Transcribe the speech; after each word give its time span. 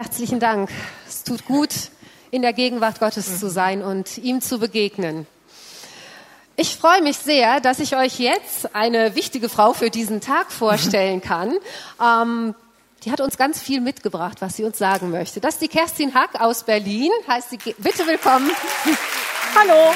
Herzlichen 0.00 0.38
Dank. 0.38 0.70
Es 1.08 1.24
tut 1.24 1.44
gut, 1.44 1.74
in 2.30 2.42
der 2.42 2.52
Gegenwart 2.52 3.00
Gottes 3.00 3.40
zu 3.40 3.50
sein 3.50 3.82
und 3.82 4.16
ihm 4.18 4.40
zu 4.40 4.60
begegnen. 4.60 5.26
Ich 6.54 6.76
freue 6.76 7.02
mich 7.02 7.16
sehr, 7.16 7.60
dass 7.60 7.80
ich 7.80 7.96
euch 7.96 8.20
jetzt 8.20 8.76
eine 8.76 9.16
wichtige 9.16 9.48
Frau 9.48 9.72
für 9.72 9.90
diesen 9.90 10.20
Tag 10.20 10.52
vorstellen 10.52 11.20
kann. 11.20 11.58
Ähm, 12.00 12.54
die 13.02 13.10
hat 13.10 13.20
uns 13.20 13.36
ganz 13.36 13.60
viel 13.60 13.80
mitgebracht, 13.80 14.36
was 14.38 14.54
sie 14.54 14.62
uns 14.62 14.78
sagen 14.78 15.10
möchte. 15.10 15.40
Das 15.40 15.54
ist 15.54 15.62
die 15.62 15.68
Kerstin 15.68 16.14
Hack 16.14 16.40
aus 16.40 16.62
Berlin. 16.62 17.10
Heißt 17.26 17.50
sie, 17.50 17.58
bitte 17.78 18.06
willkommen. 18.06 18.52
Hallo. 19.56 19.94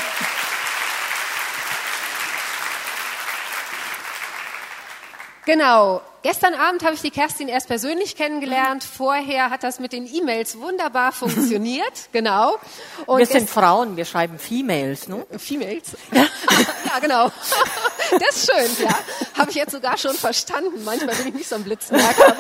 Genau. 5.47 6.03
Gestern 6.23 6.55
Abend 6.55 6.85
habe 6.85 6.95
ich 6.95 7.01
die 7.01 7.11
Kerstin 7.11 7.49
erst 7.49 7.67
persönlich 7.67 8.15
kennengelernt. 8.15 8.85
Vorher 8.85 9.51
hat 9.51 9.65
das 9.65 9.81
mit 9.81 9.93
den 9.93 10.07
E-Mails 10.07 10.57
wunderbar 10.59 11.11
funktioniert. 11.11 11.93
genau. 12.13 12.59
Und 13.07 13.19
wir 13.19 13.27
sind 13.27 13.51
Frauen, 13.51 13.97
wir 13.97 14.05
schreiben 14.05 14.39
Females, 14.39 15.09
ne? 15.09 15.27
Females? 15.37 15.97
Ja, 16.13 16.23
ja 16.87 16.99
genau. 17.01 17.25
das 18.13 18.37
ist 18.37 18.51
schön, 18.53 18.87
ja. 18.87 18.99
Habe 19.37 19.51
ich 19.51 19.57
jetzt 19.57 19.73
sogar 19.73 19.99
schon 19.99 20.15
verstanden. 20.15 20.85
Manchmal 20.85 21.17
bin 21.17 21.29
ich 21.29 21.35
nicht 21.35 21.49
so 21.49 21.57
ein 21.57 21.65
Blitzmerker. 21.65 22.37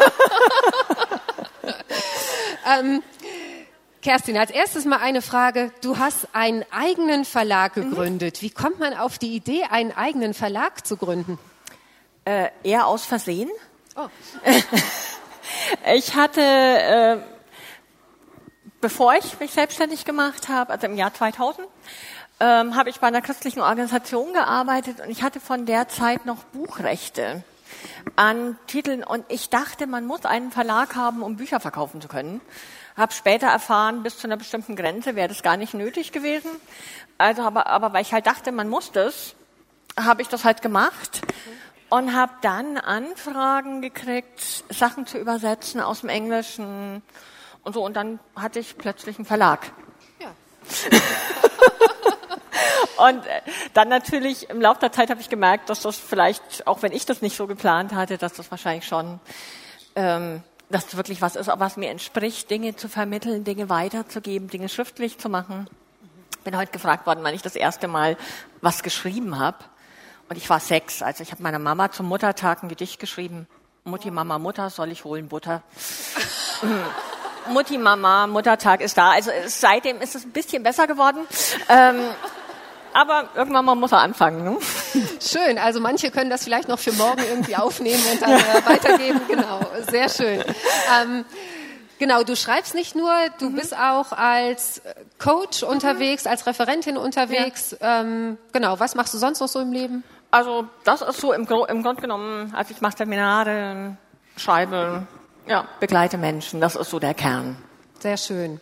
ähm, 2.78 3.02
Kerstin, 4.00 4.38
als 4.38 4.52
erstes 4.52 4.84
mal 4.84 4.98
eine 4.98 5.22
Frage. 5.22 5.72
Du 5.80 5.98
hast 5.98 6.28
einen 6.32 6.64
eigenen 6.70 7.24
Verlag 7.24 7.74
gegründet. 7.74 8.42
Wie 8.42 8.50
kommt 8.50 8.78
man 8.78 8.94
auf 8.94 9.18
die 9.18 9.34
Idee, 9.34 9.64
einen 9.70 9.90
eigenen 9.90 10.34
Verlag 10.34 10.86
zu 10.86 10.96
gründen? 10.96 11.38
Äh, 12.24 12.50
eher 12.62 12.86
aus 12.86 13.04
Versehen. 13.04 13.50
Oh. 13.94 14.08
ich 15.94 16.14
hatte, 16.14 16.40
äh, 16.40 17.18
bevor 18.80 19.14
ich 19.14 19.38
mich 19.38 19.52
selbstständig 19.52 20.04
gemacht 20.04 20.48
habe, 20.48 20.72
also 20.72 20.86
im 20.86 20.96
Jahr 20.96 21.12
2000, 21.12 21.68
ähm, 22.40 22.74
habe 22.74 22.88
ich 22.88 23.00
bei 23.00 23.08
einer 23.08 23.20
christlichen 23.20 23.60
Organisation 23.60 24.32
gearbeitet 24.32 25.00
und 25.00 25.10
ich 25.10 25.22
hatte 25.22 25.40
von 25.40 25.66
der 25.66 25.88
Zeit 25.88 26.24
noch 26.24 26.42
Buchrechte 26.44 27.44
an 28.16 28.58
Titeln 28.66 29.04
und 29.04 29.24
ich 29.28 29.50
dachte, 29.50 29.86
man 29.86 30.06
muss 30.06 30.24
einen 30.24 30.50
Verlag 30.50 30.96
haben, 30.96 31.22
um 31.22 31.36
Bücher 31.36 31.60
verkaufen 31.60 32.00
zu 32.00 32.08
können. 32.08 32.40
Habe 32.96 33.12
später 33.12 33.48
erfahren, 33.48 34.02
bis 34.02 34.18
zu 34.18 34.26
einer 34.26 34.36
bestimmten 34.38 34.74
Grenze 34.74 35.16
wäre 35.16 35.28
das 35.28 35.42
gar 35.42 35.58
nicht 35.58 35.74
nötig 35.74 36.12
gewesen. 36.12 36.50
Also 37.18 37.42
aber, 37.42 37.66
aber 37.66 37.92
weil 37.92 38.02
ich 38.02 38.12
halt 38.12 38.26
dachte, 38.26 38.52
man 38.52 38.68
muss 38.68 38.90
das, 38.90 39.34
habe 39.98 40.22
ich 40.22 40.28
das 40.28 40.44
halt 40.44 40.62
gemacht 40.62 41.22
und 41.92 42.14
habe 42.14 42.32
dann 42.40 42.78
Anfragen 42.78 43.82
gekriegt, 43.82 44.64
Sachen 44.70 45.06
zu 45.06 45.18
übersetzen 45.18 45.78
aus 45.78 46.00
dem 46.00 46.08
Englischen 46.08 47.02
und 47.64 47.74
so. 47.74 47.84
Und 47.84 47.94
dann 47.96 48.18
hatte 48.34 48.60
ich 48.60 48.78
plötzlich 48.78 49.18
einen 49.18 49.26
Verlag. 49.26 49.72
Ja. 50.18 50.28
und 53.08 53.26
äh, 53.26 53.42
dann 53.74 53.90
natürlich 53.90 54.48
im 54.48 54.62
Laufe 54.62 54.80
der 54.80 54.92
Zeit 54.92 55.10
habe 55.10 55.20
ich 55.20 55.28
gemerkt, 55.28 55.68
dass 55.68 55.82
das 55.82 55.98
vielleicht, 55.98 56.66
auch 56.66 56.80
wenn 56.80 56.92
ich 56.92 57.04
das 57.04 57.20
nicht 57.20 57.36
so 57.36 57.46
geplant 57.46 57.92
hatte, 57.92 58.16
dass 58.16 58.32
das 58.32 58.50
wahrscheinlich 58.50 58.86
schon, 58.86 59.20
ähm, 59.94 60.42
dass 60.70 60.86
das 60.86 60.96
wirklich 60.96 61.20
was 61.20 61.36
ist, 61.36 61.50
was 61.54 61.76
mir 61.76 61.90
entspricht, 61.90 62.48
Dinge 62.48 62.74
zu 62.74 62.88
vermitteln, 62.88 63.44
Dinge 63.44 63.68
weiterzugeben, 63.68 64.48
Dinge 64.48 64.70
schriftlich 64.70 65.18
zu 65.18 65.28
machen. 65.28 65.68
Bin 66.42 66.56
heute 66.56 66.72
gefragt 66.72 67.04
worden, 67.06 67.20
wann 67.22 67.34
ich 67.34 67.42
das 67.42 67.54
erste 67.54 67.86
Mal 67.86 68.16
was 68.62 68.82
geschrieben 68.82 69.38
habe. 69.38 69.58
Und 70.32 70.38
ich 70.38 70.48
war 70.48 70.60
sechs. 70.60 71.02
Also 71.02 71.22
ich 71.22 71.30
habe 71.30 71.42
meiner 71.42 71.58
Mama 71.58 71.90
zum 71.90 72.06
Muttertag 72.06 72.62
ein 72.62 72.70
Gedicht 72.70 72.98
geschrieben. 72.98 73.46
Mutti, 73.84 74.10
Mama, 74.10 74.38
Mutter, 74.38 74.70
soll 74.70 74.90
ich 74.90 75.04
holen 75.04 75.28
Butter? 75.28 75.62
Mutti, 77.50 77.76
Mama, 77.76 78.26
Muttertag 78.26 78.80
ist 78.80 78.96
da. 78.96 79.10
Also 79.10 79.30
seitdem 79.44 80.00
ist 80.00 80.14
es 80.14 80.24
ein 80.24 80.30
bisschen 80.30 80.62
besser 80.62 80.86
geworden. 80.86 81.18
Ähm, 81.68 82.00
aber 82.94 83.28
irgendwann 83.34 83.66
mal 83.66 83.74
muss 83.74 83.92
er 83.92 83.98
anfangen. 83.98 84.42
Ne? 84.42 84.56
Schön. 85.20 85.58
Also 85.58 85.80
manche 85.80 86.10
können 86.10 86.30
das 86.30 86.44
vielleicht 86.44 86.66
noch 86.66 86.78
für 86.78 86.92
morgen 86.92 87.22
irgendwie 87.28 87.56
aufnehmen 87.56 88.02
und 88.10 88.22
dann 88.22 88.30
äh, 88.30 88.64
weitergeben. 88.64 89.20
Genau. 89.28 89.60
Sehr 89.90 90.08
schön. 90.08 90.42
Ähm, 90.98 91.26
Genau, 91.98 92.24
du 92.24 92.34
schreibst 92.34 92.74
nicht 92.74 92.96
nur, 92.96 93.12
du 93.38 93.50
mhm. 93.50 93.54
bist 93.54 93.76
auch 93.76 94.10
als 94.10 94.82
Coach 95.20 95.62
unterwegs, 95.62 96.26
als 96.26 96.48
Referentin 96.48 96.96
unterwegs. 96.96 97.76
Ja. 97.80 98.00
Ähm, 98.00 98.38
genau, 98.52 98.80
was 98.80 98.96
machst 98.96 99.14
du 99.14 99.18
sonst 99.18 99.38
noch 99.38 99.46
so 99.46 99.60
im 99.60 99.70
Leben? 99.70 100.02
Also 100.32 100.64
das 100.84 101.02
ist 101.02 101.20
so 101.20 101.34
im, 101.34 101.42
im 101.42 101.82
Grunde 101.82 102.00
genommen, 102.00 102.54
also 102.56 102.72
ich 102.72 102.80
mache 102.80 102.96
Seminare, 102.96 103.98
schreibe, 104.38 105.06
ja, 105.46 105.68
begleite 105.78 106.16
Menschen, 106.16 106.58
das 106.58 106.74
ist 106.74 106.88
so 106.88 106.98
der 106.98 107.12
Kern. 107.12 107.58
Sehr 108.00 108.16
schön. 108.16 108.58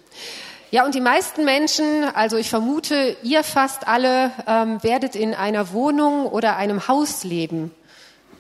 Ja, 0.73 0.85
und 0.85 0.97
die 0.97 1.01
meisten 1.01 1.45
Menschen, 1.45 2.05
also 2.13 2.37
ich 2.37 2.51
vermute, 2.51 3.17
ihr 3.23 3.45
fast 3.45 3.87
alle, 3.87 4.33
ähm, 4.49 4.83
werdet 4.83 5.15
in 5.15 5.33
einer 5.33 5.73
Wohnung 5.73 6.27
oder 6.27 6.57
einem 6.57 6.89
Haus 6.89 7.23
leben. 7.23 7.73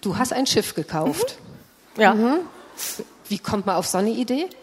Du 0.00 0.18
hast 0.18 0.32
ein 0.32 0.47
Schiff 0.47 0.74
gekauft. 0.74 1.38
Mhm. 1.94 2.02
Ja. 2.02 2.14
Mhm. 2.14 2.41
Wie 3.28 3.38
kommt 3.38 3.64
man 3.64 3.76
auf 3.76 3.86
so 3.86 3.98
eine 3.98 4.10
Idee? 4.10 4.48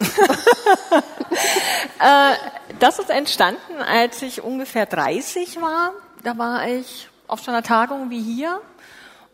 äh, 2.00 2.34
das 2.80 2.98
ist 2.98 3.08
entstanden, 3.08 3.80
als 3.80 4.20
ich 4.20 4.42
ungefähr 4.42 4.84
30 4.84 5.58
war. 5.62 5.92
Da 6.22 6.36
war 6.36 6.68
ich 6.68 7.08
auf 7.28 7.40
so 7.40 7.50
einer 7.50 7.62
Tagung 7.62 8.10
wie 8.10 8.20
hier 8.20 8.60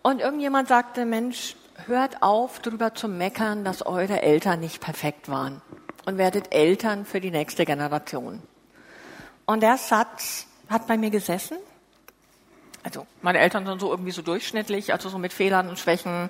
und 0.03 0.21
irgendjemand 0.21 0.69
sagte, 0.69 1.07
Mensch, 1.07 1.57
hört 1.87 2.23
auf, 2.23 2.61
darüber 2.61 2.95
zu 2.95 3.09
meckern, 3.09 3.65
dass 3.65 3.85
eure 3.85 4.23
Eltern 4.23 4.61
nicht 4.61 4.81
perfekt 4.81 5.29
waren 5.29 5.63
und 6.05 6.19
werdet 6.19 6.55
Eltern 6.55 7.05
für 7.05 7.21
die 7.21 7.31
nächste 7.31 7.65
Generation. 7.65 8.43
Und 9.47 9.63
der 9.63 9.77
Satz 9.77 10.47
hat 10.69 10.87
bei 10.87 10.97
mir 10.97 11.11
gesessen. 11.11 11.57
Also 12.83 13.07
meine 13.23 13.39
Eltern 13.39 13.65
sind 13.67 13.81
so 13.81 13.91
irgendwie 13.91 14.11
so 14.11 14.23
durchschnittlich, 14.23 14.93
also 14.93 15.09
so 15.09 15.19
mit 15.19 15.33
Fehlern 15.33 15.69
und 15.69 15.79
Schwächen, 15.79 16.29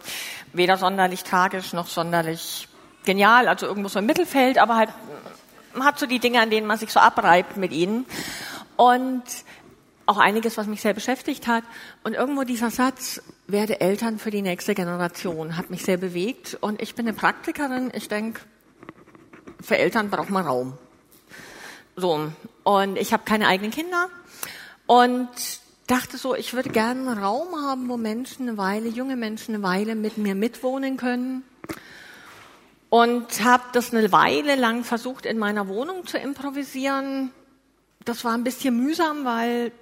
weder 0.53 0.77
sonderlich 0.77 1.25
tragisch 1.25 1.73
noch 1.73 1.89
sonderlich 1.89 2.69
genial, 3.05 3.49
also 3.49 3.67
irgendwo 3.67 3.89
so 3.89 3.99
im 3.99 4.07
Mittelfeld, 4.07 4.59
aber 4.59 4.77
halt 4.77 4.91
man 5.75 5.87
hat 5.87 5.99
so 5.99 6.07
die 6.07 6.21
Dinge, 6.21 6.41
an 6.41 6.51
denen 6.51 6.67
man 6.67 6.79
sich 6.79 6.93
so 6.93 7.01
abreibt 7.01 7.57
mit 7.57 7.73
ihnen. 7.73 8.07
Und 8.77 9.23
auch 10.07 10.19
einiges, 10.19 10.57
was 10.57 10.67
mich 10.67 10.81
sehr 10.81 10.95
beschäftigt 10.95 11.47
hat. 11.47 11.65
Und 12.03 12.15
irgendwo 12.15 12.43
dieser 12.43 12.71
Satz, 12.71 13.23
werde 13.47 13.81
Eltern 13.81 14.19
für 14.19 14.31
die 14.31 14.43
nächste 14.43 14.75
Generation, 14.75 15.57
hat 15.57 15.71
mich 15.71 15.85
sehr 15.85 15.97
bewegt. 15.97 16.57
Und 16.61 16.81
ich 16.83 16.95
bin 16.95 17.07
eine 17.07 17.17
Praktikerin. 17.17 17.91
Ich 17.95 18.09
denke, 18.09 18.41
für 19.61 19.79
Eltern 19.79 20.11
braucht 20.11 20.31
man 20.31 20.47
Raum. 20.47 20.79
So. 21.97 22.31
Und 22.65 22.99
ich 22.99 23.13
habe 23.13 23.25
keine 23.25 23.49
eigenen 23.49 23.71
Kinder. 23.71 24.09
Und 24.87 25.29
dachte 25.87 26.17
so, 26.19 26.35
ich 26.35 26.55
würde 26.55 26.71
gerne 26.71 27.11
einen 27.11 27.23
Raum 27.23 27.55
haben, 27.57 27.89
wo 27.89 27.97
Menschen 27.97 28.49
eine 28.49 28.59
Weile, 28.59 28.89
junge 28.89 29.17
Menschen 29.17 29.55
eine 29.55 29.63
Weile 29.63 29.95
mit 29.95 30.19
mir 30.19 30.35
mitwohnen 30.35 30.97
können. 30.97 31.43
Und 32.91 33.43
habe 33.43 33.65
das 33.73 33.93
eine 33.93 34.13
Weile 34.13 34.55
lang 34.55 34.85
versucht, 34.85 35.27
in 35.27 35.39
meiner 35.39 35.69
Wohnung 35.69 36.07
zu 36.07 36.17
improvisieren. 36.17 37.33
Das 38.05 38.25
war 38.25 38.35
ein 38.35 38.45
bisschen 38.45 38.77
mühsam, 38.77 39.25
weil 39.25 39.73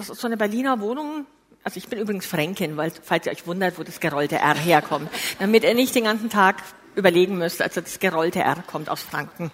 das 0.00 0.08
ist 0.08 0.20
so 0.20 0.26
eine 0.26 0.38
Berliner 0.38 0.80
Wohnung. 0.80 1.26
Also 1.62 1.76
ich 1.76 1.88
bin 1.88 1.98
übrigens 1.98 2.24
Fränkin, 2.24 2.76
weil, 2.78 2.90
falls 3.02 3.26
ihr 3.26 3.32
euch 3.32 3.46
wundert, 3.46 3.78
wo 3.78 3.82
das 3.82 4.00
gerollte 4.00 4.36
R 4.36 4.54
herkommt. 4.54 5.10
Damit 5.38 5.62
ihr 5.62 5.74
nicht 5.74 5.94
den 5.94 6.04
ganzen 6.04 6.30
Tag 6.30 6.62
überlegen 6.94 7.36
müsst, 7.36 7.60
also 7.60 7.82
das 7.82 7.98
gerollte 7.98 8.40
R 8.40 8.62
kommt 8.66 8.88
aus 8.88 9.02
Franken. 9.02 9.52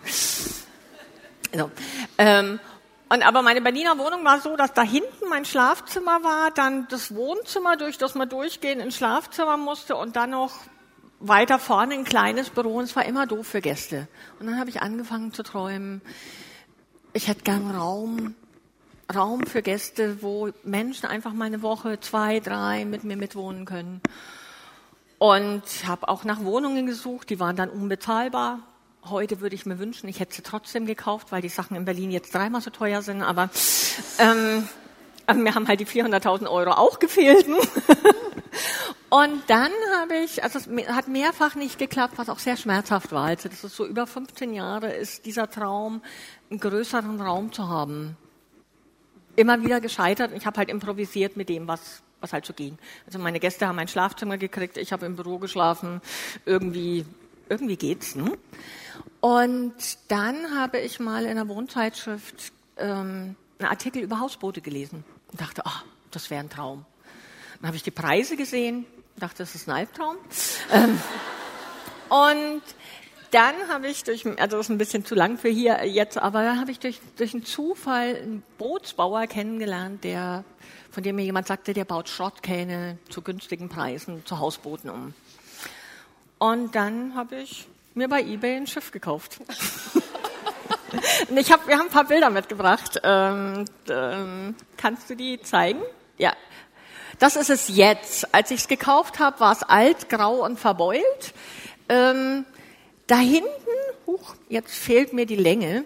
So. 1.52 1.70
Ähm, 2.18 2.60
und 3.08 3.22
aber 3.26 3.42
meine 3.42 3.60
Berliner 3.60 3.98
Wohnung 3.98 4.24
war 4.24 4.40
so, 4.40 4.56
dass 4.56 4.72
da 4.72 4.82
hinten 4.82 5.28
mein 5.28 5.44
Schlafzimmer 5.44 6.22
war, 6.22 6.52
dann 6.52 6.86
das 6.88 7.14
Wohnzimmer, 7.14 7.76
durch 7.76 7.98
das 7.98 8.14
man 8.14 8.28
durchgehen 8.28 8.78
ins 8.80 8.96
Schlafzimmer 8.96 9.56
musste 9.56 9.96
und 9.96 10.16
dann 10.16 10.30
noch 10.30 10.54
weiter 11.18 11.58
vorne 11.58 11.94
ein 11.94 12.04
kleines 12.04 12.50
Büro 12.50 12.76
und 12.76 12.84
es 12.84 12.94
war 12.94 13.04
immer 13.04 13.26
doof 13.26 13.46
für 13.46 13.60
Gäste. 13.60 14.06
Und 14.38 14.46
dann 14.46 14.58
habe 14.58 14.70
ich 14.70 14.82
angefangen 14.82 15.32
zu 15.32 15.42
träumen, 15.42 16.02
ich 17.12 17.28
hätte 17.28 17.42
gern 17.42 17.70
Raum, 17.70 18.34
Raum 19.14 19.46
für 19.46 19.62
Gäste, 19.62 20.20
wo 20.22 20.50
Menschen 20.64 21.06
einfach 21.06 21.32
mal 21.32 21.44
eine 21.44 21.62
Woche, 21.62 22.00
zwei, 22.00 22.40
drei 22.40 22.84
mit 22.84 23.04
mir 23.04 23.16
mitwohnen 23.16 23.64
können. 23.64 24.00
Und 25.18 25.62
habe 25.86 26.08
auch 26.08 26.24
nach 26.24 26.42
Wohnungen 26.44 26.86
gesucht, 26.86 27.30
die 27.30 27.38
waren 27.38 27.56
dann 27.56 27.70
unbezahlbar. 27.70 28.58
Heute 29.08 29.40
würde 29.40 29.54
ich 29.54 29.64
mir 29.64 29.78
wünschen, 29.78 30.08
ich 30.08 30.18
hätte 30.18 30.34
sie 30.34 30.42
trotzdem 30.42 30.86
gekauft, 30.86 31.30
weil 31.30 31.40
die 31.40 31.48
Sachen 31.48 31.76
in 31.76 31.84
Berlin 31.84 32.10
jetzt 32.10 32.34
dreimal 32.34 32.60
so 32.60 32.70
teuer 32.70 33.00
sind. 33.00 33.22
Aber 33.22 33.48
ähm, 34.18 34.68
mir 35.34 35.54
haben 35.54 35.68
halt 35.68 35.78
die 35.78 35.86
400.000 35.86 36.50
Euro 36.50 36.72
auch 36.72 36.98
gefehlt. 36.98 37.46
Und 39.08 39.42
dann 39.46 39.70
habe 40.00 40.16
ich, 40.16 40.42
also 40.42 40.58
es 40.58 40.66
hat 40.88 41.06
mehrfach 41.06 41.54
nicht 41.54 41.78
geklappt, 41.78 42.14
was 42.16 42.28
auch 42.28 42.40
sehr 42.40 42.56
schmerzhaft 42.56 43.12
war. 43.12 43.26
Also 43.26 43.48
das 43.48 43.62
ist 43.62 43.76
so 43.76 43.86
über 43.86 44.06
15 44.08 44.52
Jahre 44.52 44.92
ist 44.92 45.24
dieser 45.26 45.48
Traum, 45.48 46.02
einen 46.50 46.58
größeren 46.58 47.20
Raum 47.20 47.52
zu 47.52 47.68
haben 47.68 48.16
immer 49.36 49.62
wieder 49.62 49.80
gescheitert. 49.80 50.32
Ich 50.34 50.46
habe 50.46 50.58
halt 50.58 50.68
improvisiert 50.68 51.36
mit 51.36 51.48
dem, 51.48 51.68
was, 51.68 52.02
was 52.20 52.32
halt 52.32 52.46
so 52.46 52.52
ging. 52.52 52.78
Also 53.06 53.18
meine 53.18 53.40
Gäste 53.40 53.66
haben 53.66 53.78
ein 53.78 53.88
Schlafzimmer 53.88 54.38
gekriegt, 54.38 54.76
ich 54.76 54.92
habe 54.92 55.06
im 55.06 55.16
Büro 55.16 55.38
geschlafen. 55.38 56.00
Irgendwie 56.44 57.04
irgendwie 57.48 57.76
geht's. 57.76 58.14
Ne? 58.14 58.36
Und 59.20 59.74
dann 60.08 60.54
habe 60.56 60.78
ich 60.78 61.00
mal 61.00 61.24
in 61.24 61.30
einer 61.30 61.48
Wohnzeitschrift 61.48 62.52
ähm, 62.76 63.36
einen 63.58 63.68
Artikel 63.68 64.02
über 64.02 64.20
Hausboote 64.20 64.60
gelesen 64.60 65.04
und 65.30 65.40
dachte, 65.40 65.62
ach, 65.64 65.84
das 66.10 66.30
wäre 66.30 66.40
ein 66.40 66.50
Traum. 66.50 66.84
Dann 67.60 67.68
habe 67.68 67.76
ich 67.76 67.82
die 67.82 67.90
Preise 67.90 68.36
gesehen, 68.36 68.86
dachte, 69.16 69.38
das 69.38 69.54
ist 69.54 69.68
ein 69.68 69.74
Albtraum. 69.74 70.16
Ähm, 70.72 71.00
und 72.08 72.62
dann 73.30 73.54
habe 73.68 73.88
ich 73.88 74.04
durch, 74.04 74.26
also 74.26 74.56
das 74.56 74.66
ist 74.66 74.70
ein 74.70 74.78
bisschen 74.78 75.04
zu 75.04 75.14
lang 75.14 75.38
für 75.38 75.48
hier 75.48 75.84
jetzt, 75.86 76.18
aber 76.18 76.42
dann 76.42 76.60
habe 76.60 76.70
ich 76.70 76.78
durch, 76.78 77.00
durch 77.16 77.34
einen 77.34 77.44
Zufall 77.44 78.16
einen 78.16 78.42
Bootsbauer 78.58 79.26
kennengelernt, 79.26 80.04
der, 80.04 80.44
von 80.90 81.02
dem 81.02 81.16
mir 81.16 81.24
jemand 81.24 81.46
sagte, 81.46 81.72
der 81.72 81.84
baut 81.84 82.08
Schrottkähne 82.08 82.98
zu 83.08 83.22
günstigen 83.22 83.68
Preisen 83.68 84.24
zu 84.26 84.38
Hausbooten 84.38 84.90
um. 84.90 85.14
Und 86.38 86.74
dann 86.74 87.14
habe 87.14 87.36
ich 87.36 87.66
mir 87.94 88.08
bei 88.08 88.22
eBay 88.22 88.56
ein 88.56 88.66
Schiff 88.66 88.90
gekauft. 88.92 89.38
ich 91.34 91.52
hab, 91.52 91.66
wir 91.66 91.78
haben 91.78 91.86
ein 91.86 91.92
paar 91.92 92.04
Bilder 92.04 92.30
mitgebracht. 92.30 93.00
Ähm, 93.02 93.64
ähm, 93.88 94.54
kannst 94.76 95.08
du 95.08 95.16
die 95.16 95.40
zeigen? 95.40 95.80
Ja. 96.18 96.34
Das 97.18 97.36
ist 97.36 97.48
es 97.48 97.68
jetzt. 97.68 98.34
Als 98.34 98.50
ich 98.50 98.60
es 98.60 98.68
gekauft 98.68 99.18
habe, 99.18 99.40
war 99.40 99.52
es 99.52 99.62
alt, 99.62 100.10
grau 100.10 100.44
und 100.44 100.60
verbeult. 100.60 101.32
Ähm, 101.88 102.44
da 103.06 103.18
hinten, 103.18 103.48
huch, 104.06 104.34
jetzt 104.48 104.74
fehlt 104.74 105.12
mir 105.12 105.26
die 105.26 105.36
Länge. 105.36 105.84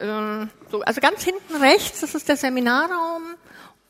Ähm, 0.00 0.50
so, 0.70 0.80
also 0.80 1.00
ganz 1.00 1.22
hinten 1.22 1.56
rechts, 1.56 2.00
das 2.00 2.14
ist 2.14 2.28
der 2.28 2.36
Seminarraum. 2.36 3.22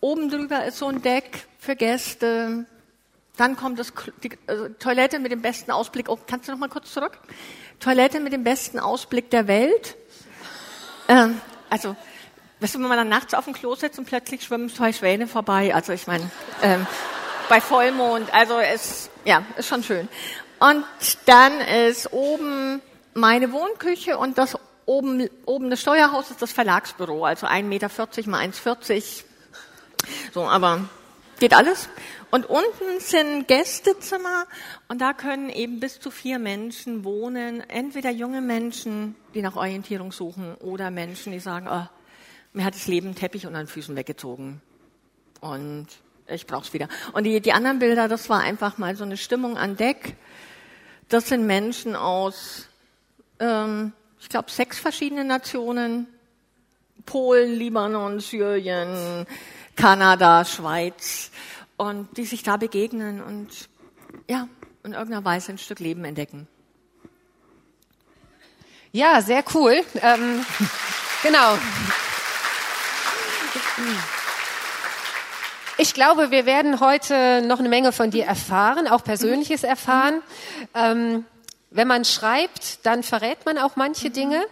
Oben 0.01 0.31
drüber 0.31 0.65
ist 0.65 0.79
so 0.79 0.89
ein 0.89 1.01
Deck 1.01 1.47
für 1.59 1.77
Gäste. 1.77 2.67
Dann 3.37 3.57
kommt 3.57 3.79
das, 3.79 3.93
die 4.23 4.33
also 4.47 4.69
Toilette 4.69 5.19
mit 5.19 5.33
dem 5.33 5.43
besten 5.43 5.71
Ausblick. 5.71 6.09
Oh, 6.09 6.19
kannst 6.27 6.49
du 6.49 6.53
noch 6.53 6.59
mal 6.59 6.69
kurz 6.69 6.93
zurück? 6.93 7.19
Toilette 7.79 8.21
mit 8.21 8.33
dem 8.33 8.45
besten 8.45 8.79
Ausblick 8.79 9.31
der 9.31 9.47
Welt. 9.47 9.97
Ähm, 11.09 11.41
also, 11.71 11.97
weißt 12.61 12.75
du, 12.75 12.81
wenn 12.81 12.89
man 12.89 12.99
dann 12.99 13.09
nachts 13.09 13.33
auf 13.35 13.45
dem 13.45 13.55
Klo 13.55 13.75
sitzt 13.75 13.99
und 13.99 14.05
plötzlich 14.07 14.43
schwimmen 14.43 14.69
zwei 14.69 14.93
Schwäne 14.93 15.27
vorbei. 15.27 15.75
Also 15.75 15.93
ich 15.93 16.07
meine, 16.07 16.31
ähm, 16.63 16.87
bei 17.49 17.61
Vollmond. 17.61 18.33
Also 18.33 18.59
es, 18.59 19.11
ja, 19.25 19.45
ist 19.57 19.69
schon 19.69 19.83
schön. 19.83 20.09
Und 20.59 20.85
dann 21.27 21.61
ist 21.61 22.13
oben 22.13 22.81
meine 23.15 23.53
Wohnküche 23.53 24.17
und 24.19 24.39
das 24.39 24.57
oben, 24.87 25.29
oben 25.45 25.71
das 25.71 25.81
Steuerhaus 25.81 26.31
ist 26.31 26.43
das 26.43 26.53
Verlagsbüro. 26.53 27.25
Also 27.25 27.47
1,40 27.47 27.63
Meter 27.63 27.89
mal 28.31 28.45
1,40. 28.47 29.25
So, 30.33 30.45
aber 30.45 30.89
geht 31.39 31.55
alles. 31.55 31.89
Und 32.31 32.47
unten 32.47 33.01
sind 33.01 33.47
Gästezimmer 33.47 34.47
und 34.89 35.01
da 35.01 35.13
können 35.13 35.51
eben 35.51 35.81
bis 35.81 36.01
zu 36.01 36.11
vier 36.11 36.39
Menschen 36.39 37.05
wohnen. 37.05 37.61
Entweder 37.69 38.11
junge 38.11 38.41
Menschen, 38.41 39.17
die 39.35 39.43
nach 39.43 39.57
Orientierung 39.57 40.13
suchen, 40.13 40.55
oder 40.55 40.91
Menschen, 40.91 41.33
die 41.33 41.41
sagen, 41.41 41.69
oh, 41.71 41.87
mir 42.55 42.65
hat 42.65 42.75
das 42.75 42.87
Leben 42.87 43.15
Teppich 43.15 43.47
unter 43.47 43.59
den 43.59 43.67
Füßen 43.67 43.97
weggezogen. 43.97 44.63
Und 45.41 45.89
ich 46.29 46.47
brauch's 46.47 46.73
wieder. 46.73 46.89
Und 47.13 47.25
die, 47.25 47.41
die 47.41 47.53
anderen 47.53 47.79
Bilder, 47.79 48.09
das 48.09 48.29
war 48.29 48.41
einfach 48.41 48.79
mal 48.79 48.97
so 48.97 49.05
eine 49.05 49.17
Stimmung 49.17 49.57
an 49.57 49.77
Deck. 49.77 50.17
Das 51.09 51.29
sind 51.29 51.47
Menschen 51.47 51.97
aus, 51.97 52.69
ähm, 53.39 53.93
ich 54.21 54.29
glaube, 54.29 54.51
sechs 54.51 54.79
verschiedenen 54.79 55.27
Nationen. 55.27 56.07
Polen, 57.07 57.59
Libanon, 57.59 58.21
Syrien, 58.21 59.27
Kanada, 59.77 60.45
Schweiz 60.45 61.31
und 61.77 62.17
die 62.17 62.25
sich 62.25 62.43
da 62.43 62.57
begegnen 62.57 63.23
und 63.23 63.69
ja, 64.29 64.49
in 64.85 64.93
irgendeiner 64.93 65.25
Weise 65.25 65.53
ein 65.53 65.59
Stück 65.59 65.81
Leben 65.81 66.05
entdecken. 66.05 66.47
Ja, 68.93 69.21
sehr 69.23 69.43
cool. 69.55 69.83
Ähm, 70.01 70.45
genau. 71.23 71.59
Ich 75.79 75.95
glaube, 75.95 76.31
wir 76.31 76.47
werden 76.47 76.81
heute 76.81 77.43
noch 77.43 77.59
eine 77.59 77.69
Menge 77.69 77.93
von 77.93 78.11
dir 78.11 78.25
erfahren, 78.25 78.87
auch 78.87 79.03
Persönliches 79.03 79.65
erfahren. 79.65 80.23
Ähm, 80.75 81.25
wenn 81.75 81.89
man 81.89 82.05
schreibt, 82.05 82.85
dann 82.85 83.03
verrät 83.03 83.47
man 83.47 83.57
auch 83.59 83.77
manche 83.77 84.09
mhm. 84.09 84.13
Dinge. 84.13 84.45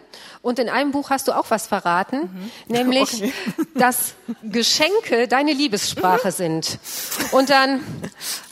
Und 0.42 0.58
in 0.58 0.70
einem 0.70 0.90
Buch 0.90 1.10
hast 1.10 1.28
du 1.28 1.32
auch 1.32 1.50
was 1.50 1.66
verraten, 1.66 2.20
mhm. 2.22 2.50
nämlich, 2.68 3.14
okay. 3.14 3.32
dass 3.74 4.14
Geschenke 4.42 5.28
deine 5.28 5.52
Liebessprache 5.52 6.28
mhm. 6.28 6.32
sind. 6.32 6.78
Und 7.32 7.50
dann 7.50 7.84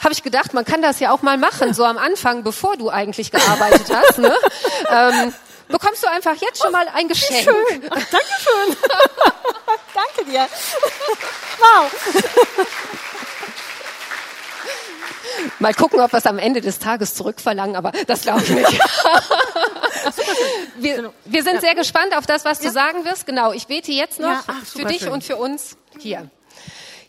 habe 0.01 0.13
ich 0.13 0.23
gedacht, 0.23 0.53
man 0.53 0.65
kann 0.65 0.83
das 0.83 1.01
ja 1.01 1.13
auch 1.13 1.23
mal 1.23 1.39
machen, 1.39 1.73
so 1.73 1.85
am 1.85 1.97
Anfang, 1.97 2.45
bevor 2.45 2.77
du 2.77 2.91
eigentlich 2.91 3.31
gearbeitet 3.31 3.87
hast. 3.93 4.19
Ne? 4.19 4.35
Ähm, 4.91 5.35
bekommst 5.69 6.03
du 6.03 6.09
einfach 6.09 6.35
jetzt 6.37 6.63
schon 6.63 6.73
mal 6.73 6.87
ein 6.95 7.09
Geschenk. 7.09 7.43
Schön. 7.43 7.83
Ach, 7.91 7.97
Dankeschön. 7.97 8.77
Danke 9.95 10.31
dir. 10.31 10.47
Wow. 11.59 11.91
Mal 15.59 15.75
gucken, 15.75 16.01
ob 16.01 16.13
wir 16.13 16.19
es 16.19 16.27
am 16.27 16.39
Ende 16.39 16.61
des 16.61 16.79
Tages 16.79 17.15
zurückverlangen, 17.15 17.77
aber 17.77 17.93
das 18.07 18.23
glaube 18.23 18.43
ich 18.43 18.51
nicht. 18.51 18.81
wir, 20.79 21.13
wir, 21.25 21.43
sind 21.43 21.61
sehr 21.61 21.75
gespannt 21.75 22.17
auf 22.17 22.27
das, 22.27 22.45
was 22.45 22.61
du 22.61 22.71
sagen 22.71 23.05
wirst. 23.05 23.27
Genau, 23.27 23.53
ich 23.53 23.67
bete 23.67 23.93
jetzt 23.93 24.21
noch 24.21 24.43
für 24.65 24.85
dich 24.85 25.09
und 25.09 25.25
für 25.25 25.37
uns 25.37 25.77
hier. 25.99 26.31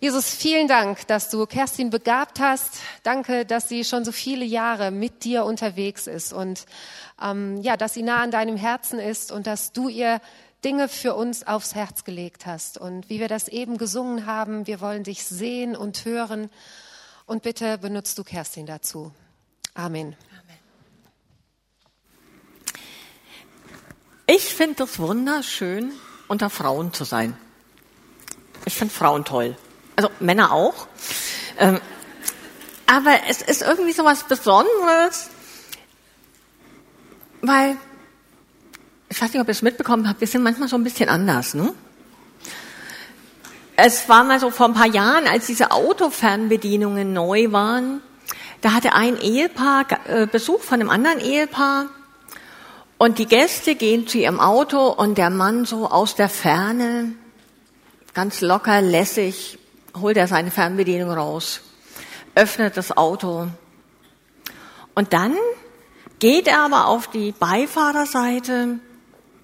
Jesus, 0.01 0.29
vielen 0.29 0.69
Dank, 0.69 1.07
dass 1.07 1.29
du 1.29 1.45
Kerstin 1.45 1.89
begabt 1.89 2.39
hast. 2.39 2.75
Danke, 3.03 3.45
dass 3.45 3.67
sie 3.67 3.83
schon 3.83 4.05
so 4.05 4.13
viele 4.13 4.45
Jahre 4.45 4.91
mit 4.91 5.25
dir 5.25 5.43
unterwegs 5.43 6.07
ist 6.07 6.31
und 6.31 6.65
ähm, 7.21 7.57
ja, 7.61 7.75
dass 7.75 7.95
sie 7.95 8.03
nah 8.03 8.21
an 8.21 8.31
deinem 8.31 8.55
Herzen 8.55 8.97
ist 8.97 9.29
und 9.29 9.45
dass 9.45 9.73
du 9.73 9.89
ihr 9.89 10.21
Dinge 10.63 10.89
für 10.89 11.15
uns 11.15 11.47
aufs 11.47 11.75
Herz 11.75 12.03
gelegt 12.03 12.45
hast. 12.45 12.77
Und 12.77 13.09
wie 13.09 13.19
wir 13.19 13.27
das 13.27 13.47
eben 13.47 13.77
gesungen 13.77 14.25
haben, 14.25 14.67
wir 14.67 14.81
wollen 14.81 15.03
dich 15.03 15.23
sehen 15.23 15.75
und 15.75 16.05
hören. 16.05 16.49
Und 17.25 17.43
bitte 17.43 17.77
benutzt 17.77 18.17
du 18.17 18.23
Kerstin 18.23 18.65
dazu. 18.65 19.11
Amen. 19.73 20.15
Ich 24.27 24.53
finde 24.53 24.83
es 24.83 24.99
wunderschön, 24.99 25.91
unter 26.27 26.49
Frauen 26.49 26.93
zu 26.93 27.03
sein. 27.03 27.35
Ich 28.65 28.75
finde 28.75 28.93
Frauen 28.93 29.25
toll. 29.25 29.57
Also 29.95 30.11
Männer 30.19 30.51
auch. 30.51 30.87
Ähm, 31.57 31.81
aber 32.85 33.21
es 33.27 33.41
ist 33.41 33.61
irgendwie 33.61 33.91
so 33.91 34.03
was 34.03 34.27
Besonderes, 34.27 35.29
weil, 37.41 37.77
ich 39.19 39.23
weiß 39.23 39.33
nicht, 39.33 39.41
ob 39.41 39.49
ihr 39.49 39.51
es 39.51 39.61
mitbekommen 39.61 40.07
habt, 40.07 40.21
wir 40.21 40.29
sind 40.29 40.43
manchmal 40.43 40.69
so 40.69 40.77
ein 40.77 40.83
bisschen 40.85 41.09
anders, 41.09 41.53
ne? 41.53 41.73
Es 43.75 44.07
war 44.07 44.23
mal 44.23 44.39
so 44.39 44.49
vor 44.49 44.67
ein 44.67 44.73
paar 44.73 44.87
Jahren, 44.87 45.27
als 45.27 45.45
diese 45.45 45.71
Autofernbedienungen 45.71 47.11
neu 47.11 47.51
waren, 47.51 48.01
da 48.61 48.71
hatte 48.71 48.93
ein 48.93 49.19
Ehepaar 49.19 49.87
äh, 50.07 50.25
Besuch 50.25 50.61
von 50.61 50.79
einem 50.79 50.89
anderen 50.89 51.19
Ehepaar 51.19 51.87
und 52.97 53.19
die 53.19 53.25
Gäste 53.25 53.75
gehen 53.75 54.07
zu 54.07 54.19
ihrem 54.19 54.39
Auto 54.39 54.87
und 54.87 55.17
der 55.17 55.31
Mann 55.31 55.65
so 55.65 55.89
aus 55.89 56.15
der 56.15 56.29
Ferne, 56.29 57.11
ganz 58.13 58.39
locker, 58.39 58.81
lässig, 58.81 59.59
holt 59.99 60.15
er 60.15 60.29
seine 60.29 60.49
Fernbedienung 60.49 61.11
raus, 61.11 61.59
öffnet 62.35 62.77
das 62.77 62.95
Auto 62.95 63.49
und 64.95 65.11
dann 65.11 65.35
geht 66.19 66.47
er 66.47 66.61
aber 66.61 66.87
auf 66.87 67.07
die 67.07 67.33
Beifahrerseite, 67.33 68.79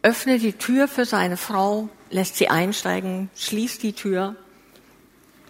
öffnet 0.05 0.41
die 0.43 0.53
Tür 0.53 0.87
für 0.87 1.03
seine 1.03 1.35
Frau 1.35 1.89
lässt 2.11 2.35
sie 2.35 2.47
einsteigen, 2.47 3.31
schließt 3.35 3.81
die 3.81 3.93
Tür 3.93 4.35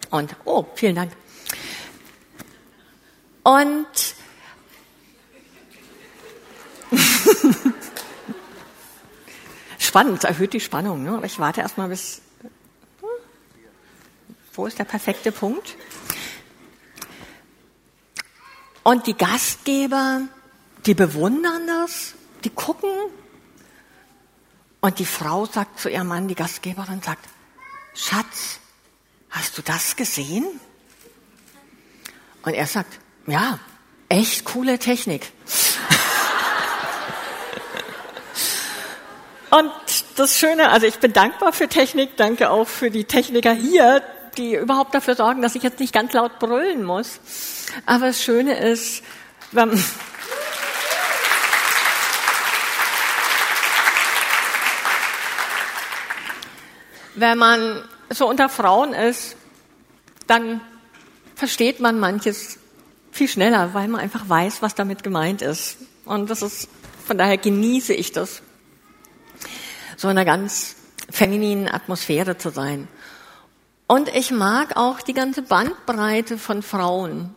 und, 0.08 0.34
oh, 0.46 0.64
vielen 0.74 0.94
Dank. 0.94 1.12
Und 3.42 3.86
spannend, 9.78 10.24
erhöht 10.24 10.54
die 10.54 10.60
Spannung. 10.60 11.02
Ne? 11.02 11.20
Ich 11.26 11.38
warte 11.38 11.60
erstmal 11.60 11.88
bis. 11.88 12.22
Wo 14.54 14.66
ist 14.66 14.78
der 14.78 14.84
perfekte 14.84 15.32
Punkt? 15.32 15.76
Und 18.82 19.06
die 19.06 19.18
Gastgeber, 19.18 20.22
die 20.86 20.94
bewundern 20.94 21.66
das, 21.66 22.14
die 22.42 22.48
gucken 22.48 22.88
und 24.86 24.98
die 25.00 25.04
Frau 25.04 25.44
sagt 25.46 25.80
zu 25.80 25.90
ihrem 25.90 26.06
Mann, 26.06 26.28
die 26.28 26.36
Gastgeberin 26.36 27.02
sagt, 27.02 27.26
Schatz, 27.92 28.60
hast 29.30 29.58
du 29.58 29.62
das 29.62 29.96
gesehen? 29.96 30.46
Und 32.44 32.54
er 32.54 32.68
sagt, 32.68 33.00
ja, 33.26 33.58
echt 34.08 34.44
coole 34.44 34.78
Technik. 34.78 35.32
Und 39.50 39.72
das 40.14 40.38
Schöne, 40.38 40.68
also 40.68 40.86
ich 40.86 41.00
bin 41.00 41.12
dankbar 41.12 41.52
für 41.52 41.66
Technik, 41.66 42.16
danke 42.16 42.50
auch 42.50 42.68
für 42.68 42.92
die 42.92 43.06
Techniker 43.06 43.52
hier, 43.52 44.04
die 44.36 44.54
überhaupt 44.54 44.94
dafür 44.94 45.16
sorgen, 45.16 45.42
dass 45.42 45.56
ich 45.56 45.64
jetzt 45.64 45.80
nicht 45.80 45.92
ganz 45.92 46.12
laut 46.12 46.38
brüllen 46.38 46.84
muss. 46.84 47.18
Aber 47.86 48.06
das 48.06 48.22
Schöne 48.22 48.56
ist, 48.56 49.02
wenn, 49.50 49.82
wenn 57.16 57.38
man 57.38 57.82
so 58.10 58.28
unter 58.28 58.48
Frauen 58.48 58.92
ist, 58.92 59.36
dann 60.26 60.60
versteht 61.34 61.80
man 61.80 61.98
manches 61.98 62.58
viel 63.10 63.28
schneller, 63.28 63.74
weil 63.74 63.88
man 63.88 64.00
einfach 64.00 64.28
weiß, 64.28 64.62
was 64.62 64.74
damit 64.74 65.02
gemeint 65.02 65.42
ist. 65.42 65.78
Und 66.04 66.30
das 66.30 66.42
ist, 66.42 66.68
von 67.04 67.18
daher 67.18 67.38
genieße 67.38 67.94
ich 67.94 68.12
das, 68.12 68.42
so 69.96 70.08
in 70.08 70.16
einer 70.16 70.24
ganz 70.24 70.76
femininen 71.10 71.68
Atmosphäre 71.68 72.36
zu 72.36 72.50
sein. 72.50 72.88
Und 73.86 74.08
ich 74.14 74.30
mag 74.30 74.76
auch 74.76 75.00
die 75.00 75.14
ganze 75.14 75.42
Bandbreite 75.42 76.38
von 76.38 76.62
Frauen. 76.62 77.34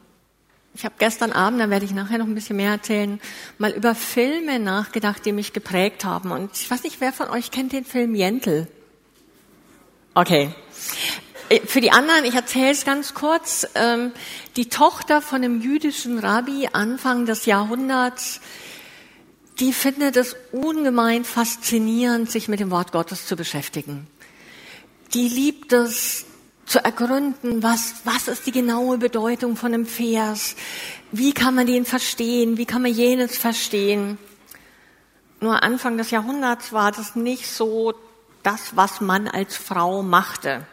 Ich 0.73 0.85
habe 0.85 0.95
gestern 0.97 1.31
Abend, 1.31 1.61
da 1.61 1.69
werde 1.69 1.85
ich 1.85 1.93
nachher 1.93 2.17
noch 2.17 2.27
ein 2.27 2.35
bisschen 2.35 2.57
mehr 2.57 2.71
erzählen, 2.71 3.19
mal 3.57 3.71
über 3.71 3.95
Filme 3.95 4.59
nachgedacht, 4.59 5.25
die 5.25 5.31
mich 5.31 5.53
geprägt 5.53 6.05
haben. 6.05 6.31
Und 6.31 6.51
ich 6.53 6.69
weiß 6.69 6.83
nicht, 6.83 7.01
wer 7.01 7.13
von 7.13 7.29
euch 7.29 7.51
kennt 7.51 7.71
den 7.73 7.85
Film 7.85 8.15
Jentel? 8.15 8.67
Okay. 10.19 10.49
Äh, 11.47 11.61
für 11.61 11.79
die 11.79 11.91
anderen, 11.91 12.25
ich 12.25 12.35
erzähle 12.35 12.71
es 12.71 12.83
ganz 12.83 13.13
kurz. 13.13 13.65
Ähm, 13.73 14.11
die 14.57 14.67
Tochter 14.67 15.21
von 15.21 15.37
einem 15.37 15.61
jüdischen 15.61 16.19
Rabbi 16.19 16.67
Anfang 16.73 17.25
des 17.25 17.45
Jahrhunderts, 17.45 18.41
die 19.61 19.71
findet 19.71 20.17
es 20.17 20.35
ungemein 20.51 21.23
faszinierend, 21.23 22.29
sich 22.29 22.49
mit 22.49 22.59
dem 22.59 22.69
Wort 22.69 22.91
Gottes 22.91 23.27
zu 23.27 23.37
beschäftigen. 23.37 24.07
Die 25.13 25.29
liebt 25.29 25.71
es, 25.71 26.25
zu 26.65 26.83
ergründen, 26.83 27.63
was, 27.63 28.01
was 28.03 28.27
ist 28.27 28.45
die 28.45 28.51
genaue 28.51 28.97
Bedeutung 28.97 29.55
von 29.55 29.73
einem 29.73 29.85
Vers, 29.85 30.57
wie 31.13 31.31
kann 31.31 31.55
man 31.55 31.65
den 31.65 31.85
verstehen, 31.85 32.57
wie 32.57 32.65
kann 32.65 32.81
man 32.81 32.91
jenes 32.91 33.37
verstehen. 33.37 34.17
Nur 35.39 35.63
Anfang 35.63 35.97
des 35.97 36.11
Jahrhunderts 36.11 36.73
war 36.73 36.91
das 36.91 37.15
nicht 37.15 37.47
so 37.47 37.95
das, 38.43 38.75
was 38.75 39.01
man 39.01 39.27
als 39.27 39.55
Frau 39.55 40.01
machte. 40.01 40.65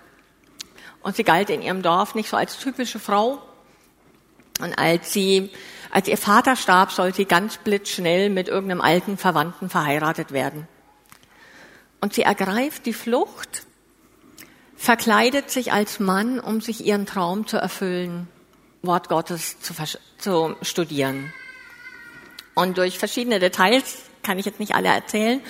Und 1.03 1.17
sie 1.17 1.25
galt 1.25 1.51
in 1.51 1.63
ihrem 1.63 1.83
Dorf 1.83 2.15
nicht 2.15 2.29
so 2.29 2.37
als 2.37 2.59
typische 2.59 2.99
Frau. 2.99 3.43
Und 4.61 4.79
als 4.79 5.13
sie, 5.13 5.51
als 5.91 6.09
ihr 6.09 6.19
Vater 6.19 6.57
starb, 6.57 6.93
sollte 6.93 7.19
sie 7.19 7.25
ganz 7.25 7.59
blitzschnell 7.59 8.31
mit 8.31 8.49
irgendeinem 8.49 8.81
alten 8.81 9.17
Verwandten 9.19 9.69
verheiratet 9.69 10.33
werden. 10.33 10.67
Und 12.01 12.15
sie 12.15 12.23
ergreift 12.23 12.87
die 12.87 12.93
Flucht 12.93 13.67
verkleidet 14.77 15.51
sich 15.51 15.73
als 15.73 15.99
Mann, 15.99 16.39
um 16.39 16.61
sich 16.61 16.85
ihren 16.85 17.07
Traum 17.07 17.47
zu 17.47 17.57
erfüllen, 17.57 18.29
Wort 18.83 19.09
Gottes 19.09 19.59
zu, 19.61 19.75
zu 20.19 20.55
studieren. 20.63 21.33
Und 22.55 22.79
durch 22.79 22.99
verschiedene 22.99 23.39
Details, 23.39 24.03
kann 24.23 24.39
ich 24.39 24.47
jetzt 24.47 24.61
nicht 24.61 24.75
alle 24.75 24.89
erzählen, 24.89 25.41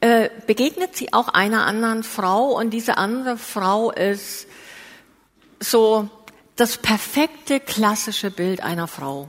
äh, 0.00 0.30
begegnet 0.46 0.96
sie 0.96 1.12
auch 1.12 1.28
einer 1.28 1.66
anderen 1.66 2.02
Frau 2.02 2.58
und 2.58 2.70
diese 2.70 2.98
andere 2.98 3.36
Frau 3.36 3.90
ist 3.90 4.46
so 5.60 6.08
das 6.56 6.78
perfekte 6.78 7.60
klassische 7.60 8.30
Bild 8.30 8.62
einer 8.62 8.86
Frau. 8.86 9.28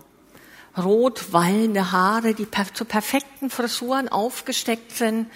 Rot 0.77 1.31
wallende 1.31 1.91
Haare, 1.91 2.33
die 2.33 2.45
per 2.45 2.73
zu 2.73 2.85
perfekten 2.85 3.49
Frisuren 3.49 4.09
aufgesteckt 4.09 4.91
sind. 4.91 5.27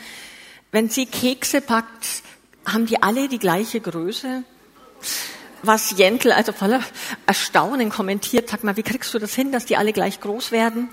Wenn 0.72 0.90
sie 0.90 1.06
Kekse 1.06 1.62
packt, 1.62 2.24
haben 2.66 2.86
die 2.86 3.02
alle 3.02 3.30
die 3.30 3.40
gleiche 3.40 3.80
Größe? 3.80 4.44
Was 5.64 5.98
Jentel 5.98 6.32
also 6.32 6.52
voller 6.52 6.82
Erstaunen 7.26 7.90
kommentiert, 7.90 8.50
sag 8.50 8.64
mal, 8.64 8.78
wie 8.78 8.84
kriegst 8.84 9.14
du 9.14 9.20
das 9.20 9.34
hin, 9.34 9.52
dass 9.52 9.66
die 9.66 9.78
alle 9.78 9.94
gleich 9.94 10.20
groß 10.20 10.52
werden? 10.52 10.90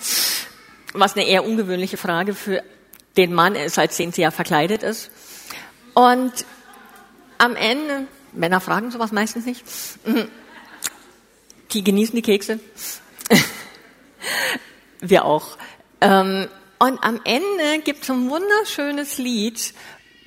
Was 0.92 1.14
eine 1.14 1.26
eher 1.26 1.44
ungewöhnliche 1.44 1.96
Frage 1.96 2.34
für 2.34 2.62
den 3.16 3.32
Mann 3.32 3.54
ist, 3.54 3.78
als 3.78 3.96
den 3.96 4.12
sie 4.12 4.22
ja 4.22 4.30
verkleidet 4.30 4.82
ist. 4.82 5.10
Und 5.94 6.32
am 7.38 7.56
Ende, 7.56 8.06
Männer 8.32 8.60
fragen 8.60 8.90
sowas 8.90 9.12
meistens 9.12 9.46
nicht, 9.46 9.64
die 11.72 11.84
genießen 11.84 12.14
die 12.14 12.22
Kekse. 12.22 12.60
Wir 15.00 15.24
auch. 15.24 15.56
Ähm, 16.00 16.48
und 16.78 17.02
am 17.02 17.20
Ende 17.24 17.82
gibt 17.84 18.02
es 18.02 18.10
ein 18.10 18.28
wunderschönes 18.28 19.18
Lied, 19.18 19.72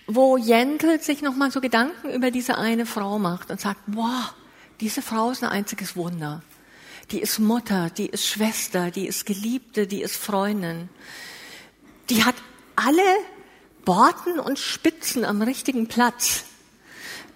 wo 0.07 0.37
Jentel 0.37 0.99
sich 1.01 1.21
nochmal 1.21 1.51
so 1.51 1.61
Gedanken 1.61 2.11
über 2.11 2.31
diese 2.31 2.57
eine 2.57 2.87
Frau 2.87 3.19
macht 3.19 3.51
und 3.51 3.61
sagt, 3.61 3.81
boah, 3.85 4.33
diese 4.79 5.01
Frau 5.01 5.29
ist 5.29 5.43
ein 5.43 5.49
einziges 5.49 5.95
Wunder. 5.95 6.41
Die 7.11 7.19
ist 7.19 7.39
Mutter, 7.39 7.89
die 7.89 8.07
ist 8.07 8.25
Schwester, 8.27 8.91
die 8.91 9.07
ist 9.07 9.25
Geliebte, 9.25 9.85
die 9.85 10.01
ist 10.01 10.15
Freundin. 10.15 10.89
Die 12.09 12.23
hat 12.23 12.35
alle 12.79 13.01
Borten 13.85 14.39
und 14.39 14.59
Spitzen 14.59 15.25
am 15.25 15.41
richtigen 15.41 15.87
Platz. 15.87 16.45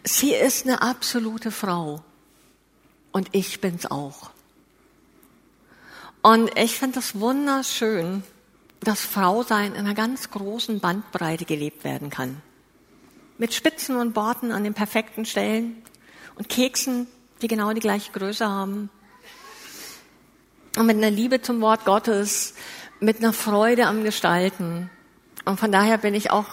Sie 0.04 0.34
ist 0.34 0.66
eine 0.66 0.82
absolute 0.82 1.52
Frau. 1.52 2.04
Und 3.12 3.30
ich 3.32 3.62
bin's 3.62 3.86
auch. 3.86 4.32
Und 6.22 6.58
ich 6.58 6.80
finde 6.80 6.96
das 6.96 7.20
wunderschön, 7.20 8.24
dass 8.80 9.02
Frausein 9.02 9.74
in 9.74 9.86
einer 9.86 9.94
ganz 9.94 10.32
großen 10.32 10.80
Bandbreite 10.80 11.46
gelebt 11.46 11.84
werden 11.84 12.10
kann 12.10 12.42
mit 13.38 13.54
Spitzen 13.54 13.98
und 13.98 14.14
Borten 14.14 14.52
an 14.52 14.64
den 14.64 14.74
perfekten 14.74 15.26
Stellen 15.26 15.82
und 16.36 16.50
Keksen, 16.50 17.08
die 17.42 17.48
genau 17.48 17.74
die 17.74 17.82
gleiche 17.82 18.12
Größe 18.12 18.48
haben. 18.48 18.90
Und 20.78 20.86
mit 20.86 20.98
einer 20.98 21.12
Liebe 21.12 21.42
zum 21.42 21.62
Wort 21.62 21.86
Gottes, 21.86 22.54
mit 23.00 23.18
einer 23.18 23.34
Freude 23.34 23.88
am 23.88 24.04
Gestalten. 24.04 24.90
Und 25.46 25.60
von 25.60 25.72
daher 25.72 25.98
bin 25.98 26.14
ich 26.14 26.32
auch, 26.32 26.46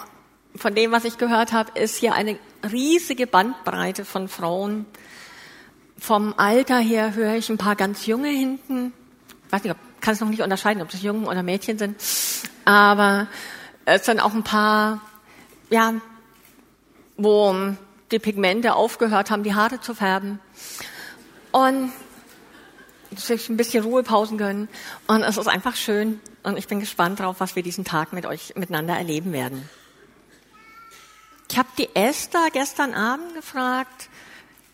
von 0.55 0.75
dem, 0.75 0.91
was 0.91 1.05
ich 1.05 1.17
gehört 1.17 1.53
habe, 1.53 1.79
ist 1.79 1.97
hier 1.97 2.13
eine 2.13 2.37
riesige 2.69 3.25
Bandbreite 3.25 4.03
von 4.03 4.27
Frauen. 4.27 4.85
Vom 5.97 6.33
Alter 6.37 6.79
her 6.79 7.15
höre 7.15 7.35
ich 7.35 7.49
ein 7.49 7.57
paar 7.57 7.75
ganz 7.75 8.05
junge 8.05 8.29
hinten. 8.29 8.93
Ich 9.47 9.51
weiß 9.51 9.63
nicht, 9.63 9.75
kann 10.01 10.13
es 10.13 10.19
noch 10.19 10.29
nicht 10.29 10.41
unterscheiden, 10.41 10.81
ob 10.81 10.89
das 10.89 11.01
Jungen 11.03 11.25
oder 11.25 11.43
Mädchen 11.43 11.77
sind. 11.77 12.01
Aber 12.65 13.27
es 13.85 14.05
sind 14.05 14.19
auch 14.19 14.33
ein 14.33 14.43
paar, 14.43 15.01
ja, 15.69 15.93
wo 17.17 17.55
die 18.11 18.19
Pigmente 18.19 18.73
aufgehört 18.73 19.31
haben, 19.31 19.43
die 19.43 19.55
Haare 19.55 19.79
zu 19.79 19.93
färben. 19.93 20.39
Und 21.51 21.91
sich 23.15 23.49
ein 23.49 23.57
bisschen 23.57 23.83
Ruhepausen 23.83 24.37
gönnen. 24.37 24.69
Und 25.07 25.23
es 25.23 25.37
ist 25.37 25.47
einfach 25.47 25.75
schön. 25.75 26.19
Und 26.43 26.57
ich 26.57 26.67
bin 26.67 26.79
gespannt 26.79 27.19
drauf, 27.19 27.37
was 27.39 27.55
wir 27.55 27.63
diesen 27.63 27.85
Tag 27.85 28.13
mit 28.13 28.25
euch 28.25 28.55
miteinander 28.55 28.95
erleben 28.95 29.33
werden. 29.33 29.69
Ich 31.49 31.57
habe 31.57 31.69
die 31.77 31.89
Esther 31.95 32.47
gestern 32.51 32.93
Abend 32.93 33.35
gefragt, 33.35 34.09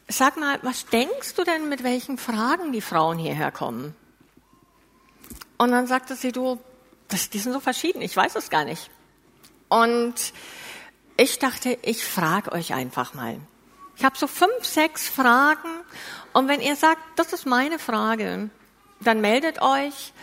sag 0.07 0.37
mal, 0.37 0.59
was 0.61 0.85
denkst 0.85 1.33
du 1.35 1.43
denn, 1.43 1.69
mit 1.69 1.83
welchen 1.83 2.17
Fragen 2.17 2.71
die 2.71 2.81
Frauen 2.81 3.17
hierher 3.17 3.51
kommen? 3.51 3.95
Und 5.57 5.71
dann 5.71 5.87
sagte 5.87 6.15
sie, 6.15 6.31
du, 6.31 6.59
das, 7.07 7.29
die 7.29 7.39
sind 7.39 7.53
so 7.53 7.59
verschieden, 7.59 8.01
ich 8.01 8.15
weiß 8.15 8.35
es 8.35 8.49
gar 8.49 8.63
nicht. 8.63 8.91
Und 9.69 10.13
ich 11.17 11.39
dachte, 11.39 11.77
ich 11.81 12.05
frage 12.05 12.51
euch 12.51 12.73
einfach 12.73 13.13
mal. 13.13 13.39
Ich 13.95 14.05
habe 14.05 14.15
so 14.15 14.27
fünf, 14.27 14.63
sechs 14.63 15.09
Fragen 15.09 15.69
und 16.33 16.47
wenn 16.47 16.61
ihr 16.61 16.75
sagt, 16.75 17.01
das 17.15 17.33
ist 17.33 17.45
meine 17.45 17.79
Frage, 17.79 18.49
dann 18.99 19.21
meldet 19.21 19.61
euch. 19.61 20.13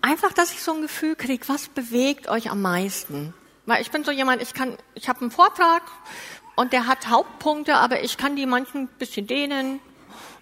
Einfach, 0.00 0.32
dass 0.32 0.52
ich 0.52 0.62
so 0.62 0.72
ein 0.72 0.82
Gefühl 0.82 1.14
kriege, 1.14 1.48
was 1.48 1.68
bewegt 1.68 2.28
euch 2.28 2.50
am 2.50 2.60
meisten? 2.60 3.34
Weil 3.66 3.82
ich 3.82 3.90
bin 3.90 4.02
so 4.02 4.10
jemand, 4.10 4.42
ich 4.42 4.54
kann, 4.54 4.76
ich 4.94 5.08
habe 5.08 5.20
einen 5.20 5.30
Vortrag 5.30 5.82
und 6.56 6.72
der 6.72 6.86
hat 6.86 7.08
Hauptpunkte, 7.08 7.74
aber 7.76 8.02
ich 8.02 8.16
kann 8.16 8.34
die 8.34 8.46
manchen 8.46 8.82
ein 8.82 8.88
bisschen 8.98 9.26
dehnen 9.26 9.80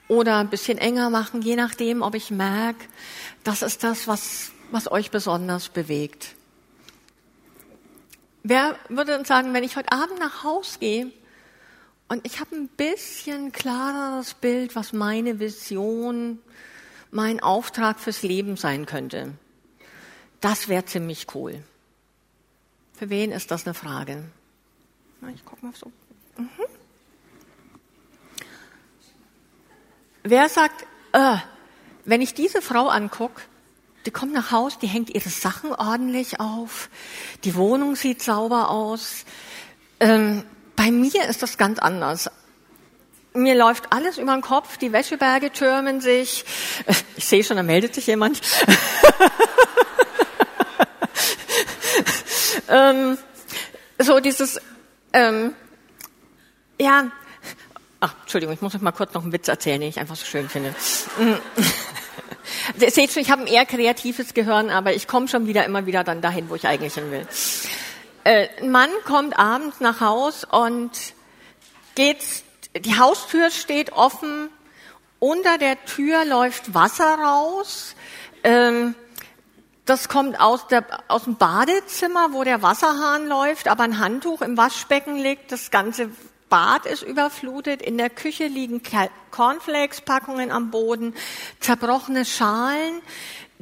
oder 0.09 0.39
ein 0.39 0.49
bisschen 0.49 0.79
enger 0.79 1.11
machen, 1.11 1.43
je 1.43 1.57
nachdem, 1.57 2.03
ob 2.03 2.15
ich 2.15 2.31
merke, 2.31 2.87
das 3.45 3.63
ist 3.63 3.85
das, 3.85 4.09
was, 4.09 4.51
was 4.71 4.91
euch 4.91 5.11
besonders 5.11 5.69
bewegt. 5.69 6.35
Wer 8.43 8.77
würde 8.89 9.19
uns 9.19 9.29
sagen, 9.29 9.53
wenn 9.53 9.65
ich 9.65 9.77
heute 9.77 9.93
Abend 9.93 10.19
nach 10.19 10.43
Haus 10.43 10.81
gehe 10.81 11.13
und 12.11 12.27
ich 12.27 12.41
habe 12.41 12.57
ein 12.57 12.67
bisschen 12.67 13.53
klareres 13.53 14.35
Bild, 14.35 14.75
was 14.75 14.93
meine 14.93 15.39
Vision, 15.39 16.41
mein 17.13 17.39
Auftrag 17.39 18.01
fürs 18.01 18.25
Leben 18.25 18.57
sein 18.57 18.85
könnte, 18.85 19.33
das 20.41 20.67
wäre 20.67 20.85
ziemlich 20.85 21.29
cool. 21.37 21.63
Für 22.95 23.11
wen 23.11 23.31
ist 23.31 23.53
das 23.53 23.65
eine 23.65 23.75
Frage? 23.75 24.25
Ich 25.33 25.45
gucke 25.45 25.65
mal 25.65 25.73
so. 25.73 25.93
Mhm. 26.37 26.49
Wer 30.25 30.49
sagt, 30.49 30.85
äh, 31.13 31.37
wenn 32.05 32.23
ich 32.23 32.35
diese 32.35 32.61
Frau 32.61 32.89
angucke, 32.89 33.41
die 34.05 34.11
kommt 34.11 34.33
nach 34.33 34.51
Haus, 34.51 34.81
die 34.81 34.89
hängt 34.89 35.11
ihre 35.11 35.29
Sachen 35.29 35.73
ordentlich 35.73 36.41
auf, 36.41 36.91
die 37.45 37.55
Wohnung 37.55 37.95
sieht 37.95 38.21
sauber 38.21 38.69
aus. 38.69 39.25
Ähm, 40.01 40.43
bei 40.81 40.91
mir 40.91 41.29
ist 41.29 41.43
das 41.43 41.59
ganz 41.59 41.79
anders. 41.79 42.31
Mir 43.35 43.55
läuft 43.55 43.93
alles 43.93 44.17
über 44.17 44.33
den 44.33 44.41
Kopf, 44.41 44.79
die 44.79 44.93
Wäscheberge 44.93 45.53
türmen 45.53 46.01
sich. 46.01 46.47
Ich 47.19 47.27
sehe 47.27 47.45
schon, 47.45 47.59
da 47.59 47.63
meldet 47.63 47.95
sich 47.95 48.07
jemand. 48.07 48.41
ähm, 52.71 53.19
so 53.99 54.21
dieses, 54.21 54.59
ähm, 55.13 55.53
ja, 56.81 57.11
ach, 58.01 58.15
Entschuldigung, 58.23 58.55
ich 58.55 58.63
muss 58.63 58.75
euch 58.75 58.81
mal 58.81 58.93
kurz 58.93 59.13
noch 59.13 59.23
einen 59.23 59.35
Witz 59.35 59.49
erzählen, 59.49 59.83
den 59.83 59.91
ich 59.91 60.01
einfach 60.01 60.17
so 60.17 60.25
schön 60.25 60.49
finde. 60.49 60.75
Ihr 62.81 62.91
seht 62.91 63.13
schon, 63.13 63.21
ich 63.21 63.31
habe 63.31 63.43
ein 63.43 63.49
eher 63.49 63.67
kreatives 63.67 64.33
Gehirn, 64.33 64.71
aber 64.71 64.95
ich 64.95 65.07
komme 65.07 65.29
schon 65.29 65.47
wieder 65.47 65.67
immer 65.67 65.85
wieder 65.85 66.05
dann 66.05 66.23
dahin, 66.23 66.49
wo 66.49 66.55
ich 66.55 66.67
eigentlich 66.67 66.95
hin 66.95 67.11
will. 67.11 67.27
Äh, 68.25 68.49
ein 68.61 68.71
Mann 68.71 68.91
kommt 69.05 69.39
abends 69.39 69.81
nach 69.81 70.01
Haus 70.01 70.45
und 70.45 70.91
geht, 71.95 72.19
die 72.79 72.99
Haustür 72.99 73.51
steht 73.51 73.93
offen, 73.93 74.51
unter 75.19 75.59
der 75.59 75.83
Tür 75.85 76.25
läuft 76.25 76.75
Wasser 76.75 77.15
raus. 77.15 77.95
Ähm, 78.45 78.95
das 79.87 80.09
kommt 80.09 80.39
aus, 80.39 80.67
der, 80.69 80.85
aus 81.09 81.25
dem 81.25 81.37
Badezimmer, 81.37 82.33
wo 82.33 82.45
der 82.45 82.63
Wasserhahn 82.63 83.27
läuft, 83.27 83.69
aber 83.69 83.85
ein 83.85 83.99
Handtuch 83.99 84.43
im 84.43 84.57
Waschbecken 84.57 85.17
liegt. 85.17 85.51
Das 85.51 85.71
ganze 85.71 86.11
Bad 86.49 86.87
ist 86.87 87.03
überflutet. 87.03 87.81
In 87.81 87.97
der 87.97 88.11
Küche 88.11 88.47
liegen 88.47 88.83
Cornflakes-Packungen 89.31 90.51
am 90.51 90.71
Boden, 90.71 91.15
zerbrochene 91.61 92.25
Schalen. 92.25 93.01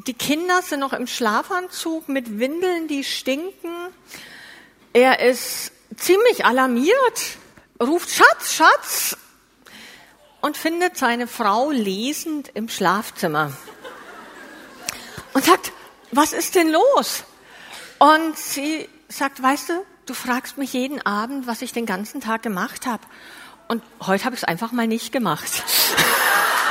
Die 0.06 0.14
Kinder 0.14 0.62
sind 0.62 0.80
noch 0.80 0.92
im 0.92 1.06
Schlafanzug 1.06 2.08
mit 2.08 2.38
Windeln, 2.38 2.88
die 2.88 3.04
stinken. 3.04 3.72
Er 4.92 5.21
ist 5.21 5.73
ziemlich 5.97 6.45
alarmiert, 6.45 7.38
ruft 7.80 8.11
Schatz, 8.11 8.54
Schatz 8.54 9.16
und 10.40 10.57
findet 10.57 10.97
seine 10.97 11.26
Frau 11.26 11.71
lesend 11.71 12.50
im 12.54 12.68
Schlafzimmer 12.68 13.52
und 15.35 15.45
sagt, 15.45 15.73
was 16.12 16.33
ist 16.33 16.54
denn 16.54 16.71
los? 16.71 17.25
Und 17.99 18.38
sie 18.38 18.88
sagt, 19.09 19.42
weißt 19.42 19.71
du, 19.71 19.85
du 20.07 20.14
fragst 20.14 20.57
mich 20.57 20.73
jeden 20.73 21.04
Abend, 21.04 21.47
was 21.47 21.62
ich 21.62 21.73
den 21.73 21.87
ganzen 21.87 22.21
Tag 22.21 22.42
gemacht 22.42 22.87
habe. 22.87 23.02
Und 23.68 23.83
heute 24.07 24.25
habe 24.25 24.35
ich 24.35 24.42
es 24.42 24.49
einfach 24.49 24.73
mal 24.73 24.87
nicht 24.87 25.12
gemacht. 25.12 25.50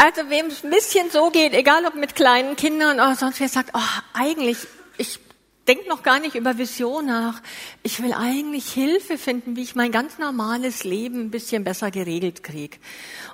Also 0.00 0.30
wem 0.30 0.46
es 0.46 0.62
ein 0.62 0.70
bisschen 0.70 1.10
so 1.10 1.28
geht, 1.30 1.54
egal 1.54 1.84
ob 1.84 1.96
mit 1.96 2.14
kleinen 2.14 2.54
Kindern 2.54 3.00
oder 3.00 3.16
sonst 3.16 3.40
wer 3.40 3.48
sagt, 3.48 3.70
oh, 3.74 4.00
eigentlich, 4.14 4.58
ich 4.96 5.18
denke 5.66 5.88
noch 5.88 6.04
gar 6.04 6.20
nicht 6.20 6.36
über 6.36 6.56
Vision 6.56 7.06
nach. 7.06 7.42
Ich 7.82 8.00
will 8.00 8.12
eigentlich 8.12 8.72
Hilfe 8.72 9.18
finden, 9.18 9.56
wie 9.56 9.62
ich 9.62 9.74
mein 9.74 9.90
ganz 9.90 10.18
normales 10.18 10.84
Leben 10.84 11.22
ein 11.22 11.30
bisschen 11.32 11.64
besser 11.64 11.90
geregelt 11.90 12.44
kriege. 12.44 12.78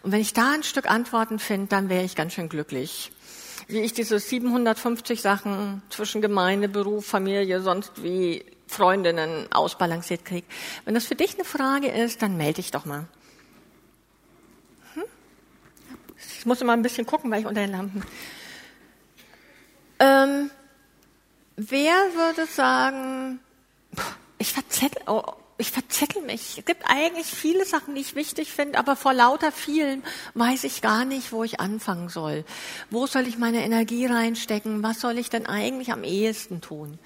Und 0.03 0.13
wenn 0.13 0.23
ich 0.23 0.33
da 0.33 0.53
ein 0.53 0.63
Stück 0.63 0.91
Antworten 0.91 1.39
finde, 1.39 1.67
dann 1.69 1.91
wäre 1.91 2.03
ich 2.03 2.17
ganz 2.17 2.33
schön 2.33 2.49
glücklich. 2.49 3.13
Wie 3.69 3.81
ich 3.81 3.93
diese 3.93 4.19
750 4.19 5.21
Sachen 5.21 5.83
zwischen 5.91 6.23
Gemeinde, 6.23 6.71
Beruf, 6.71 7.05
Familie, 7.05 7.61
sonst 7.61 8.03
wie 8.03 8.43
Freundinnen 8.67 9.53
ausbalanciert 9.53 10.25
kriege. 10.25 10.47
Wenn 10.87 10.95
das 10.95 11.05
für 11.05 11.15
dich 11.15 11.35
eine 11.35 11.45
Frage 11.45 11.89
ist, 11.89 12.23
dann 12.23 12.39
melde 12.39 12.55
dich 12.55 12.71
doch 12.71 12.87
mal. 12.87 13.07
Ich 16.45 16.47
muss 16.47 16.61
immer 16.61 16.75
ein 16.75 16.83
bisschen 16.83 17.07
gucken, 17.07 17.31
weil 17.31 17.41
ich 17.41 17.47
unter 17.47 17.63
den 17.63 17.73
Lampen. 17.73 18.03
Ähm, 19.99 20.51
wer 21.57 21.95
würde 22.15 22.45
sagen, 22.45 23.41
ich 24.37 24.53
verzettel, 24.53 25.01
oh, 25.07 25.23
ich 25.57 25.71
verzettel 25.71 26.21
mich. 26.21 26.59
Es 26.59 26.65
gibt 26.67 26.83
eigentlich 26.85 27.29
viele 27.29 27.65
Sachen, 27.65 27.95
die 27.95 28.03
ich 28.03 28.15
wichtig 28.15 28.53
finde, 28.53 28.79
aber 28.79 28.95
vor 28.95 29.15
lauter 29.15 29.53
vielen 29.53 30.03
weiß 30.35 30.65
ich 30.65 30.83
gar 30.83 31.07
nicht, 31.07 31.33
wo 31.33 31.45
ich 31.45 31.61
anfangen 31.61 32.11
soll. 32.11 32.45
Wo 32.91 33.07
soll 33.07 33.27
ich 33.27 33.39
meine 33.39 33.65
Energie 33.65 34.05
reinstecken? 34.05 34.83
Was 34.83 35.01
soll 35.01 35.17
ich 35.17 35.31
denn 35.31 35.47
eigentlich 35.47 35.93
am 35.93 36.05
ehesten 36.05 36.61
tun? 36.61 36.99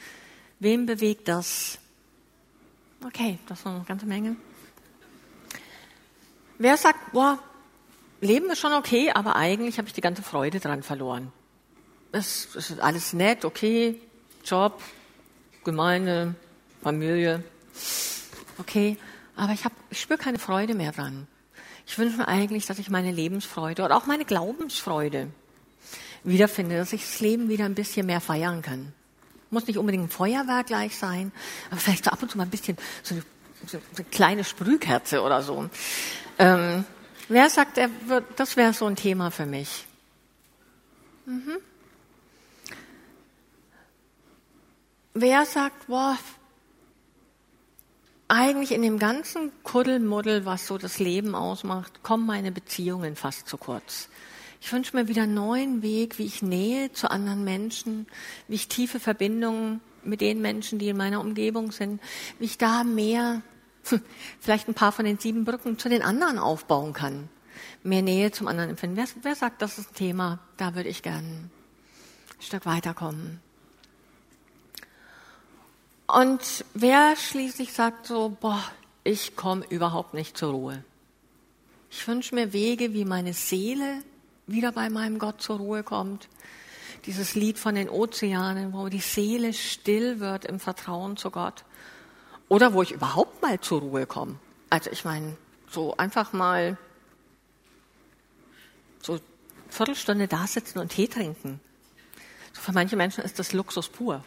Wem 0.59 0.85
bewegt 0.87 1.29
das? 1.29 1.79
Okay, 3.07 3.38
das 3.46 3.61
ist 3.61 3.66
eine 3.68 3.85
ganze 3.87 4.07
Menge. 4.07 4.35
Wer 6.59 6.77
sagt, 6.77 7.12
boah, 7.12 7.38
Leben 8.20 8.50
ist 8.50 8.59
schon 8.59 8.72
okay, 8.72 9.11
aber 9.12 9.37
eigentlich 9.37 9.78
habe 9.78 9.88
ich 9.88 9.94
die 9.94 10.00
ganze 10.00 10.22
Freude 10.22 10.61
dran 10.61 10.83
verloren. 10.83 11.33
Es 12.11 12.54
ist 12.54 12.81
alles 12.81 13.12
nett, 13.12 13.44
okay, 13.44 14.00
Job, 14.44 14.81
Gemeinde, 15.64 16.35
Familie, 16.83 17.44
okay, 18.59 18.96
aber 19.37 19.52
ich, 19.52 19.64
hab, 19.64 19.72
ich 19.90 20.00
spüre 20.00 20.18
keine 20.18 20.38
Freude 20.38 20.74
mehr 20.74 20.92
dran. 20.92 21.28
Ich 21.87 21.98
wünsche 21.98 22.16
mir 22.16 22.28
eigentlich, 22.28 22.66
dass 22.66 22.78
ich 22.78 22.90
meine 22.90 23.12
Lebensfreude 23.12 23.83
oder 23.83 23.96
auch 23.96 24.07
meine 24.07 24.24
Glaubensfreude 24.24 25.28
wiederfinde, 26.24 26.76
dass 26.76 26.92
ich 26.92 27.02
das 27.02 27.20
Leben 27.20 27.48
wieder 27.48 27.64
ein 27.64 27.74
bisschen 27.74 28.07
mehr 28.07 28.20
feiern 28.20 28.62
kann. 28.62 28.92
Muss 29.50 29.66
nicht 29.66 29.78
unbedingt 29.78 30.04
ein 30.04 30.11
Feuerwerk 30.11 30.66
gleich 30.66 30.96
sein, 30.96 31.33
aber 31.70 31.81
vielleicht 31.81 32.04
so 32.04 32.11
ab 32.11 32.22
und 32.22 32.31
zu 32.31 32.37
mal 32.37 32.44
ein 32.44 32.50
bisschen 32.50 32.76
so 33.02 33.14
eine, 33.14 33.24
so 33.66 33.78
eine 33.96 34.04
kleine 34.11 34.44
Sprühkerze 34.44 35.22
oder 35.22 35.42
so. 35.42 35.70
Ähm, 36.38 36.85
Wer 37.29 37.51
sagt, 37.51 37.77
er 37.77 37.91
wird, 38.07 38.25
das 38.37 38.57
wäre 38.57 38.73
so 38.73 38.87
ein 38.87 38.97
Thema 38.97 39.31
für 39.31 39.47
mich? 39.47 39.87
Mhm. 41.27 41.59
Wer 45.12 45.45
sagt, 45.45 45.88
boah, 45.88 46.17
eigentlich 48.29 48.73
in 48.73 48.83
dem 48.83 48.99
ganzen 48.99 49.53
Kuddelmuddel, 49.62 50.47
was 50.47 50.67
so 50.67 50.79
das 50.79 50.99
Leben 50.99 51.35
ausmacht, 51.35 52.03
kommen 52.03 52.27
meine 52.27 52.53
Beziehungen 52.53 53.17
fast 53.17 53.49
zu 53.49 53.57
kurz. 53.57 54.09
Ich 54.61 54.73
wünsche 54.73 54.97
mir 54.97 55.09
wieder 55.09 55.23
einen 55.23 55.35
neuen 55.35 55.83
Weg, 55.83 56.19
wie 56.19 56.27
ich 56.27 56.43
Nähe 56.43 56.93
zu 56.93 57.11
anderen 57.11 57.45
Menschen, 57.45 58.07
wie 58.49 58.57
ich 58.57 58.69
tiefe 58.69 59.01
Verbindungen 59.01 59.81
mit 60.03 60.21
den 60.21 60.41
Menschen, 60.41 60.79
die 60.79 60.88
in 60.88 60.97
meiner 60.97 61.21
Umgebung 61.21 61.73
sind, 61.73 62.01
wie 62.38 62.47
ich 62.47 62.59
da 62.59 62.85
mehr 62.85 63.43
vielleicht 64.40 64.68
ein 64.68 64.74
paar 64.74 64.92
von 64.92 65.05
den 65.05 65.18
sieben 65.18 65.44
Brücken 65.44 65.79
zu 65.79 65.88
den 65.88 66.03
anderen 66.03 66.38
aufbauen 66.38 66.92
kann. 66.92 67.29
Mehr 67.83 68.03
Nähe 68.03 68.31
zum 68.31 68.48
anderen 68.48 68.70
empfinden. 68.70 68.96
Wer, 68.96 69.07
wer 69.22 69.35
sagt, 69.35 69.62
das 69.62 69.79
ist 69.79 69.90
ein 69.90 69.94
Thema, 69.94 70.38
da 70.57 70.74
würde 70.74 70.88
ich 70.88 71.03
gern 71.03 71.24
ein 71.24 71.51
Stück 72.40 72.66
weiterkommen. 72.66 73.40
Und 76.07 76.64
wer 76.74 77.16
schließlich 77.16 77.72
sagt 77.72 78.07
so, 78.07 78.35
boah, 78.40 78.62
ich 79.05 79.37
komme 79.37 79.64
überhaupt 79.68 80.14
nicht 80.14 80.37
zur 80.37 80.53
Ruhe. 80.53 80.85
Ich 81.90 82.07
wünsche 82.09 82.35
mir 82.35 82.53
Wege, 82.53 82.92
wie 82.94 83.05
meine 83.05 83.33
Seele 83.33 84.03
wieder 84.46 84.72
bei 84.72 84.90
meinem 84.90 85.18
Gott 85.18 85.42
zur 85.42 85.59
Ruhe 85.59 85.83
kommt. 85.83 86.29
Dieses 87.07 87.35
Lied 87.35 87.59
von 87.59 87.74
den 87.74 87.88
Ozeanen, 87.88 88.72
wo 88.72 88.88
die 88.88 89.01
Seele 89.01 89.53
still 89.53 90.20
wird 90.20 90.44
im 90.44 90.61
Vertrauen 90.61 91.16
zu 91.16 91.31
Gott. 91.31 91.64
Oder 92.49 92.73
wo 92.73 92.83
ich 92.83 92.93
überhaupt 92.93 93.43
mal 93.43 93.61
zur 93.61 93.81
Ruhe 93.81 94.07
komme. 94.07 94.39
Also 94.71 94.91
ich 94.91 95.05
meine, 95.05 95.37
so 95.71 95.97
einfach 95.97 96.33
mal 96.33 96.77
so 99.03 99.13
eine 99.13 99.23
Viertelstunde 99.71 100.29
da 100.29 100.47
sitzen 100.47 100.79
und 100.79 100.91
Tee 100.91 101.09
trinken. 101.09 101.61
Für 102.53 102.73
manche 102.73 102.97
Menschen 102.97 103.23
ist 103.23 103.39
das 103.39 103.53
Luxus 103.53 103.89
pur. 103.89 104.25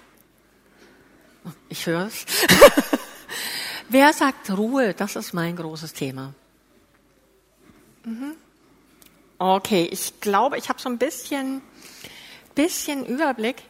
Ich 1.69 1.85
höre 1.85 2.07
es. 2.07 2.25
Wer 3.89 4.13
sagt 4.13 4.51
Ruhe? 4.51 4.93
Das 4.93 5.15
ist 5.15 5.33
mein 5.33 5.55
großes 5.55 5.93
Thema. 5.93 6.33
Mhm. 8.05 8.35
Okay, 9.37 9.87
ich 9.91 10.19
glaube, 10.21 10.57
ich 10.57 10.69
habe 10.69 10.79
so 10.79 10.87
ein 10.87 10.97
bisschen, 10.97 11.61
bisschen 12.55 13.05
Überblick. 13.05 13.63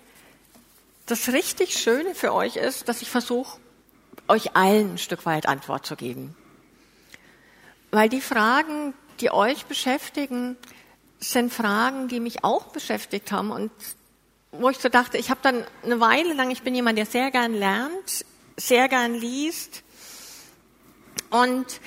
Das 1.06 1.30
richtig 1.30 1.78
Schöne 1.78 2.14
für 2.14 2.34
euch 2.34 2.58
ist, 2.58 2.88
dass 2.88 3.02
ich 3.02 3.10
versuche, 3.10 3.60
euch 4.28 4.56
allen 4.56 4.94
ein 4.94 4.98
Stück 4.98 5.26
weit 5.26 5.48
Antwort 5.48 5.86
zu 5.86 5.96
geben. 5.96 6.36
Weil 7.92 8.10
die 8.10 8.22
Fragen, 8.22 8.94
die 9.20 9.32
euch 9.32 9.66
beschäftigen, 9.66 10.58
sind 11.20 11.54
Fragen, 11.54 12.08
die 12.08 12.20
mich 12.20 12.44
auch 12.44 12.68
beschäftigt 12.68 13.32
haben 13.32 13.52
und 13.52 13.72
wo 14.52 14.70
ich 14.70 14.78
so 14.80 14.90
dachte, 14.90 15.18
ich 15.18 15.30
habe 15.30 15.40
dann 15.44 15.64
eine 15.84 16.00
Weile 16.00 16.34
lang, 16.34 16.52
ich 16.52 16.64
bin 16.64 16.76
jemand, 16.76 16.98
der 16.98 17.06
sehr 17.06 17.32
gern 17.32 17.54
lernt, 17.54 18.26
sehr 18.58 18.90
gern 18.90 19.14
liest 19.14 19.84
und 21.30 21.80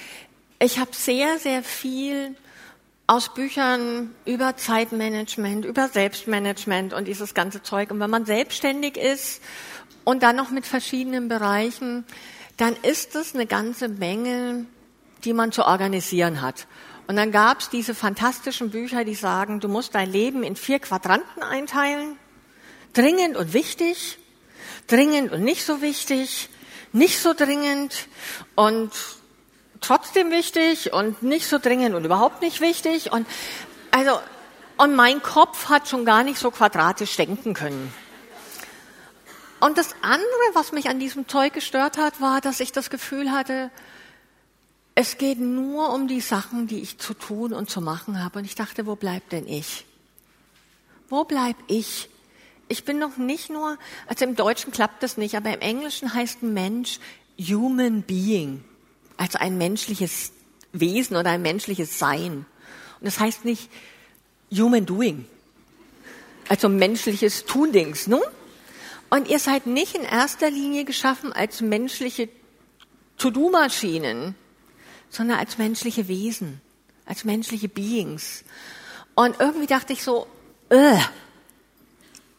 ich 0.59 0.79
habe 0.79 0.91
sehr, 0.95 1.39
sehr 1.39 1.63
viel 1.63 2.37
aus 3.07 3.35
Büchern 3.35 4.15
über 4.25 4.57
Zeitmanagement, 4.57 5.67
über 5.67 5.89
Selbstmanagement 5.89 6.95
und 6.95 7.07
dieses 7.07 7.35
ganze 7.35 7.63
Zeug. 7.63 7.91
Und 7.91 8.01
wenn 8.01 8.09
man 8.09 8.25
selbstständig 8.25 8.97
ist 8.97 9.43
und 10.05 10.23
dann 10.23 10.37
noch 10.37 10.51
mit 10.51 10.67
verschiedenen 10.67 11.29
Bereichen, 11.29 12.05
dann 12.57 12.77
ist 12.83 13.17
es 13.17 13.35
eine 13.35 13.47
ganze 13.47 13.89
Menge, 13.89 14.67
die 15.25 15.33
man 15.33 15.53
zu 15.53 15.65
organisieren 15.65 16.41
hat. 16.41 16.67
Und 17.07 17.17
dann 17.17 17.33
gab 17.33 17.61
es 17.61 17.69
diese 17.69 17.95
fantastischen 17.95 18.71
Bücher, 18.71 19.05
die 19.05 19.15
sagen, 19.15 19.61
du 19.61 19.69
musst 19.69 19.95
dein 19.95 20.11
Leben 20.11 20.43
in 20.43 20.57
vier 20.57 20.79
Quadranten 20.79 21.43
einteilen. 21.43 22.17
Dringend 22.93 23.37
und 23.37 23.53
wichtig, 23.53 24.19
dringend 24.87 25.33
und 25.33 25.43
nicht 25.43 25.65
so 25.65 25.83
wichtig, 25.83 26.49
nicht 26.93 27.21
so 27.21 27.35
dringend 27.35 28.09
und 28.55 28.93
trotzdem 29.81 30.31
wichtig 30.31 30.93
und 30.93 31.23
nicht 31.23 31.47
so 31.49 31.59
dringend 31.59 31.95
und 31.95 32.05
überhaupt 32.05 32.41
nicht 32.41 32.61
wichtig. 32.61 33.11
Und 33.11 33.27
also 33.91 34.19
Und 34.77 34.97
mein 34.97 35.23
Kopf 35.23 35.69
hat 35.69 35.89
schon 35.89 36.05
gar 36.05 36.25
nicht 36.25 36.39
so 36.39 36.51
quadratisch 36.51 37.17
denken 37.17 37.55
können. 37.55 37.93
Und 39.65 39.79
das 39.79 39.95
andere, 40.03 40.27
was 40.53 40.73
mich 40.73 40.91
an 40.91 41.01
diesem 41.01 41.27
Zeug 41.27 41.55
gestört 41.55 41.97
hat, 41.97 42.21
war, 42.21 42.43
dass 42.43 42.61
ich 42.61 42.73
das 42.73 42.91
Gefühl 42.91 43.33
hatte, 43.33 43.71
es 44.95 45.17
geht 45.17 45.41
nur 45.41 45.91
um 45.95 46.07
die 46.07 46.21
Sachen, 46.21 46.67
die 46.67 46.81
ich 46.81 46.99
zu 46.99 47.15
tun 47.15 47.55
und 47.55 47.71
zu 47.71 47.81
machen 47.81 48.23
habe. 48.23 48.41
Und 48.41 48.45
ich 48.45 48.55
dachte, 48.55 48.85
wo 48.85 48.95
bleibt 48.95 49.33
denn 49.33 49.49
ich? 49.49 49.87
Wo 51.09 51.25
bleib 51.25 51.57
ich? 51.67 52.11
Ich 52.69 52.85
bin 52.85 52.99
noch 52.99 53.17
nicht 53.17 53.49
nur, 53.49 53.79
also 54.07 54.27
im 54.27 54.37
Deutschen 54.37 54.71
klappt 54.71 55.03
das 55.03 55.17
nicht, 55.17 55.35
aber 55.35 55.55
im 55.55 55.61
Englischen 55.61 56.13
heißt 56.13 56.43
ein 56.43 56.53
Mensch 56.53 57.01
Human 57.41 58.03
Being, 58.03 58.63
also 59.17 59.39
ein 59.39 59.57
menschliches 59.57 60.33
Wesen 60.75 61.17
oder 61.17 61.31
ein 61.31 61.41
menschliches 61.41 61.99
Sein. 61.99 62.45
Und 63.01 63.07
das 63.07 63.19
heißt 63.19 63.47
nicht 63.47 63.71
Human 64.55 64.85
Doing, 64.85 65.25
also 66.51 66.69
menschliches 66.69 67.47
Tundings, 67.47 68.09
ne? 68.09 68.21
Und 69.15 69.29
ihr 69.29 69.39
seid 69.39 69.67
nicht 69.67 69.95
in 69.95 70.03
erster 70.03 70.51
Linie 70.51 70.85
geschaffen 70.85 71.33
als 71.33 71.61
menschliche 71.61 72.29
To-Do-Maschinen, 73.19 74.35
sondern 75.09 75.39
als 75.39 75.57
menschliche 75.57 76.09
Wesen, 76.09 76.61
als 77.07 77.23
menschliche 77.23 77.69
Beings. 77.69 78.43
Und 79.15 79.39
irgendwie 79.39 79.69
dachte 79.69 79.93
ich 79.93 80.03
so, 80.03 80.27
äh, 80.69 80.99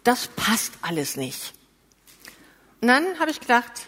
das 0.03 0.27
passt 0.27 0.73
alles 0.81 1.15
nicht. 1.15 1.53
Und 2.81 2.89
dann 2.89 3.19
habe 3.19 3.31
ich 3.31 3.39
gedacht, 3.39 3.87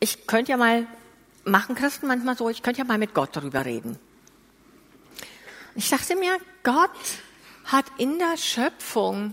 ich 0.00 0.26
könnte 0.26 0.52
ja 0.52 0.58
mal, 0.58 0.86
machen 1.44 1.76
Christen 1.76 2.08
manchmal 2.08 2.36
so, 2.36 2.50
ich 2.50 2.62
könnte 2.62 2.80
ja 2.80 2.84
mal 2.84 2.98
mit 2.98 3.14
Gott 3.14 3.34
darüber 3.34 3.64
reden. 3.64 3.98
Ich 5.76 5.88
dachte 5.88 6.14
mir, 6.14 6.36
Gott 6.62 6.90
hat 7.64 7.86
in 7.96 8.18
der 8.18 8.36
Schöpfung 8.36 9.32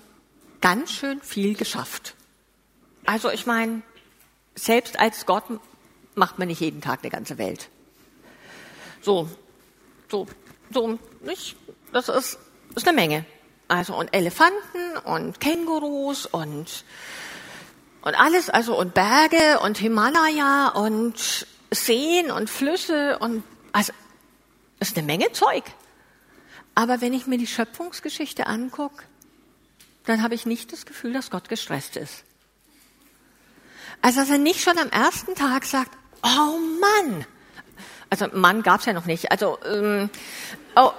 ganz 0.62 0.91
schön 0.91 1.21
viel 1.21 1.56
geschafft. 1.56 2.15
Also 3.06 3.30
ich 3.30 3.45
meine, 3.45 3.82
selbst 4.56 5.00
als 5.00 5.26
Gott 5.26 5.43
macht 6.15 6.39
man 6.39 6.47
nicht 6.47 6.62
jeden 6.62 6.82
Tag 6.82 7.00
eine 7.02 7.12
ganze 7.12 7.38
Welt. 7.38 7.69
So, 9.02 9.30
so, 10.10 10.28
so, 10.71 11.00
nicht? 11.21 11.56
Das 11.91 12.10
ist, 12.10 12.38
ist 12.76 12.88
eine 12.88 12.95
Menge. 12.95 13.26
Also 13.67 13.95
und 13.95 14.13
Elefanten 14.13 14.97
und 15.06 15.39
Kängurus 15.39 16.26
und 16.26 16.84
und 18.04 18.15
alles, 18.15 18.50
also 18.50 18.78
und 18.78 18.93
Berge 18.95 19.60
und 19.63 19.78
Himalaya 19.78 20.69
und 20.69 21.45
Seen 21.69 22.32
und 22.32 22.50
Flüsse 22.50 23.19
und 23.19 23.43
also 23.71 23.93
ist 24.80 24.97
eine 24.97 25.06
Menge 25.06 25.32
Zeug. 25.32 25.63
Aber 26.74 27.00
wenn 27.02 27.13
ich 27.13 27.28
mir 27.28 27.38
die 27.38 27.47
Schöpfungsgeschichte 27.47 28.47
angucke, 28.47 29.04
dann 30.12 30.24
habe 30.24 30.36
ich 30.36 30.45
nicht 30.45 30.71
das 30.71 30.86
Gefühl, 30.86 31.13
dass 31.13 31.32
Gott 31.32 31.50
gestresst 31.50 31.97
ist. 31.97 32.24
Also 34.02 34.19
dass 34.19 34.30
er 34.30 34.38
nicht 34.38 34.62
schon 34.62 34.78
am 34.78 34.89
ersten 34.89 35.36
Tag 35.36 35.65
sagt, 35.65 35.91
oh 36.24 36.58
Mann, 36.80 37.26
also 38.10 38.28
Mann 38.34 38.63
gab's 38.63 38.86
ja 38.86 38.93
noch 38.93 39.06
nicht, 39.06 39.32
also 39.32 39.58
ähm, 39.65 40.10
oh, 40.76 40.91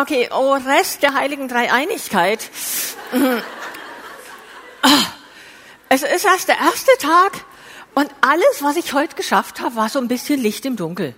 Okay, 0.00 0.28
oh 0.30 0.52
Rest 0.52 1.02
der 1.02 1.14
heiligen 1.14 1.48
Dreieinigkeit. 1.48 2.48
Es 5.90 6.02
ist 6.02 6.26
erst 6.26 6.48
der 6.48 6.58
erste 6.58 6.90
Tag 7.00 7.32
und 7.94 8.10
alles, 8.20 8.62
was 8.62 8.76
ich 8.76 8.92
heute 8.92 9.16
geschafft 9.16 9.60
habe, 9.60 9.74
war 9.74 9.88
so 9.88 9.98
ein 9.98 10.06
bisschen 10.06 10.38
Licht 10.38 10.66
im 10.66 10.76
Dunkel. 10.76 11.14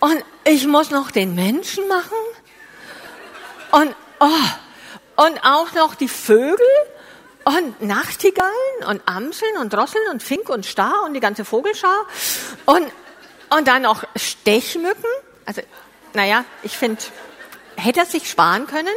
Und 0.00 0.24
ich 0.44 0.66
muss 0.66 0.90
noch 0.90 1.10
den 1.10 1.34
Menschen 1.34 1.86
machen 1.88 2.16
und, 3.72 3.94
oh, 4.18 4.26
und 5.16 5.44
auch 5.44 5.72
noch 5.72 5.94
die 5.94 6.08
Vögel 6.08 6.66
und 7.44 7.82
Nachtigallen 7.82 8.84
und 8.88 9.02
Amseln 9.06 9.56
und 9.58 9.72
Drosseln 9.72 10.04
und 10.10 10.22
Fink 10.22 10.48
und 10.48 10.64
Star 10.64 11.04
und 11.04 11.14
die 11.14 11.20
ganze 11.20 11.44
Vogelschar 11.44 12.06
und, 12.66 12.86
und 13.50 13.68
dann 13.68 13.82
noch 13.82 14.04
Stechmücken. 14.16 15.10
Also, 15.44 15.62
naja, 16.14 16.44
ich 16.62 16.76
finde, 16.76 17.02
hätte 17.76 18.00
er 18.00 18.06
sich 18.06 18.30
sparen 18.30 18.66
können. 18.66 18.94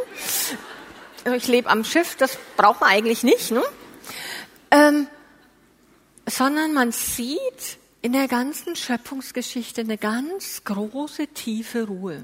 Ich 1.36 1.48
lebe 1.48 1.70
am 1.70 1.84
Schiff, 1.84 2.16
das 2.16 2.38
braucht 2.56 2.82
man 2.82 2.90
eigentlich 2.90 3.24
nicht, 3.24 3.52
ne? 3.52 3.64
Ähm, 4.70 5.08
sondern 6.28 6.74
man 6.74 6.92
sieht 6.92 7.78
in 8.02 8.14
der 8.14 8.28
ganzen 8.28 8.76
Schöpfungsgeschichte 8.76 9.82
eine 9.82 9.98
ganz 9.98 10.64
große, 10.64 11.28
tiefe 11.28 11.88
Ruhe. 11.88 12.24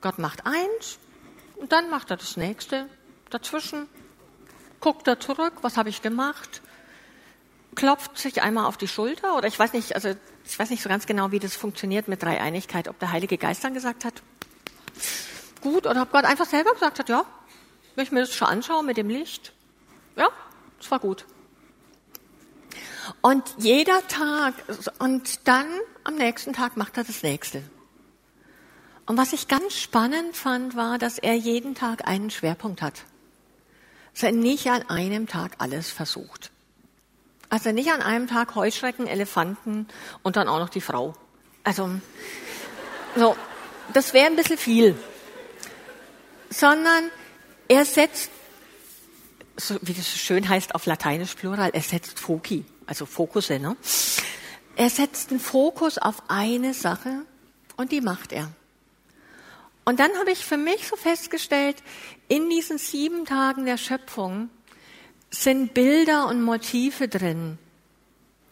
Gott 0.00 0.18
macht 0.18 0.46
eins 0.46 0.98
und 1.56 1.72
dann 1.72 1.90
macht 1.90 2.10
er 2.10 2.16
das 2.16 2.36
nächste. 2.36 2.88
Dazwischen 3.30 3.88
guckt 4.80 5.08
er 5.08 5.18
zurück, 5.18 5.54
was 5.62 5.76
habe 5.76 5.88
ich 5.88 6.02
gemacht, 6.02 6.62
klopft 7.74 8.18
sich 8.18 8.42
einmal 8.42 8.66
auf 8.66 8.76
die 8.76 8.88
Schulter 8.88 9.36
oder 9.36 9.48
ich 9.48 9.58
weiß 9.58 9.72
nicht, 9.72 9.94
also 9.94 10.14
ich 10.44 10.58
weiß 10.58 10.70
nicht 10.70 10.82
so 10.82 10.88
ganz 10.88 11.06
genau, 11.06 11.32
wie 11.32 11.38
das 11.38 11.56
funktioniert 11.56 12.08
mit 12.08 12.22
Dreieinigkeit, 12.22 12.88
ob 12.88 12.98
der 12.98 13.12
Heilige 13.12 13.38
Geist 13.38 13.64
dann 13.64 13.74
gesagt 13.74 14.04
hat, 14.04 14.22
gut 15.60 15.86
oder 15.86 16.02
ob 16.02 16.12
Gott 16.12 16.24
einfach 16.24 16.46
selber 16.46 16.72
gesagt 16.72 16.98
hat, 16.98 17.08
ja, 17.08 17.24
wenn 17.94 18.04
ich 18.04 18.12
mir 18.12 18.20
das 18.20 18.34
schon 18.34 18.48
anschaue 18.48 18.84
mit 18.84 18.96
dem 18.96 19.08
Licht, 19.08 19.52
ja, 20.16 20.28
es 20.80 20.90
war 20.90 21.00
gut. 21.00 21.24
Und 23.20 23.42
jeder 23.58 24.06
Tag, 24.08 24.54
und 24.98 25.46
dann 25.46 25.66
am 26.04 26.14
nächsten 26.16 26.52
Tag 26.52 26.76
macht 26.76 26.96
er 26.96 27.04
das 27.04 27.22
nächste. 27.22 27.62
Und 29.06 29.16
was 29.16 29.32
ich 29.32 29.46
ganz 29.46 29.74
spannend 29.74 30.36
fand, 30.36 30.74
war, 30.74 30.98
dass 30.98 31.18
er 31.18 31.34
jeden 31.34 31.74
Tag 31.76 32.08
einen 32.08 32.30
Schwerpunkt 32.30 32.82
hat. 32.82 33.04
Dass 34.12 34.24
er 34.24 34.32
nicht 34.32 34.68
an 34.68 34.88
einem 34.88 35.28
Tag 35.28 35.52
alles 35.58 35.90
versucht. 35.90 36.50
Also 37.48 37.70
nicht 37.70 37.92
an 37.92 38.02
einem 38.02 38.26
Tag 38.26 38.56
Heuschrecken, 38.56 39.06
Elefanten 39.06 39.86
und 40.24 40.36
dann 40.36 40.48
auch 40.48 40.58
noch 40.58 40.68
die 40.68 40.80
Frau. 40.80 41.14
Also, 41.62 41.90
so, 43.14 43.36
das 43.92 44.12
wäre 44.12 44.26
ein 44.26 44.34
bisschen 44.34 44.58
viel. 44.58 44.96
Sondern 46.50 47.10
er 47.68 47.84
setzt, 47.84 48.30
so 49.56 49.76
wie 49.82 49.94
das 49.94 50.08
schön 50.08 50.48
heißt 50.48 50.74
auf 50.74 50.86
Lateinisch 50.86 51.34
Plural, 51.34 51.70
er 51.72 51.82
setzt 51.82 52.18
Foki, 52.18 52.64
also 52.86 53.06
Fokusse. 53.06 53.60
Ne? 53.60 53.76
Er 54.74 54.90
setzt 54.90 55.30
den 55.30 55.40
Fokus 55.40 55.98
auf 55.98 56.24
eine 56.26 56.74
Sache 56.74 57.22
und 57.76 57.92
die 57.92 58.00
macht 58.00 58.32
er. 58.32 58.50
Und 59.88 60.00
dann 60.00 60.10
habe 60.18 60.32
ich 60.32 60.44
für 60.44 60.56
mich 60.56 60.88
so 60.88 60.96
festgestellt, 60.96 61.76
in 62.26 62.50
diesen 62.50 62.76
sieben 62.76 63.24
Tagen 63.24 63.66
der 63.66 63.76
Schöpfung 63.76 64.50
sind 65.30 65.74
Bilder 65.74 66.26
und 66.26 66.42
Motive 66.42 67.06
drin, 67.06 67.56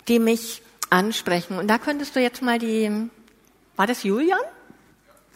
die 0.07 0.20
mich 0.20 0.62
ansprechen. 0.90 1.59
Und 1.59 1.66
da 1.66 1.79
könntest 1.79 2.14
du 2.14 2.20
jetzt 2.20 2.40
mal 2.40 2.61
die, 2.61 3.11
war 3.75 3.88
das 3.88 4.05
Julian? 4.05 4.38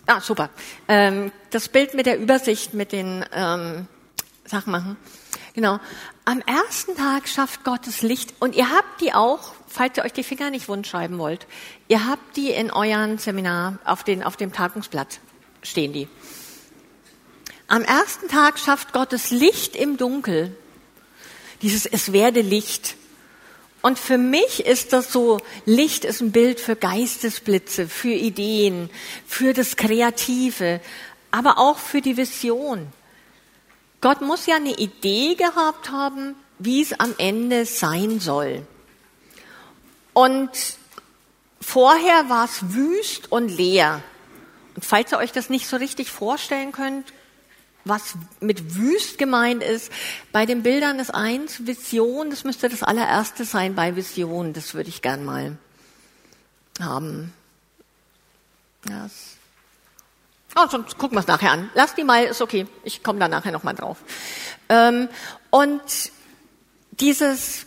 Ah, 0.06 0.20
super. 0.20 0.50
Ähm, 0.86 1.32
das 1.50 1.68
Bild 1.68 1.94
mit 1.94 2.06
der 2.06 2.20
Übersicht, 2.20 2.74
mit 2.74 2.92
den 2.92 3.24
ähm, 3.32 3.88
Sachen 4.44 4.70
machen. 4.70 4.96
Genau. 5.54 5.80
Am 6.24 6.40
ersten 6.42 6.94
Tag 6.94 7.26
schafft 7.26 7.64
Gottes 7.64 8.02
Licht 8.02 8.34
und 8.38 8.54
ihr 8.54 8.70
habt 8.70 9.00
die 9.00 9.14
auch, 9.14 9.52
falls 9.66 9.96
ihr 9.96 10.04
euch 10.04 10.12
die 10.12 10.22
Finger 10.22 10.50
nicht 10.50 10.68
wund 10.68 10.86
schreiben 10.86 11.18
wollt, 11.18 11.48
ihr 11.88 12.06
habt 12.06 12.36
die 12.36 12.50
in 12.50 12.70
euren 12.70 13.18
Seminar 13.18 13.80
auf, 13.84 14.04
den, 14.04 14.22
auf 14.22 14.36
dem 14.36 14.52
Tagungsblatt 14.52 15.18
stehen 15.62 15.92
die. 15.92 16.08
Am 17.66 17.82
ersten 17.82 18.28
Tag 18.28 18.58
schafft 18.58 18.92
Gottes 18.92 19.30
Licht 19.30 19.76
im 19.76 19.96
Dunkel. 19.96 20.56
Dieses 21.62 21.86
Es 21.86 22.12
werde 22.12 22.40
Licht. 22.40 22.96
Und 23.82 23.98
für 23.98 24.18
mich 24.18 24.66
ist 24.66 24.92
das 24.92 25.12
so, 25.12 25.38
Licht 25.64 26.04
ist 26.04 26.20
ein 26.20 26.32
Bild 26.32 26.60
für 26.60 26.76
Geistesblitze, 26.76 27.88
für 27.88 28.12
Ideen, 28.12 28.90
für 29.26 29.52
das 29.52 29.76
Kreative, 29.76 30.80
aber 31.30 31.58
auch 31.58 31.78
für 31.78 32.00
die 32.00 32.16
Vision. 32.16 32.92
Gott 34.00 34.20
muss 34.20 34.46
ja 34.46 34.56
eine 34.56 34.76
Idee 34.78 35.34
gehabt 35.34 35.90
haben, 35.90 36.34
wie 36.58 36.82
es 36.82 36.98
am 36.98 37.14
Ende 37.18 37.66
sein 37.66 38.20
soll. 38.20 38.66
Und 40.12 40.50
vorher 41.60 42.28
war 42.28 42.46
es 42.46 42.74
wüst 42.74 43.30
und 43.30 43.48
leer. 43.48 44.02
Und 44.78 44.84
falls 44.84 45.10
ihr 45.10 45.18
euch 45.18 45.32
das 45.32 45.50
nicht 45.50 45.66
so 45.66 45.76
richtig 45.76 46.08
vorstellen 46.08 46.70
könnt, 46.70 47.12
was 47.84 48.14
mit 48.38 48.76
wüst 48.76 49.18
gemeint 49.18 49.60
ist. 49.60 49.90
Bei 50.30 50.46
den 50.46 50.62
Bildern 50.62 51.00
ist 51.00 51.12
eins 51.12 51.66
Vision, 51.66 52.30
das 52.30 52.44
müsste 52.44 52.68
das 52.68 52.84
allererste 52.84 53.44
sein 53.44 53.74
bei 53.74 53.96
Vision, 53.96 54.52
das 54.52 54.74
würde 54.74 54.88
ich 54.88 55.02
gern 55.02 55.24
mal 55.24 55.58
haben. 56.78 57.32
Ja, 58.88 59.10
oh, 60.54 60.68
sonst 60.70 60.96
gucken 60.96 61.16
wir 61.16 61.22
es 61.22 61.26
nachher 61.26 61.50
an. 61.50 61.70
Lass 61.74 61.96
die 61.96 62.04
mal, 62.04 62.22
ist 62.22 62.40
okay, 62.40 62.68
ich 62.84 63.02
komme 63.02 63.18
da 63.18 63.26
nachher 63.26 63.50
nochmal 63.50 63.74
drauf. 63.74 63.96
Ähm, 64.68 65.08
und 65.50 65.82
dieses, 66.92 67.66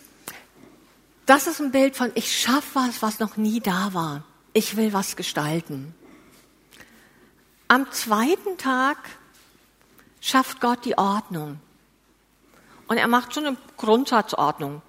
das 1.25 1.47
ist 1.47 1.59
ein 1.59 1.73
Bild 1.73 1.97
von, 1.97 2.09
ich 2.15 2.39
schaffe 2.39 2.69
was, 2.75 3.01
was 3.01 3.19
noch 3.19 3.35
nie 3.35 3.59
da 3.59 3.93
war. 3.93 4.23
Ich 4.53 4.77
will 4.77 4.93
was 4.93 5.17
gestalten. 5.17 5.93
Am 7.71 7.89
zweiten 7.93 8.57
Tag 8.57 8.97
schafft 10.19 10.59
Gott 10.59 10.83
die 10.83 10.97
Ordnung. 10.97 11.61
Und 12.89 12.97
er 12.97 13.07
macht 13.07 13.31
so 13.33 13.39
eine 13.39 13.55
Grundsatzordnung. 13.77 14.81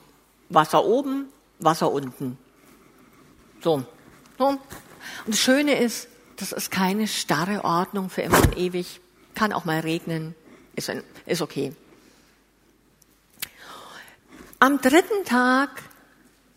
Wasser 0.48 0.84
oben, 0.84 1.28
Wasser 1.60 1.92
unten. 1.92 2.36
So. 3.60 3.84
so. 4.36 4.46
Und 4.46 4.60
das 5.28 5.38
Schöne 5.38 5.78
ist, 5.78 6.08
das 6.34 6.50
ist 6.50 6.72
keine 6.72 7.06
starre 7.06 7.64
Ordnung 7.64 8.10
für 8.10 8.22
immer 8.22 8.42
und 8.42 8.58
ewig. 8.58 9.00
Kann 9.36 9.52
auch 9.52 9.64
mal 9.64 9.78
regnen. 9.78 10.34
Ist, 10.74 10.90
ist 11.24 11.40
okay. 11.40 11.76
Am 14.58 14.80
dritten 14.80 15.24
Tag 15.24 15.70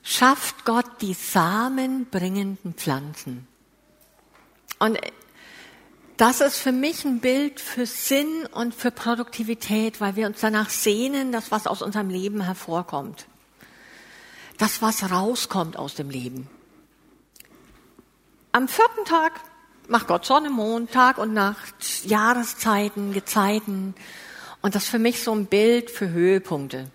schafft 0.01 0.65
Gott 0.65 0.89
die 1.01 1.13
samenbringenden 1.13 2.73
Pflanzen. 2.73 3.47
Und 4.79 4.99
das 6.17 6.39
ist 6.39 6.58
für 6.58 6.71
mich 6.71 7.04
ein 7.04 7.19
Bild 7.19 7.60
für 7.60 7.86
Sinn 7.86 8.47
und 8.54 8.73
für 8.73 8.91
Produktivität, 8.91 9.99
weil 9.99 10.15
wir 10.15 10.28
uns 10.28 10.39
danach 10.39 10.69
sehnen, 10.69 11.32
dass 11.32 11.51
was 11.51 11.67
aus 11.67 11.82
unserem 11.82 12.10
Leben 12.10 12.41
hervorkommt. 12.41 13.28
Das, 14.58 14.82
was 14.82 15.12
rauskommt 15.12 15.78
aus 15.78 15.95
dem 15.95 16.10
Leben. 16.10 16.49
Am 18.54 18.69
vierten 18.69 19.04
Tag 19.04 19.34
macht 19.89 20.08
Gott 20.08 20.25
Sonne, 20.25 20.49
Mond, 20.49 20.91
Tag 20.91 21.17
und 21.17 21.34
Nacht, 21.34 22.06
Jahreszeiten, 22.06 23.12
Gezeiten. 23.12 23.93
Und 24.62 24.75
das 24.75 24.86
ist 24.86 24.89
für 24.89 24.99
mich 24.99 25.21
so 25.21 25.34
ein 25.34 25.47
Bild 25.47 25.91
für 25.91 26.10
Höhepunkte. 26.10 26.89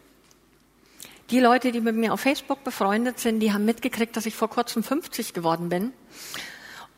Die 1.30 1.38
Leute, 1.38 1.70
die 1.70 1.80
mit 1.80 1.94
mir 1.94 2.14
auf 2.14 2.20
Facebook 2.20 2.64
befreundet 2.64 3.20
sind, 3.20 3.40
die 3.40 3.52
haben 3.52 3.66
mitgekriegt, 3.66 4.16
dass 4.16 4.26
ich 4.26 4.34
vor 4.34 4.48
kurzem 4.48 4.82
50 4.82 5.34
geworden 5.34 5.68
bin. 5.68 5.92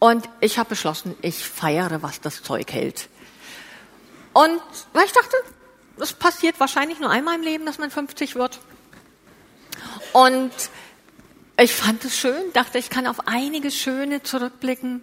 Und 0.03 0.29
ich 0.41 0.59
habe 0.59 0.71
beschlossen, 0.71 1.15
ich 1.23 1.37
feiere, 1.37 2.03
was 2.03 2.21
das 2.21 2.43
Zeug 2.43 2.73
hält. 2.73 3.09
Und 4.33 4.61
weil 4.93 5.05
ich 5.05 5.13
dachte, 5.13 5.37
das 5.97 6.13
passiert 6.13 6.59
wahrscheinlich 6.59 6.99
nur 6.99 7.09
einmal 7.09 7.37
im 7.37 7.43
Leben, 7.43 7.67
dass 7.67 7.79
man 7.79 7.89
50 7.89 8.35
wird. 8.35 8.59
Und 10.13 10.51
ich 11.57 11.73
fand 11.73 12.05
es 12.05 12.19
schön, 12.19 12.53
dachte, 12.53 12.79
ich 12.79 12.91
kann 12.91 13.07
auf 13.07 13.29
einige 13.29 13.71
Schöne 13.71 14.25
zurückblicken. 14.25 15.03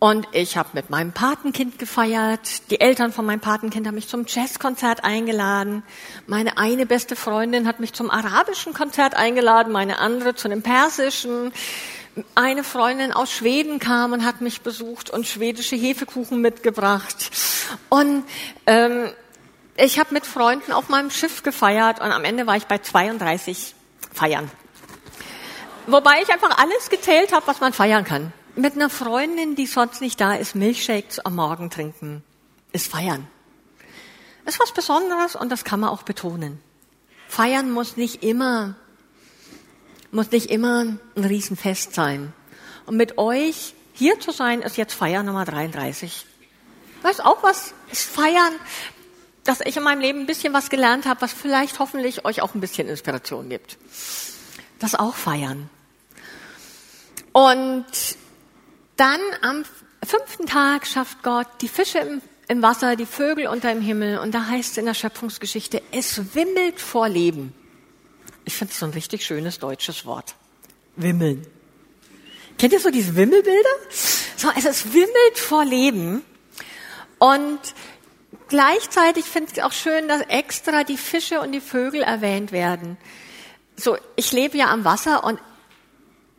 Und 0.00 0.26
ich 0.32 0.56
habe 0.56 0.70
mit 0.72 0.90
meinem 0.90 1.12
Patenkind 1.12 1.78
gefeiert. 1.78 2.68
Die 2.70 2.80
Eltern 2.80 3.12
von 3.12 3.24
meinem 3.24 3.38
Patenkind 3.38 3.86
haben 3.86 3.94
mich 3.94 4.08
zum 4.08 4.24
Jazzkonzert 4.26 5.04
eingeladen. 5.04 5.84
Meine 6.26 6.58
eine 6.58 6.84
beste 6.84 7.14
Freundin 7.14 7.68
hat 7.68 7.78
mich 7.78 7.92
zum 7.92 8.10
arabischen 8.10 8.74
Konzert 8.74 9.14
eingeladen, 9.14 9.72
meine 9.72 10.00
andere 10.00 10.34
zu 10.34 10.48
einem 10.48 10.62
persischen 10.62 11.52
eine 12.34 12.64
Freundin 12.64 13.12
aus 13.12 13.30
Schweden 13.30 13.78
kam 13.78 14.12
und 14.12 14.24
hat 14.24 14.40
mich 14.40 14.62
besucht 14.62 15.10
und 15.10 15.26
schwedische 15.26 15.76
Hefekuchen 15.76 16.40
mitgebracht. 16.40 17.30
Und 17.88 18.24
ähm, 18.66 19.10
ich 19.76 19.98
habe 19.98 20.12
mit 20.12 20.26
Freunden 20.26 20.72
auf 20.72 20.88
meinem 20.88 21.10
Schiff 21.10 21.42
gefeiert 21.42 22.00
und 22.00 22.12
am 22.12 22.24
Ende 22.24 22.46
war 22.46 22.56
ich 22.56 22.66
bei 22.66 22.78
32 22.78 23.74
Feiern. 24.12 24.50
Wobei 25.86 26.22
ich 26.22 26.30
einfach 26.30 26.58
alles 26.58 26.90
gezählt 26.90 27.32
habe, 27.32 27.46
was 27.46 27.60
man 27.60 27.72
feiern 27.72 28.04
kann. 28.04 28.32
Mit 28.56 28.74
einer 28.74 28.90
Freundin, 28.90 29.54
die 29.54 29.66
sonst 29.66 30.00
nicht 30.00 30.20
da 30.20 30.34
ist, 30.34 30.54
Milchshakes 30.54 31.20
am 31.20 31.36
Morgen 31.36 31.70
trinken, 31.70 32.22
ist 32.72 32.90
feiern. 32.90 33.26
Ist 34.44 34.60
was 34.60 34.72
Besonderes 34.72 35.36
und 35.36 35.50
das 35.50 35.64
kann 35.64 35.80
man 35.80 35.90
auch 35.90 36.02
betonen. 36.02 36.60
Feiern 37.28 37.70
muss 37.70 37.96
nicht 37.96 38.24
immer 38.24 38.74
muss 40.10 40.30
nicht 40.30 40.50
immer 40.50 40.84
ein 41.16 41.24
Riesenfest 41.24 41.94
sein. 41.94 42.32
Und 42.86 42.96
mit 42.96 43.18
euch 43.18 43.74
hier 43.92 44.18
zu 44.18 44.32
sein, 44.32 44.62
ist 44.62 44.76
jetzt 44.76 44.94
Feier 44.94 45.22
Nummer 45.22 45.44
33. 45.44 46.26
Weißt 47.02 47.24
auch 47.24 47.42
was? 47.42 47.74
Ist 47.90 48.08
Feiern, 48.08 48.52
dass 49.44 49.60
ich 49.60 49.76
in 49.76 49.82
meinem 49.82 50.00
Leben 50.00 50.20
ein 50.20 50.26
bisschen 50.26 50.52
was 50.52 50.70
gelernt 50.70 51.06
habe, 51.06 51.20
was 51.22 51.32
vielleicht 51.32 51.78
hoffentlich 51.78 52.24
euch 52.24 52.42
auch 52.42 52.54
ein 52.54 52.60
bisschen 52.60 52.88
Inspiration 52.88 53.48
gibt. 53.48 53.78
Das 54.78 54.94
auch 54.94 55.14
feiern. 55.14 55.68
Und 57.32 57.86
dann 58.96 59.20
am 59.42 59.64
fünften 60.04 60.46
Tag 60.46 60.86
schafft 60.86 61.22
Gott 61.22 61.46
die 61.60 61.68
Fische 61.68 61.98
im, 61.98 62.22
im 62.48 62.62
Wasser, 62.62 62.96
die 62.96 63.06
Vögel 63.06 63.46
unter 63.46 63.72
dem 63.72 63.82
Himmel. 63.82 64.18
Und 64.18 64.34
da 64.34 64.46
heißt 64.46 64.72
es 64.72 64.78
in 64.78 64.86
der 64.86 64.94
Schöpfungsgeschichte, 64.94 65.82
es 65.92 66.34
wimmelt 66.34 66.80
vor 66.80 67.08
Leben. 67.08 67.54
Ich 68.50 68.56
finde 68.56 68.72
es 68.72 68.80
so 68.80 68.86
ein 68.86 68.90
richtig 68.90 69.24
schönes 69.24 69.60
deutsches 69.60 70.04
Wort. 70.06 70.34
Wimmeln. 70.96 71.46
Kennt 72.58 72.72
ihr 72.72 72.80
so 72.80 72.90
diese 72.90 73.14
Wimmelbilder? 73.14 73.70
So, 74.36 74.48
also 74.48 74.68
es 74.68 74.92
wimmelt 74.92 75.38
vor 75.38 75.64
Leben. 75.64 76.24
Und 77.20 77.60
gleichzeitig 78.48 79.24
finde 79.26 79.52
ich 79.52 79.58
es 79.58 79.64
auch 79.64 79.70
schön, 79.70 80.08
dass 80.08 80.22
extra 80.22 80.82
die 80.82 80.96
Fische 80.96 81.40
und 81.40 81.52
die 81.52 81.60
Vögel 81.60 82.02
erwähnt 82.02 82.50
werden. 82.50 82.96
So, 83.76 83.96
ich 84.16 84.32
lebe 84.32 84.58
ja 84.58 84.72
am 84.72 84.84
Wasser 84.84 85.22
und 85.22 85.38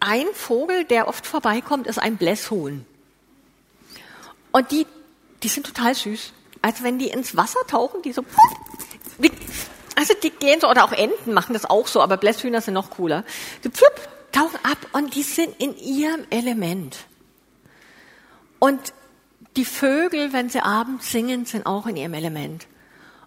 ein 0.02 0.28
Vogel, 0.34 0.84
der 0.84 1.08
oft 1.08 1.26
vorbeikommt, 1.26 1.88
ist 1.88 1.98
ein 1.98 2.18
Blässhuhn. 2.18 2.86
Und 4.52 4.72
die, 4.72 4.86
die 5.44 5.48
sind 5.48 5.66
total 5.66 5.96
süß. 5.96 6.34
Also 6.62 6.84
wenn 6.84 7.00
die 7.00 7.08
ins 7.08 7.38
Wasser 7.38 7.62
tauchen, 7.68 8.02
die 8.02 8.12
so, 8.12 8.26
also 10.02 10.16
die 10.16 10.32
gehen 10.32 10.60
so, 10.60 10.68
oder 10.68 10.84
auch 10.84 10.94
Enten 10.94 11.32
machen 11.32 11.54
das 11.54 11.70
auch 11.70 11.86
so, 11.86 12.02
aber 12.02 12.18
Blässhühner 12.18 12.60
sind 12.60 12.74
noch 12.74 12.90
cooler. 12.90 13.24
Die 13.64 13.70
pflupp, 13.70 14.10
tauchen 14.32 14.58
ab 14.64 14.80
und 14.94 15.14
die 15.14 15.22
sind 15.22 15.54
in 15.60 15.78
ihrem 15.78 16.26
Element. 16.32 16.98
Und 18.58 18.94
die 19.58 19.66
Vögel, 19.66 20.34
wenn 20.34 20.50
sie 20.50 20.62
abends 20.62 21.12
singen, 21.12 21.46
sind 21.46 21.68
auch 21.68 21.86
in 21.86 21.98
ihrem 21.98 22.16
Element. 22.16 22.66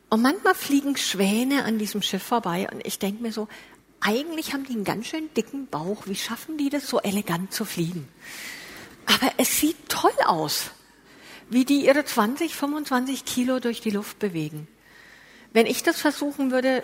Und 0.09 0.23
manchmal 0.23 0.57
fliegen 0.57 0.97
Schwäne 0.97 1.65
an 1.65 1.79
diesem 1.79 2.03
Schiff 2.03 2.25
vorbei 2.25 2.67
und 2.73 2.85
ich 2.85 2.99
denke 2.99 3.23
mir 3.23 3.33
so, 3.33 3.47
eigentlich 4.01 4.53
haben 4.53 4.65
die 4.65 4.73
einen 4.73 4.83
ganz 4.83 5.07
schön 5.07 5.33
dicken 5.35 5.69
Bauch. 5.69 6.07
Wie 6.07 6.17
schaffen 6.17 6.59
die 6.59 6.71
das 6.71 6.89
so 6.89 6.99
elegant 6.99 7.53
zu 7.53 7.65
fliegen? 7.65 8.09
Aber 9.07 9.31
es 9.37 9.61
sieht 9.61 9.89
toll 9.89 10.11
aus, 10.27 10.73
wie 11.51 11.65
die 11.65 11.87
ihre 11.87 12.05
20, 12.05 12.57
25 12.57 13.25
Kilo 13.25 13.61
durch 13.61 13.81
die 13.81 13.91
Luft 13.91 14.19
bewegen. 14.19 14.67
Wenn 15.55 15.67
ich 15.67 15.85
das 15.85 16.01
versuchen 16.01 16.51
würde, 16.51 16.83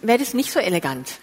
wäre 0.00 0.18
das 0.18 0.32
nicht 0.32 0.50
so 0.50 0.58
elegant. 0.58 1.18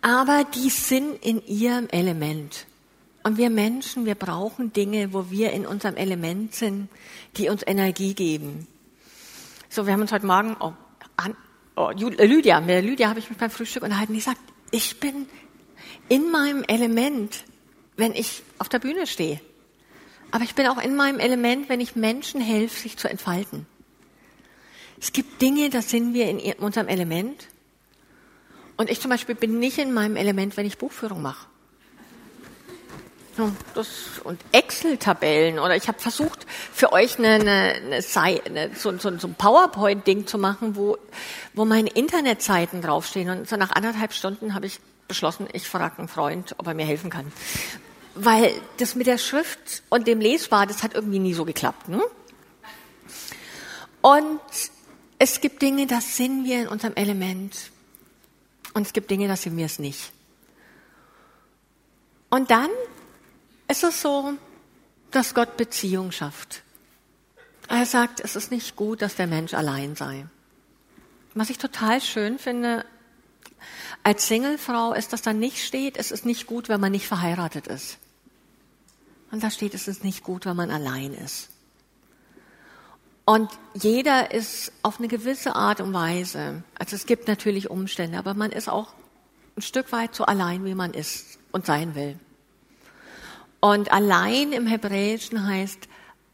Aber 0.00 0.44
die 0.44 0.70
sind 0.70 1.22
in 1.24 1.44
ihrem 1.44 1.88
Element. 1.88 2.66
Und 3.24 3.36
wir 3.36 3.50
Menschen, 3.50 4.06
wir 4.06 4.14
brauchen 4.14 4.72
Dinge, 4.72 5.12
wo 5.12 5.28
wir 5.28 5.50
in 5.50 5.66
unserem 5.66 5.96
Element 5.96 6.54
sind, 6.54 6.88
die 7.36 7.48
uns 7.48 7.62
Energie 7.66 8.14
geben. 8.14 8.68
So, 9.68 9.86
wir 9.86 9.92
haben 9.92 10.02
uns 10.02 10.12
heute 10.12 10.26
Morgen, 10.26 10.56
oh, 10.60 10.72
an, 11.16 11.36
oh, 11.74 11.90
Lydia, 11.90 12.60
mit 12.60 12.84
Lydia 12.84 13.08
habe 13.08 13.18
ich 13.18 13.28
mich 13.28 13.38
beim 13.38 13.50
Frühstück 13.50 13.82
unterhalten, 13.82 14.14
die 14.14 14.20
sagt, 14.20 14.40
ich 14.70 15.00
bin 15.00 15.26
in 16.08 16.30
meinem 16.30 16.62
Element, 16.64 17.42
wenn 17.96 18.12
ich 18.12 18.42
auf 18.58 18.68
der 18.68 18.78
Bühne 18.78 19.08
stehe. 19.08 19.40
Aber 20.30 20.44
ich 20.44 20.54
bin 20.54 20.68
auch 20.68 20.78
in 20.78 20.94
meinem 20.94 21.18
Element, 21.18 21.68
wenn 21.68 21.80
ich 21.80 21.96
Menschen 21.96 22.40
helfe, 22.40 22.80
sich 22.80 22.96
zu 22.96 23.08
entfalten. 23.08 23.66
Es 25.02 25.12
gibt 25.12 25.42
Dinge, 25.42 25.68
da 25.68 25.82
sind 25.82 26.14
wir 26.14 26.30
in 26.30 26.52
unserem 26.60 26.86
Element. 26.86 27.48
Und 28.76 28.88
ich 28.88 29.00
zum 29.00 29.10
Beispiel 29.10 29.34
bin 29.34 29.58
nicht 29.58 29.78
in 29.78 29.92
meinem 29.92 30.14
Element, 30.14 30.56
wenn 30.56 30.64
ich 30.64 30.78
Buchführung 30.78 31.20
mache. 31.20 31.48
Das, 33.74 33.88
und 34.22 34.38
Excel-Tabellen 34.52 35.58
oder 35.58 35.74
ich 35.74 35.88
habe 35.88 35.98
versucht 35.98 36.46
für 36.72 36.92
euch 36.92 37.18
eine, 37.18 37.30
eine, 37.30 38.04
eine, 38.14 38.70
so, 38.76 38.96
so, 38.98 39.18
so 39.18 39.26
ein 39.26 39.34
PowerPoint-Ding 39.34 40.28
zu 40.28 40.38
machen, 40.38 40.76
wo, 40.76 40.98
wo 41.52 41.64
meine 41.64 41.90
Internetseiten 41.90 42.80
draufstehen. 42.80 43.28
Und 43.30 43.48
so 43.48 43.56
nach 43.56 43.72
anderthalb 43.72 44.12
Stunden 44.12 44.54
habe 44.54 44.66
ich 44.66 44.78
beschlossen, 45.08 45.48
ich 45.52 45.68
frage 45.68 45.98
einen 45.98 46.08
Freund, 46.08 46.54
ob 46.58 46.66
er 46.68 46.74
mir 46.74 46.86
helfen 46.86 47.10
kann. 47.10 47.32
Weil 48.14 48.52
das 48.76 48.94
mit 48.94 49.08
der 49.08 49.18
Schrift 49.18 49.82
und 49.88 50.06
dem 50.06 50.20
Lesbar, 50.20 50.66
das 50.66 50.84
hat 50.84 50.94
irgendwie 50.94 51.18
nie 51.18 51.34
so 51.34 51.44
geklappt. 51.44 51.88
Ne? 51.88 52.02
Und 54.02 54.40
es 55.22 55.40
gibt 55.40 55.62
Dinge, 55.62 55.86
da 55.86 56.00
sind 56.00 56.46
wir 56.46 56.62
in 56.62 56.66
unserem 56.66 56.94
Element. 56.96 57.70
Und 58.74 58.88
es 58.88 58.92
gibt 58.92 59.08
Dinge, 59.08 59.28
da 59.28 59.36
sind 59.36 59.56
wir 59.56 59.66
es 59.66 59.78
nicht. 59.78 60.10
Und 62.28 62.50
dann 62.50 62.70
ist 63.68 63.84
es 63.84 64.02
so, 64.02 64.32
dass 65.12 65.32
Gott 65.32 65.56
Beziehung 65.56 66.10
schafft. 66.10 66.64
Er 67.68 67.86
sagt, 67.86 68.18
es 68.18 68.34
ist 68.34 68.50
nicht 68.50 68.74
gut, 68.74 69.00
dass 69.00 69.14
der 69.14 69.28
Mensch 69.28 69.54
allein 69.54 69.94
sei. 69.94 70.26
Was 71.34 71.50
ich 71.50 71.58
total 71.58 72.00
schön 72.00 72.40
finde, 72.40 72.84
als 74.02 74.26
Singlefrau 74.26 74.92
ist, 74.92 75.12
dass 75.12 75.22
da 75.22 75.32
nicht 75.32 75.64
steht, 75.64 75.98
es 75.98 76.10
ist 76.10 76.26
nicht 76.26 76.48
gut, 76.48 76.68
wenn 76.68 76.80
man 76.80 76.90
nicht 76.90 77.06
verheiratet 77.06 77.68
ist. 77.68 77.98
Und 79.30 79.44
da 79.44 79.52
steht, 79.52 79.74
es 79.74 79.86
ist 79.86 80.02
nicht 80.02 80.24
gut, 80.24 80.46
wenn 80.46 80.56
man 80.56 80.72
allein 80.72 81.14
ist. 81.14 81.51
Und 83.24 83.50
jeder 83.74 84.32
ist 84.32 84.72
auf 84.82 84.98
eine 84.98 85.08
gewisse 85.08 85.54
Art 85.54 85.80
und 85.80 85.92
Weise, 85.92 86.64
also 86.78 86.96
es 86.96 87.06
gibt 87.06 87.28
natürlich 87.28 87.70
Umstände, 87.70 88.18
aber 88.18 88.34
man 88.34 88.50
ist 88.50 88.68
auch 88.68 88.94
ein 89.56 89.62
Stück 89.62 89.92
weit 89.92 90.14
so 90.14 90.24
allein, 90.24 90.64
wie 90.64 90.74
man 90.74 90.92
ist 90.92 91.38
und 91.52 91.66
sein 91.66 91.94
will. 91.94 92.18
Und 93.60 93.92
allein 93.92 94.52
im 94.52 94.66
Hebräischen 94.66 95.46
heißt 95.46 95.88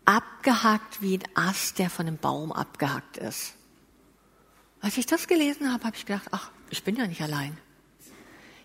abgehackt 0.07 1.03
wie 1.03 1.18
ein 1.18 1.24
Ast, 1.35 1.79
der 1.79 1.90
von 1.90 2.07
einem 2.07 2.16
Baum 2.16 2.53
abgehackt 2.53 3.18
ist. 3.18 3.53
Als 4.81 4.96
ich 4.96 5.05
das 5.05 5.27
gelesen 5.27 5.70
habe, 5.70 5.85
habe 5.85 5.96
ich 5.96 6.07
gedacht, 6.07 6.29
ach, 6.31 6.51
ich 6.70 6.85
bin 6.85 6.96
ja 6.96 7.07
nicht 7.07 7.20
allein. 7.20 7.59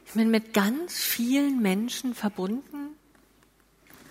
Ich 0.05 0.13
bin 0.13 0.29
mit 0.31 0.53
ganz 0.53 0.93
vielen 0.93 1.62
Menschen 1.62 2.15
verbunden. 2.15 2.95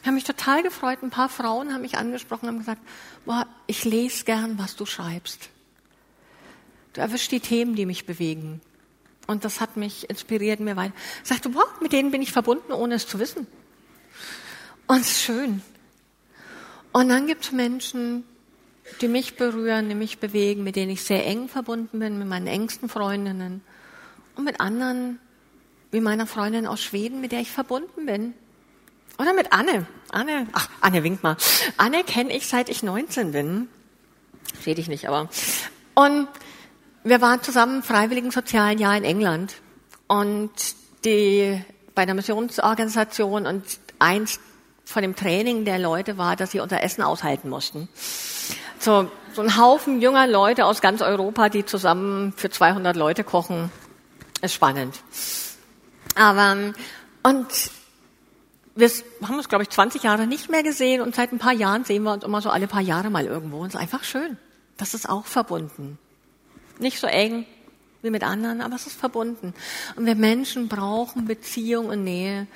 Ich 0.02 0.06
habe 0.08 0.16
mich 0.16 0.24
total 0.24 0.64
gefreut. 0.64 0.98
Ein 1.02 1.10
paar 1.10 1.28
Frauen 1.28 1.72
haben 1.72 1.82
mich 1.82 1.96
angesprochen 1.96 2.46
und 2.46 2.48
haben 2.48 2.58
gesagt, 2.58 2.82
boah, 3.24 3.46
ich 3.68 3.84
lese 3.84 4.24
gern, 4.24 4.58
was 4.58 4.74
du 4.74 4.84
schreibst. 4.84 5.48
Du 6.92 7.00
erwischst 7.00 7.30
die 7.30 7.38
Themen, 7.38 7.76
die 7.76 7.86
mich 7.86 8.04
bewegen. 8.04 8.60
Und 9.28 9.44
das 9.44 9.60
hat 9.60 9.76
mich 9.76 10.10
inspiriert, 10.10 10.58
mir 10.58 10.74
weiter. 10.74 10.92
Ich 11.22 11.28
sagte, 11.28 11.50
boah, 11.50 11.66
mit 11.80 11.92
denen 11.92 12.10
bin 12.10 12.20
ich 12.20 12.32
verbunden, 12.32 12.72
ohne 12.72 12.96
es 12.96 13.06
zu 13.06 13.20
wissen. 13.20 13.46
Und 14.88 15.02
es 15.02 15.12
ist 15.12 15.22
schön. 15.22 15.62
Und 16.92 17.08
dann 17.08 17.28
gibt 17.28 17.44
es 17.44 17.52
Menschen, 17.52 18.24
die 19.00 19.08
mich 19.08 19.36
berühren, 19.36 19.88
die 19.88 19.94
mich 19.94 20.18
bewegen, 20.18 20.64
mit 20.64 20.74
denen 20.74 20.90
ich 20.90 21.04
sehr 21.04 21.24
eng 21.24 21.48
verbunden 21.48 22.00
bin, 22.00 22.18
mit 22.18 22.26
meinen 22.26 22.48
engsten 22.48 22.88
Freundinnen 22.88 23.62
und 24.34 24.44
mit 24.44 24.60
anderen, 24.60 25.20
wie 25.92 26.00
meiner 26.00 26.26
Freundin 26.26 26.66
aus 26.66 26.82
Schweden, 26.82 27.20
mit 27.20 27.30
der 27.30 27.40
ich 27.40 27.52
verbunden 27.52 28.04
bin. 28.06 28.34
Oder 29.22 29.34
mit 29.34 29.52
Anne. 29.52 29.86
Anne, 30.10 30.48
ach, 30.52 30.68
Anne 30.80 31.04
winkt 31.04 31.22
mal. 31.22 31.36
Anne 31.76 32.02
kenne 32.02 32.36
ich 32.36 32.48
seit 32.48 32.68
ich 32.68 32.82
19 32.82 33.30
bin. 33.30 33.68
Sehe 34.60 34.74
dich 34.74 34.88
nicht, 34.88 35.06
aber. 35.06 35.28
Und 35.94 36.26
wir 37.04 37.20
waren 37.20 37.40
zusammen 37.40 37.76
im 37.76 37.82
freiwilligen 37.84 38.32
sozialen 38.32 38.78
Jahr 38.78 38.96
in 38.96 39.04
England. 39.04 39.54
Und 40.08 40.50
die, 41.04 41.62
bei 41.94 42.04
der 42.04 42.16
Missionsorganisation 42.16 43.46
und 43.46 43.62
eins 44.00 44.40
von 44.84 45.02
dem 45.02 45.14
Training 45.14 45.64
der 45.64 45.78
Leute 45.78 46.18
war, 46.18 46.34
dass 46.34 46.50
sie 46.50 46.58
unser 46.58 46.82
Essen 46.82 47.02
aushalten 47.02 47.48
mussten. 47.48 47.88
So, 48.80 49.08
so 49.34 49.42
ein 49.42 49.56
Haufen 49.56 50.02
junger 50.02 50.26
Leute 50.26 50.64
aus 50.64 50.80
ganz 50.80 51.00
Europa, 51.00 51.48
die 51.48 51.64
zusammen 51.64 52.32
für 52.36 52.50
200 52.50 52.96
Leute 52.96 53.22
kochen, 53.22 53.70
ist 54.40 54.54
spannend. 54.54 54.96
Aber, 56.16 56.72
und 57.22 57.46
wir 58.74 58.90
haben 59.22 59.36
uns, 59.36 59.48
glaube 59.48 59.64
ich, 59.64 59.70
20 59.70 60.02
Jahre 60.02 60.26
nicht 60.26 60.48
mehr 60.50 60.62
gesehen 60.62 61.02
und 61.02 61.14
seit 61.14 61.32
ein 61.32 61.38
paar 61.38 61.52
Jahren 61.52 61.84
sehen 61.84 62.02
wir 62.04 62.12
uns 62.12 62.24
immer 62.24 62.40
so 62.40 62.50
alle 62.50 62.66
paar 62.66 62.80
Jahre 62.80 63.10
mal 63.10 63.26
irgendwo. 63.26 63.58
Und 63.58 63.68
es 63.68 63.74
ist 63.74 63.80
einfach 63.80 64.04
schön. 64.04 64.38
Das 64.76 64.94
ist 64.94 65.08
auch 65.08 65.26
verbunden. 65.26 65.98
Nicht 66.78 66.98
so 66.98 67.06
eng 67.06 67.46
wie 68.00 68.10
mit 68.10 68.24
anderen, 68.24 68.60
aber 68.60 68.74
es 68.74 68.86
ist 68.86 68.98
verbunden. 68.98 69.54
Und 69.94 70.06
wir 70.06 70.14
Menschen 70.14 70.68
brauchen 70.68 71.26
Beziehung 71.26 71.86
und 71.86 72.02
Nähe. 72.02 72.46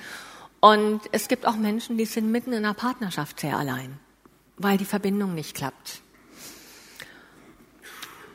Und 0.59 1.01
es 1.11 1.27
gibt 1.27 1.45
auch 1.45 1.55
Menschen, 1.55 1.97
die 1.97 2.05
sind 2.05 2.31
mitten 2.31 2.51
in 2.51 2.65
einer 2.65 2.73
Partnerschaft 2.73 3.39
sehr 3.39 3.57
allein, 3.57 3.99
weil 4.57 4.77
die 4.77 4.85
Verbindung 4.85 5.35
nicht 5.35 5.55
klappt. 5.55 6.01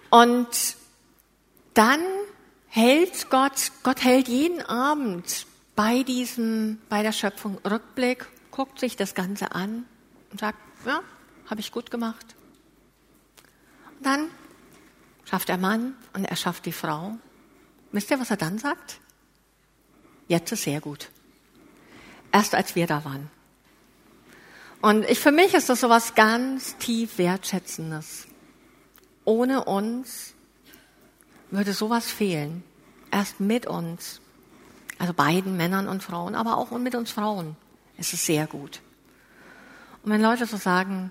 Und 0.08 0.76
dann 1.74 2.00
hält 2.68 3.28
Gott, 3.28 3.72
Gott 3.82 4.04
hält 4.04 4.28
jeden 4.28 4.62
Abend 4.62 5.46
bei 5.74 6.02
diesem, 6.02 6.78
bei 6.88 7.02
der 7.02 7.12
Schöpfung 7.12 7.58
Rückblick, 7.58 8.26
guckt 8.50 8.78
sich 8.78 8.96
das 8.96 9.14
Ganze 9.14 9.52
an 9.52 9.86
und 10.30 10.40
sagt, 10.40 10.58
ja, 10.86 11.00
habe 11.48 11.60
ich 11.60 11.72
gut 11.72 11.90
gemacht. 11.90 12.34
Und 13.98 14.06
dann 14.06 14.28
schafft 15.24 15.48
der 15.48 15.58
Mann 15.58 15.94
und 16.12 16.24
er 16.24 16.36
schafft 16.36 16.66
die 16.66 16.72
Frau. 16.72 17.16
Wisst 17.92 18.10
ihr, 18.10 18.20
was 18.20 18.30
er 18.30 18.36
dann 18.36 18.58
sagt? 18.58 19.00
Jetzt 20.28 20.52
ist 20.52 20.64
sehr 20.64 20.80
gut 20.80 21.08
erst 22.32 22.54
als 22.54 22.74
wir 22.74 22.86
da 22.86 23.04
waren. 23.04 23.30
Und 24.80 25.04
ich, 25.08 25.20
für 25.20 25.30
mich 25.30 25.54
ist 25.54 25.68
das 25.68 25.80
so 25.80 25.88
was 25.88 26.14
ganz 26.14 26.76
tief 26.78 27.18
Wertschätzendes. 27.18 28.26
Ohne 29.24 29.64
uns 29.64 30.34
würde 31.50 31.72
sowas 31.72 32.10
fehlen. 32.10 32.64
Erst 33.12 33.38
mit 33.38 33.66
uns. 33.66 34.20
Also 35.02 35.14
beiden 35.14 35.56
Männern 35.56 35.88
und 35.88 36.00
Frauen, 36.00 36.36
aber 36.36 36.56
auch 36.56 36.70
mit 36.70 36.94
uns 36.94 37.10
Frauen. 37.10 37.56
Es 37.96 38.12
ist 38.12 38.24
sehr 38.24 38.46
gut. 38.46 38.80
Und 40.04 40.12
wenn 40.12 40.22
Leute 40.22 40.46
so 40.46 40.56
sagen, 40.56 41.10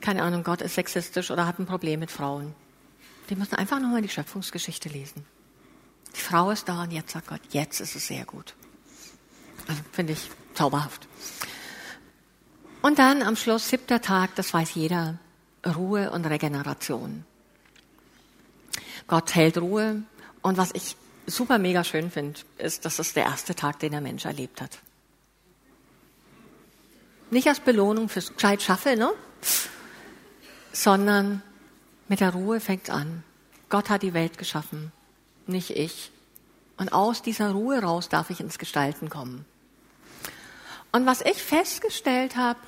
keine 0.00 0.24
Ahnung, 0.24 0.42
Gott 0.42 0.60
ist 0.60 0.74
sexistisch 0.74 1.30
oder 1.30 1.46
hat 1.46 1.60
ein 1.60 1.66
Problem 1.66 2.00
mit 2.00 2.10
Frauen, 2.10 2.52
die 3.30 3.36
müssen 3.36 3.54
einfach 3.54 3.78
nur 3.78 3.90
mal 3.90 4.02
die 4.02 4.08
Schöpfungsgeschichte 4.08 4.88
lesen. 4.88 5.24
Die 6.16 6.20
Frau 6.20 6.50
ist 6.50 6.68
da 6.68 6.82
und 6.82 6.90
jetzt 6.90 7.12
sagt 7.12 7.28
Gott, 7.28 7.42
jetzt 7.50 7.80
ist 7.80 7.94
es 7.94 8.08
sehr 8.08 8.24
gut. 8.24 8.56
Also 9.68 9.80
finde 9.92 10.14
ich 10.14 10.28
zauberhaft. 10.54 11.06
Und 12.82 12.98
dann 12.98 13.22
am 13.22 13.36
Schluss, 13.36 13.68
siebter 13.68 14.00
Tag, 14.00 14.34
das 14.34 14.52
weiß 14.52 14.74
jeder, 14.74 15.20
Ruhe 15.64 16.10
und 16.10 16.26
Regeneration. 16.26 17.24
Gott 19.06 19.32
hält 19.36 19.58
Ruhe. 19.58 20.02
Und 20.42 20.56
was 20.56 20.72
ich 20.74 20.96
super 21.26 21.58
mega 21.58 21.84
schön 21.84 22.10
finde, 22.10 22.40
ist, 22.58 22.84
dass 22.84 22.98
es 22.98 23.14
der 23.14 23.24
erste 23.24 23.54
Tag, 23.54 23.78
den 23.78 23.92
der 23.92 24.00
Mensch 24.00 24.24
erlebt 24.24 24.60
hat. 24.60 24.78
Nicht 27.30 27.48
als 27.48 27.60
Belohnung 27.60 28.08
fürs 28.08 28.34
gescheit 28.34 28.62
Schaffe, 28.62 28.96
ne? 28.96 29.10
sondern 30.72 31.42
mit 32.08 32.20
der 32.20 32.30
Ruhe 32.30 32.60
fängt 32.60 32.90
an. 32.90 33.24
Gott 33.68 33.88
hat 33.88 34.02
die 34.02 34.14
Welt 34.14 34.36
geschaffen, 34.38 34.92
nicht 35.46 35.70
ich. 35.70 36.10
Und 36.76 36.92
aus 36.92 37.22
dieser 37.22 37.52
Ruhe 37.52 37.80
raus 37.80 38.08
darf 38.08 38.30
ich 38.30 38.40
ins 38.40 38.58
Gestalten 38.58 39.08
kommen. 39.08 39.44
Und 40.90 41.06
was 41.06 41.22
ich 41.22 41.42
festgestellt 41.42 42.36
habe, 42.36 42.58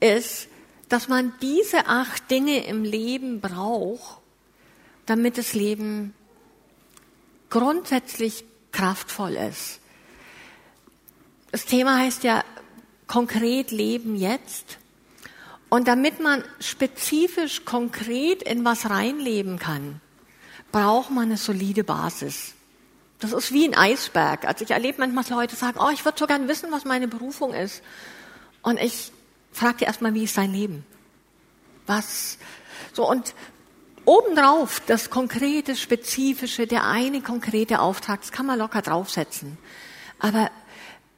ist, 0.00 0.48
dass 0.88 1.08
man 1.08 1.32
diese 1.40 1.86
acht 1.86 2.30
Dinge 2.30 2.66
im 2.66 2.84
Leben 2.84 3.40
braucht, 3.40 4.20
damit 5.06 5.38
das 5.38 5.54
Leben 5.54 6.14
grundsätzlich 7.50 8.44
kraftvoll 8.72 9.34
ist. 9.34 9.80
Das 11.52 11.64
Thema 11.66 11.98
heißt 11.98 12.24
ja 12.24 12.44
konkret 13.06 13.70
Leben 13.70 14.16
jetzt. 14.16 14.78
Und 15.68 15.88
damit 15.88 16.20
man 16.20 16.44
spezifisch 16.60 17.64
konkret 17.64 18.42
in 18.42 18.64
was 18.64 18.90
reinleben 18.90 19.58
kann, 19.58 20.00
braucht 20.72 21.10
man 21.10 21.24
eine 21.24 21.36
solide 21.36 21.84
Basis. 21.84 22.54
Das 23.20 23.32
ist 23.32 23.52
wie 23.52 23.66
ein 23.66 23.74
Eisberg. 23.74 24.44
Also 24.44 24.64
ich 24.64 24.70
erlebe 24.72 24.98
manchmal 24.98 25.40
Leute 25.40 25.56
sagen, 25.56 25.78
oh, 25.80 25.90
ich 25.92 26.04
würde 26.04 26.18
so 26.18 26.26
gern 26.26 26.48
wissen, 26.48 26.70
was 26.72 26.84
meine 26.84 27.08
Berufung 27.08 27.54
ist. 27.54 27.82
Und 28.62 28.78
ich 28.80 29.12
frage 29.52 29.78
die 29.78 29.84
erstmal, 29.84 30.14
wie 30.14 30.24
ist 30.24 30.36
dein 30.36 30.52
Leben? 30.52 30.84
Was? 31.86 32.38
So, 32.92 33.08
und 33.08 33.34
obendrauf 34.04 34.80
das 34.86 35.10
konkrete, 35.10 35.76
spezifische, 35.76 36.66
der 36.66 36.84
eine 36.84 37.20
konkrete 37.20 37.80
Auftrag, 37.80 38.20
das 38.20 38.32
kann 38.32 38.46
man 38.46 38.58
locker 38.58 38.82
draufsetzen. 38.82 39.58
Aber 40.18 40.50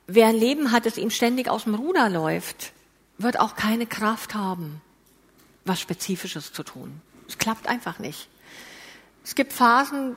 wer 0.06 0.28
ein 0.28 0.36
Leben 0.36 0.72
hat, 0.72 0.86
das 0.86 0.96
ihm 0.96 1.10
ständig 1.10 1.48
aus 1.48 1.64
dem 1.64 1.74
Ruder 1.74 2.08
läuft, 2.08 2.72
wird 3.18 3.40
auch 3.40 3.56
keine 3.56 3.86
Kraft 3.86 4.34
haben, 4.34 4.80
was 5.64 5.80
Spezifisches 5.80 6.52
zu 6.52 6.62
tun. 6.62 7.00
Es 7.28 7.38
klappt 7.38 7.68
einfach 7.68 7.98
nicht. 7.98 8.28
Es 9.24 9.34
gibt 9.34 9.52
Phasen, 9.52 10.16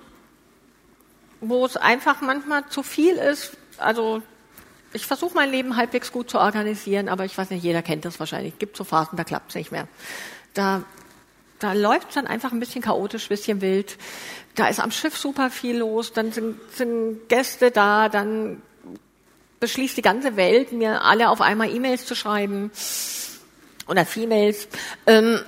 wo 1.41 1.65
es 1.65 1.77
einfach 1.77 2.21
manchmal 2.21 2.67
zu 2.69 2.83
viel 2.83 3.15
ist. 3.15 3.57
Also 3.77 4.21
ich 4.93 5.05
versuche 5.05 5.35
mein 5.35 5.49
Leben 5.49 5.75
halbwegs 5.75 6.11
gut 6.11 6.29
zu 6.29 6.39
organisieren, 6.39 7.09
aber 7.09 7.25
ich 7.25 7.37
weiß 7.37 7.49
nicht, 7.49 7.63
jeder 7.63 7.81
kennt 7.81 8.05
das 8.05 8.19
wahrscheinlich. 8.19 8.53
Es 8.53 8.59
gibt 8.59 8.77
so 8.77 8.83
Phasen, 8.83 9.17
da 9.17 9.23
klappt 9.23 9.49
es 9.49 9.55
nicht 9.55 9.71
mehr. 9.71 9.87
Da, 10.53 10.83
da 11.59 11.73
läuft 11.73 12.09
es 12.09 12.15
dann 12.15 12.27
einfach 12.27 12.51
ein 12.51 12.59
bisschen 12.59 12.81
chaotisch, 12.81 13.29
bisschen 13.29 13.61
wild. 13.61 13.97
Da 14.55 14.67
ist 14.67 14.79
am 14.79 14.91
Schiff 14.91 15.17
super 15.17 15.49
viel 15.49 15.77
los, 15.77 16.13
dann 16.13 16.31
sind, 16.31 16.59
sind 16.73 17.29
Gäste 17.29 17.71
da, 17.71 18.09
dann 18.09 18.61
beschließt 19.59 19.97
die 19.97 20.01
ganze 20.01 20.35
Welt, 20.35 20.71
mir 20.71 21.03
alle 21.03 21.29
auf 21.29 21.41
einmal 21.41 21.73
E-Mails 21.73 22.05
zu 22.05 22.15
schreiben 22.15 22.71
oder 23.87 24.05
Females. 24.05 24.67
Ähm, 25.05 25.39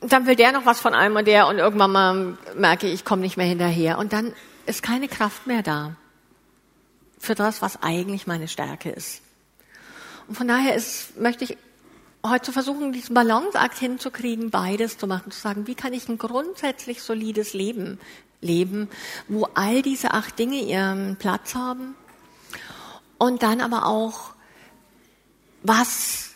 dann 0.00 0.26
will 0.26 0.36
der 0.36 0.52
noch 0.52 0.66
was 0.66 0.80
von 0.80 0.94
einem 0.94 1.16
und 1.16 1.26
der 1.26 1.46
und 1.46 1.58
irgendwann 1.58 1.92
mal 1.92 2.38
merke 2.56 2.86
ich, 2.86 2.94
ich 2.94 3.04
komme 3.04 3.22
nicht 3.22 3.36
mehr 3.36 3.46
hinterher. 3.46 3.98
Und 3.98 4.12
dann 4.12 4.34
ist 4.66 4.82
keine 4.82 5.08
Kraft 5.08 5.46
mehr 5.46 5.62
da 5.62 5.96
für 7.18 7.34
das, 7.34 7.62
was 7.62 7.82
eigentlich 7.82 8.26
meine 8.26 8.48
Stärke 8.48 8.90
ist. 8.90 9.22
Und 10.28 10.36
von 10.36 10.48
daher 10.48 10.74
ist, 10.74 11.18
möchte 11.18 11.44
ich 11.44 11.56
heute 12.24 12.52
versuchen, 12.52 12.92
diesen 12.92 13.14
Balanceakt 13.14 13.78
hinzukriegen, 13.78 14.50
beides 14.50 14.98
zu 14.98 15.06
machen, 15.06 15.30
zu 15.30 15.38
sagen, 15.38 15.66
wie 15.66 15.74
kann 15.74 15.92
ich 15.92 16.08
ein 16.08 16.18
grundsätzlich 16.18 17.02
solides 17.02 17.52
Leben 17.52 17.98
leben, 18.40 18.88
wo 19.28 19.48
all 19.54 19.82
diese 19.82 20.12
acht 20.12 20.38
Dinge 20.38 20.56
ihren 20.56 21.16
Platz 21.16 21.54
haben 21.54 21.94
und 23.18 23.42
dann 23.42 23.60
aber 23.60 23.86
auch, 23.86 24.32
was, 25.62 26.30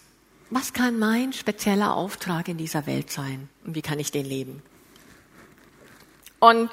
was 0.51 0.73
kann 0.73 0.99
mein 0.99 1.33
spezieller 1.33 1.95
Auftrag 1.95 2.49
in 2.49 2.57
dieser 2.57 2.87
Welt 2.87 3.11
sein 3.11 3.49
und 3.65 3.75
wie 3.75 3.83
kann 3.83 3.99
ich 3.99 4.11
den 4.11 4.25
leben? 4.25 4.63
Und 6.41 6.71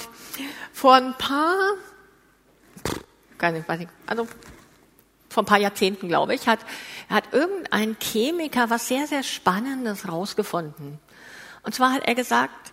vor 0.72 0.94
ein 0.94 1.18
paar, 1.18 1.56
keine, 3.38 3.68
weiß 3.68 3.82
ich, 3.82 3.88
also 4.06 4.28
vor 5.36 5.44
ein 5.44 5.48
paar 5.48 5.60
Jahrzehnten, 5.60 6.08
glaube 6.08 6.34
ich, 6.34 6.48
hat, 6.48 6.60
hat 7.10 7.34
irgendein 7.34 7.98
Chemiker 8.00 8.70
was 8.70 8.88
sehr, 8.88 9.06
sehr 9.06 9.22
Spannendes 9.22 10.08
rausgefunden. 10.08 10.98
Und 11.62 11.76
zwar 11.76 11.92
hat 11.92 12.08
er 12.08 12.16
gesagt, 12.16 12.72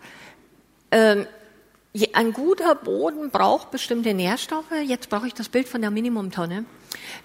ähm, 0.93 1.27
ein 2.15 2.33
guter 2.33 2.75
Boden 2.75 3.31
braucht 3.31 3.73
bestimmte 3.73 4.15
Nährstoffe. 4.15 4.73
Jetzt 4.85 5.11
brauche 5.11 5.27
ich 5.27 5.35
das 5.35 5.49
Bild 5.49 5.69
von 5.69 5.81
der 5.81 5.91
Minimumtonne. 5.91 6.65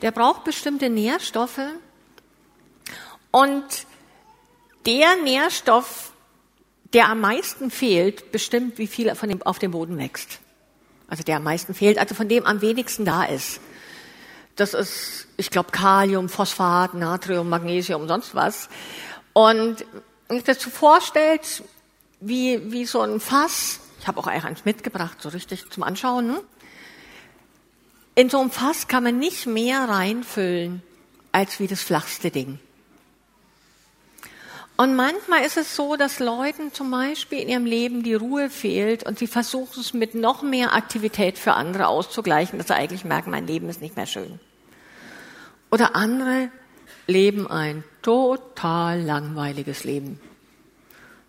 Der 0.01 0.11
braucht 0.11 0.43
bestimmte 0.43 0.89
Nährstoffe. 0.89 1.61
Und 3.29 3.63
der 4.85 5.15
Nährstoff, 5.23 6.13
der 6.93 7.09
am 7.09 7.21
meisten 7.21 7.69
fehlt, 7.69 8.31
bestimmt, 8.31 8.79
wie 8.79 8.87
viel 8.87 9.13
von 9.13 9.29
dem, 9.29 9.41
auf 9.43 9.59
dem 9.59 9.71
Boden 9.71 9.97
wächst. 9.97 10.39
Also 11.07 11.23
der 11.23 11.37
am 11.37 11.43
meisten 11.43 11.73
fehlt, 11.73 11.99
also 11.99 12.15
von 12.15 12.27
dem 12.27 12.45
am 12.45 12.61
wenigsten 12.61 13.05
da 13.05 13.23
ist. 13.23 13.61
Das 14.57 14.73
ist, 14.73 15.27
ich 15.37 15.49
glaube, 15.49 15.71
Kalium, 15.71 16.29
Phosphat, 16.29 16.93
Natrium, 16.93 17.47
Magnesium, 17.47 18.07
sonst 18.07 18.35
was. 18.35 18.69
Und 19.33 19.85
wenn 20.27 20.37
ich 20.37 20.43
das 20.43 20.59
so 20.59 20.69
vorstellt, 20.69 21.63
wie, 22.19 22.71
wie 22.71 22.85
so 22.85 23.01
ein 23.01 23.19
Fass, 23.19 23.79
ich 23.99 24.07
habe 24.07 24.19
auch 24.19 24.27
eins 24.27 24.65
mitgebracht, 24.65 25.21
so 25.21 25.29
richtig 25.29 25.69
zum 25.69 25.83
Anschauen. 25.83 26.27
Ne? 26.27 26.41
In 28.15 28.29
so 28.29 28.39
einem 28.39 28.51
Fass 28.51 28.87
kann 28.87 29.03
man 29.03 29.19
nicht 29.19 29.45
mehr 29.45 29.87
reinfüllen 29.87 30.81
als 31.31 31.59
wie 31.59 31.67
das 31.67 31.81
flachste 31.81 32.31
Ding. 32.31 32.59
Und 34.75 34.95
manchmal 34.95 35.43
ist 35.43 35.57
es 35.57 35.75
so, 35.75 35.95
dass 35.95 36.19
Leuten 36.19 36.71
zum 36.71 36.91
Beispiel 36.91 37.39
in 37.39 37.49
ihrem 37.49 37.65
Leben 37.65 38.03
die 38.03 38.13
Ruhe 38.13 38.49
fehlt 38.49 39.03
und 39.03 39.17
sie 39.17 39.25
versuchen 39.25 39.81
es 39.81 39.93
mit 39.93 40.13
noch 40.13 40.43
mehr 40.43 40.73
Aktivität 40.73 41.39
für 41.39 41.53
andere 41.53 41.87
auszugleichen, 41.87 42.59
dass 42.59 42.67
sie 42.67 42.75
eigentlich 42.75 43.03
merken, 43.03 43.31
mein 43.31 43.47
Leben 43.47 43.69
ist 43.69 43.81
nicht 43.81 43.95
mehr 43.95 44.05
schön. 44.05 44.39
Oder 45.71 45.95
andere 45.95 46.49
leben 47.07 47.47
ein 47.47 47.83
total 48.01 49.01
langweiliges 49.01 49.83
Leben. 49.83 50.19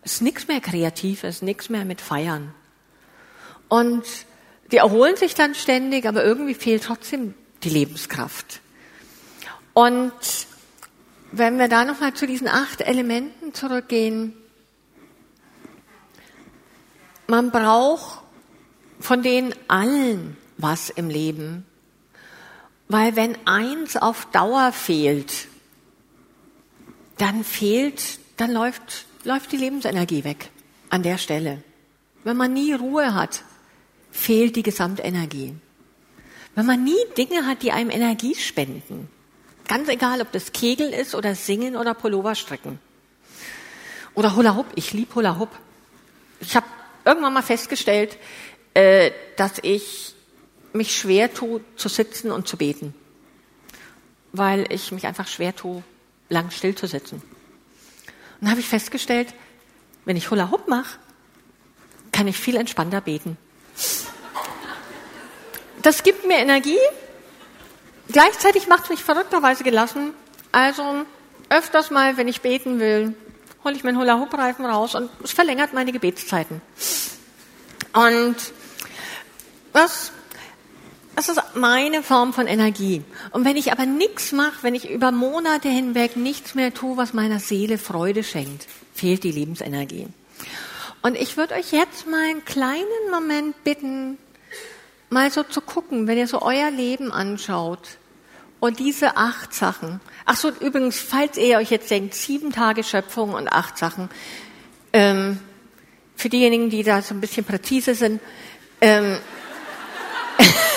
Es 0.01 0.13
ist 0.15 0.21
nichts 0.21 0.47
mehr 0.47 0.61
Kreatives, 0.61 1.41
nichts 1.41 1.69
mehr 1.69 1.85
mit 1.85 2.01
Feiern. 2.01 2.53
Und 3.67 4.05
die 4.71 4.77
erholen 4.77 5.15
sich 5.15 5.35
dann 5.35 5.55
ständig, 5.55 6.05
aber 6.05 6.23
irgendwie 6.23 6.53
fehlt 6.53 6.83
trotzdem 6.83 7.33
die 7.63 7.69
Lebenskraft. 7.69 8.61
Und 9.73 10.13
wenn 11.31 11.59
wir 11.59 11.67
da 11.67 11.85
nochmal 11.85 12.13
zu 12.13 12.25
diesen 12.25 12.47
acht 12.47 12.81
Elementen 12.81 13.53
zurückgehen, 13.53 14.33
man 17.27 17.51
braucht 17.51 18.23
von 18.99 19.21
denen 19.21 19.53
allen 19.67 20.35
was 20.57 20.89
im 20.89 21.09
Leben, 21.09 21.65
weil 22.89 23.15
wenn 23.15 23.37
eins 23.47 23.95
auf 23.95 24.25
Dauer 24.31 24.73
fehlt, 24.73 25.47
dann 27.17 27.45
fehlt, 27.45 28.19
dann 28.35 28.51
läuft, 28.51 29.05
läuft 29.23 29.53
die 29.53 29.57
Lebensenergie 29.57 30.25
weg 30.25 30.49
an 30.89 31.03
der 31.03 31.17
Stelle. 31.17 31.63
Wenn 32.25 32.35
man 32.35 32.51
nie 32.51 32.73
Ruhe 32.73 33.13
hat, 33.13 33.43
fehlt 34.11 34.57
die 34.57 34.63
Gesamtenergie. 34.63 35.55
Wenn 36.55 36.65
man 36.65 36.83
nie 36.83 36.97
Dinge 37.17 37.45
hat, 37.45 37.63
die 37.63 37.71
einem 37.71 37.89
Energie 37.89 38.35
spenden, 38.35 39.07
Ganz 39.69 39.87
egal, 39.87 40.19
ob 40.19 40.31
das 40.31 40.51
Kegeln 40.51 40.93
ist 40.93 41.13
oder 41.13 41.35
Singen 41.35 41.75
oder 41.75 41.93
Pullover 41.93 42.33
stricken. 42.33 42.79
Oder 44.15 44.35
Hula 44.35 44.55
Hoop. 44.55 44.65
Ich 44.73 44.93
liebe 44.93 45.13
Hula 45.13 45.37
Hoop. 45.37 45.51
Ich 46.39 46.55
habe 46.55 46.65
irgendwann 47.05 47.33
mal 47.33 47.43
festgestellt, 47.43 48.17
äh, 48.73 49.11
dass 49.37 49.59
ich 49.61 50.15
mich 50.73 50.95
schwer 50.95 51.33
tue, 51.33 51.61
zu 51.75 51.89
sitzen 51.89 52.31
und 52.31 52.47
zu 52.47 52.57
beten. 52.57 52.93
Weil 54.31 54.71
ich 54.71 54.91
mich 54.91 55.07
einfach 55.07 55.27
schwer 55.27 55.55
tue, 55.55 55.83
lang 56.29 56.51
still 56.51 56.75
zu 56.75 56.87
sitzen. 56.87 57.15
Und 57.15 57.23
dann 58.41 58.51
habe 58.51 58.61
ich 58.61 58.67
festgestellt, 58.67 59.33
wenn 60.05 60.17
ich 60.17 60.29
Hula 60.31 60.51
Hoop 60.51 60.67
mache, 60.67 60.97
kann 62.11 62.27
ich 62.27 62.37
viel 62.37 62.55
entspannter 62.55 63.01
beten. 63.01 63.37
Das 65.81 66.03
gibt 66.03 66.25
mir 66.25 66.37
Energie, 66.37 66.77
Gleichzeitig 68.11 68.67
macht 68.67 68.85
es 68.85 68.89
mich 68.89 69.03
verrückterweise 69.03 69.63
gelassen. 69.63 70.13
Also 70.51 71.05
öfters 71.49 71.91
mal, 71.91 72.17
wenn 72.17 72.27
ich 72.27 72.41
beten 72.41 72.79
will, 72.79 73.15
hole 73.63 73.75
ich 73.75 73.83
meinen 73.83 73.99
Hula-Hoop-Reifen 73.99 74.65
raus 74.65 74.95
und 74.95 75.11
es 75.23 75.31
verlängert 75.31 75.73
meine 75.73 75.91
Gebetszeiten. 75.91 76.61
Und 77.93 78.35
das, 79.73 80.11
das 81.19 81.27
ist 81.27 81.41
meine 81.55 82.01
Form 82.01 82.31
von 82.31 82.47
Energie. 82.47 83.03
Und 83.31 83.43
wenn 83.43 83.57
ich 83.57 83.73
aber 83.73 83.85
nichts 83.85 84.31
mache, 84.31 84.63
wenn 84.63 84.73
ich 84.73 84.89
über 84.89 85.11
Monate 85.11 85.67
hinweg 85.67 86.15
nichts 86.15 86.55
mehr 86.55 86.73
tue, 86.73 86.95
was 86.95 87.13
meiner 87.13 87.41
Seele 87.41 87.77
Freude 87.77 88.23
schenkt, 88.23 88.67
fehlt 88.93 89.25
die 89.25 89.33
Lebensenergie. 89.33 90.07
Und 91.01 91.17
ich 91.17 91.35
würde 91.35 91.55
euch 91.55 91.73
jetzt 91.73 92.07
mal 92.07 92.23
einen 92.23 92.45
kleinen 92.45 93.11
Moment 93.11 93.61
bitten, 93.65 94.17
mal 95.09 95.29
so 95.29 95.43
zu 95.43 95.59
gucken, 95.59 96.07
wenn 96.07 96.17
ihr 96.17 96.27
so 96.27 96.41
euer 96.41 96.71
Leben 96.71 97.11
anschaut 97.11 97.97
und 98.61 98.79
diese 98.79 99.17
acht 99.17 99.53
Sachen. 99.53 99.99
Ach 100.23 100.37
so, 100.37 100.51
übrigens, 100.51 100.99
falls 101.01 101.35
ihr 101.35 101.57
euch 101.57 101.69
jetzt 101.69 101.91
denkt, 101.91 102.13
sieben 102.13 102.53
Tage 102.53 102.81
Schöpfung 102.81 103.33
und 103.33 103.51
acht 103.51 103.77
Sachen, 103.77 104.07
ähm, 104.93 105.37
für 106.15 106.29
diejenigen, 106.29 106.69
die 106.69 106.83
da 106.83 107.01
so 107.01 107.13
ein 107.13 107.19
bisschen 107.19 107.43
präzise 107.43 107.93
sind, 107.93 108.21
ähm, 108.79 109.17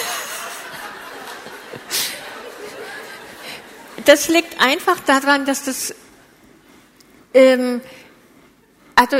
das 4.04 4.28
liegt 4.28 4.60
einfach 4.60 5.00
daran, 5.00 5.44
dass 5.44 5.64
das, 5.64 5.94
ähm, 7.34 7.80
also 8.94 9.16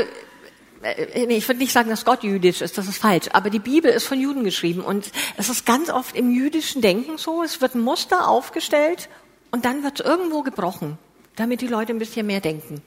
äh, 0.83 1.25
ich 1.33 1.47
würde 1.47 1.59
nicht 1.59 1.73
sagen, 1.73 1.89
dass 1.89 2.05
Gott 2.05 2.23
jüdisch 2.23 2.61
ist, 2.61 2.77
das 2.77 2.87
ist 2.87 2.97
falsch, 2.97 3.27
aber 3.33 3.49
die 3.49 3.59
Bibel 3.59 3.91
ist 3.91 4.05
von 4.05 4.19
Juden 4.19 4.43
geschrieben 4.43 4.81
und 4.81 5.11
es 5.37 5.49
ist 5.49 5.65
ganz 5.65 5.89
oft 5.89 6.15
im 6.15 6.31
jüdischen 6.31 6.81
Denken 6.81 7.17
so, 7.17 7.43
es 7.43 7.61
wird 7.61 7.75
ein 7.75 7.81
Muster 7.81 8.27
aufgestellt 8.27 9.09
und 9.51 9.65
dann 9.65 9.83
wird 9.83 9.99
es 9.99 10.05
irgendwo 10.05 10.41
gebrochen, 10.41 10.97
damit 11.35 11.61
die 11.61 11.67
Leute 11.67 11.93
ein 11.93 11.99
bisschen 11.99 12.25
mehr 12.25 12.41
denken. 12.41 12.81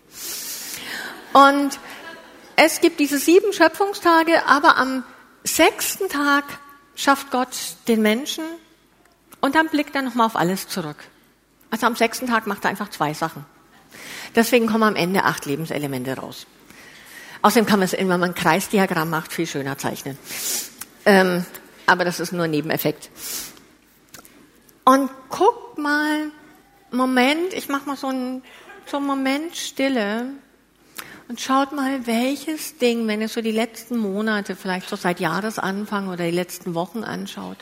Und 1.33 1.79
es 2.57 2.81
gibt 2.81 3.01
diese 3.01 3.19
sieben 3.19 3.53
Schöpfungstage, 3.53 4.47
aber 4.47 4.77
am 4.77 5.05
sechsten 5.45 6.09
Tag 6.09 6.45
schafft 6.95 7.31
Gott 7.31 7.51
den 7.89 8.03
Menschen 8.03 8.45
und 9.41 9.55
dann 9.55 9.69
blickt 9.69 9.95
er 9.95 10.03
nochmal 10.03 10.27
auf 10.27 10.37
alles 10.37 10.67
zurück. 10.67 10.97
Also 11.71 11.87
am 11.87 11.97
sechsten 11.97 12.27
Tag 12.27 12.47
macht 12.47 12.65
er 12.65 12.71
einfach 12.71 12.91
zwei 12.91 13.15
Sachen. 13.15 13.45
Deswegen 14.35 14.67
kommen 14.67 14.85
am 14.85 14.97
Ende 14.97 15.25
acht 15.25 15.47
Lebenselemente 15.47 16.17
raus. 16.17 16.47
Außerdem 17.43 17.67
kann 17.67 17.79
man 17.79 17.87
es, 17.87 17.93
wenn 17.93 18.09
man 18.09 18.25
ein 18.25 18.35
Kreisdiagramm 18.35 19.11
macht, 19.11 19.33
viel 19.33 19.47
schöner 19.47 19.79
zeichnen. 19.79 20.19
Ähm, 21.05 21.45
aber 21.87 22.05
das 22.05 22.21
ist 22.21 22.33
nur 22.33 22.45
ein 22.45 22.51
Nebeneffekt. 22.51 23.11
Und 24.85 25.11
guckt 25.29 25.79
mal, 25.79 26.31
Moment, 26.91 27.53
ich 27.53 27.69
mache 27.69 27.87
mal 27.87 27.97
so 27.97 28.09
einen, 28.09 28.43
so 28.87 28.99
einen 28.99 29.07
Moment 29.07 29.57
Stille 29.57 30.27
und 31.29 31.41
schaut 31.41 31.73
mal, 31.73 32.07
welches 32.07 32.79
Ding, 32.79 33.09
wenn 33.09 33.21
ihr 33.21 33.29
so 33.29 33.41
die 33.41 33.51
letzten 33.51 33.97
Monate, 33.97 34.55
vielleicht 34.55 34.89
so 34.89 34.97
seit 34.97 35.19
Jahresanfang 35.19 36.09
oder 36.09 36.25
die 36.25 36.31
letzten 36.31 36.75
Wochen 36.75 37.03
anschaut, 37.03 37.59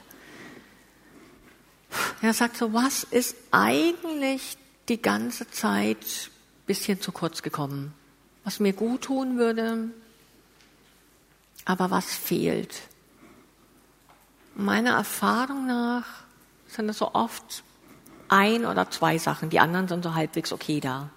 er 2.23 2.35
sagt 2.35 2.57
so, 2.57 2.73
was 2.73 3.05
ist 3.05 3.37
eigentlich 3.51 4.57
die 4.89 5.01
ganze 5.01 5.51
Zeit 5.51 6.31
bisschen 6.67 7.01
zu 7.01 7.13
kurz 7.13 7.43
gekommen? 7.43 7.95
was 8.45 8.61
mir 8.61 8.75
gut 8.75 9.03
tun 9.03 9.39
würde, 9.39 9.89
aber 11.65 11.91
was 11.91 12.15
fehlt. 12.15 12.83
Meiner 14.55 14.93
Erfahrung 14.93 15.67
nach 15.67 16.05
sind 16.69 16.89
es 16.89 16.99
so 16.99 17.15
oft 17.15 17.65
ein 18.29 18.67
oder 18.67 18.91
zwei 18.91 19.19
Sachen, 19.19 19.51
die 19.51 19.61
anderen 19.61 19.89
sind 19.89 20.05
so 20.05 20.15
halbwegs 20.15 20.53
okay 20.53 20.81
da. 20.81 21.09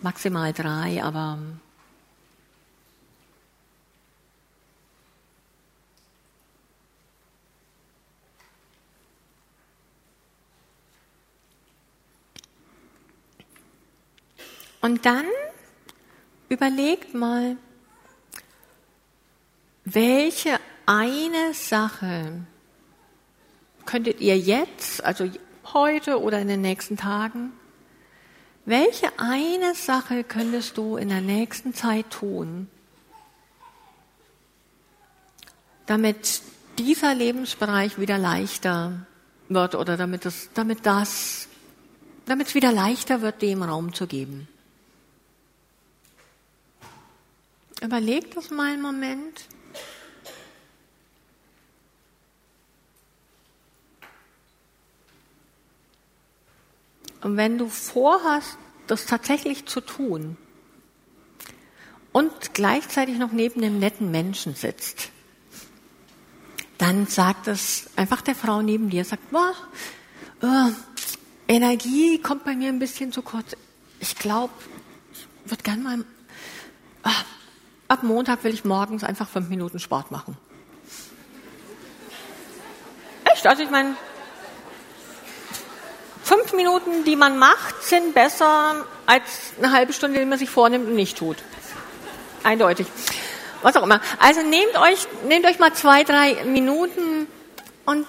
Maximal 0.00 0.52
drei, 0.52 1.04
aber 1.04 1.38
Und 14.80 15.04
dann 15.04 15.26
Überlegt 16.50 17.14
mal, 17.14 17.56
welche 19.84 20.58
eine 20.84 21.54
Sache 21.54 22.44
könntet 23.86 24.20
ihr 24.20 24.36
jetzt, 24.36 25.02
also 25.04 25.30
heute 25.72 26.20
oder 26.20 26.40
in 26.40 26.48
den 26.48 26.60
nächsten 26.60 26.96
Tagen, 26.96 27.52
welche 28.64 29.16
eine 29.16 29.76
Sache 29.76 30.24
könntest 30.24 30.76
du 30.76 30.96
in 30.96 31.08
der 31.08 31.20
nächsten 31.20 31.72
Zeit 31.72 32.10
tun, 32.10 32.68
damit 35.86 36.42
dieser 36.80 37.14
Lebensbereich 37.14 38.00
wieder 38.00 38.18
leichter 38.18 39.06
wird 39.48 39.76
oder 39.76 39.96
damit 39.96 40.26
es, 40.26 40.50
damit 40.54 40.84
das, 40.84 41.46
damit 42.26 42.48
es 42.48 42.54
wieder 42.56 42.72
leichter 42.72 43.22
wird, 43.22 43.40
dem 43.40 43.62
Raum 43.62 43.94
zu 43.94 44.08
geben. 44.08 44.48
Überleg 47.80 48.34
das 48.34 48.50
mal 48.50 48.72
einen 48.72 48.82
Moment. 48.82 49.46
Und 57.22 57.36
wenn 57.36 57.58
du 57.58 57.68
vorhast, 57.68 58.56
das 58.86 59.06
tatsächlich 59.06 59.66
zu 59.66 59.80
tun 59.80 60.36
und 62.12 62.54
gleichzeitig 62.54 63.18
noch 63.18 63.30
neben 63.30 63.60
dem 63.60 63.78
netten 63.78 64.10
Menschen 64.10 64.54
sitzt, 64.54 65.10
dann 66.78 67.06
sagt 67.06 67.46
es 67.46 67.90
einfach 67.96 68.22
der 68.22 68.34
Frau 68.34 68.62
neben 68.62 68.88
dir, 68.90 69.04
sagt, 69.04 69.30
boah, 69.30 69.54
äh, 70.42 70.70
Energie 71.46 72.18
kommt 72.18 72.44
bei 72.44 72.56
mir 72.56 72.68
ein 72.68 72.78
bisschen 72.78 73.12
zu 73.12 73.22
kurz. 73.22 73.54
Ich 74.00 74.16
glaube, 74.16 74.52
ich 75.12 75.50
würde 75.50 75.62
gerne 75.62 75.82
mal, 75.82 76.00
äh, 77.04 77.10
ab 77.90 78.04
Montag 78.04 78.44
will 78.44 78.54
ich 78.54 78.64
morgens 78.64 79.02
einfach 79.02 79.28
fünf 79.28 79.48
Minuten 79.48 79.80
Sport 79.80 80.12
machen. 80.12 80.36
Echt? 83.24 83.46
Also 83.46 83.64
ich 83.64 83.70
meine, 83.70 83.96
fünf 86.22 86.52
Minuten, 86.52 87.04
die 87.04 87.16
man 87.16 87.36
macht, 87.36 87.82
sind 87.82 88.14
besser 88.14 88.86
als 89.06 89.22
eine 89.58 89.72
halbe 89.72 89.92
Stunde, 89.92 90.20
die 90.20 90.24
man 90.24 90.38
sich 90.38 90.48
vornimmt 90.48 90.86
und 90.86 90.94
nicht 90.94 91.18
tut. 91.18 91.38
Eindeutig. 92.44 92.86
Was 93.62 93.76
auch 93.76 93.82
immer. 93.82 94.00
Also 94.20 94.42
nehmt 94.42 94.76
euch, 94.78 95.08
nehmt 95.26 95.44
euch 95.44 95.58
mal 95.58 95.74
zwei, 95.74 96.04
drei 96.04 96.44
Minuten 96.44 97.26
und 97.86 98.06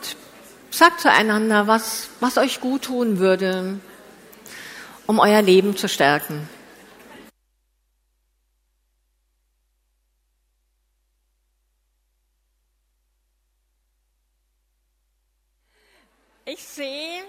sagt 0.69 1.01
zueinander, 1.01 1.65
was, 1.65 2.09
was 2.19 2.38
euch 2.38 2.61
gut 2.61 2.84
tun 2.84 3.17
würde, 3.17 3.79
um 5.07 5.17
euer 5.17 5.41
Leben 5.41 5.75
zu 5.75 5.89
stärken. 5.89 6.47
Ich 16.54 16.66
sehe, 16.66 17.24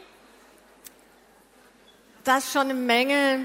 dass 2.24 2.52
schon 2.52 2.62
eine 2.62 2.74
Menge, 2.74 3.44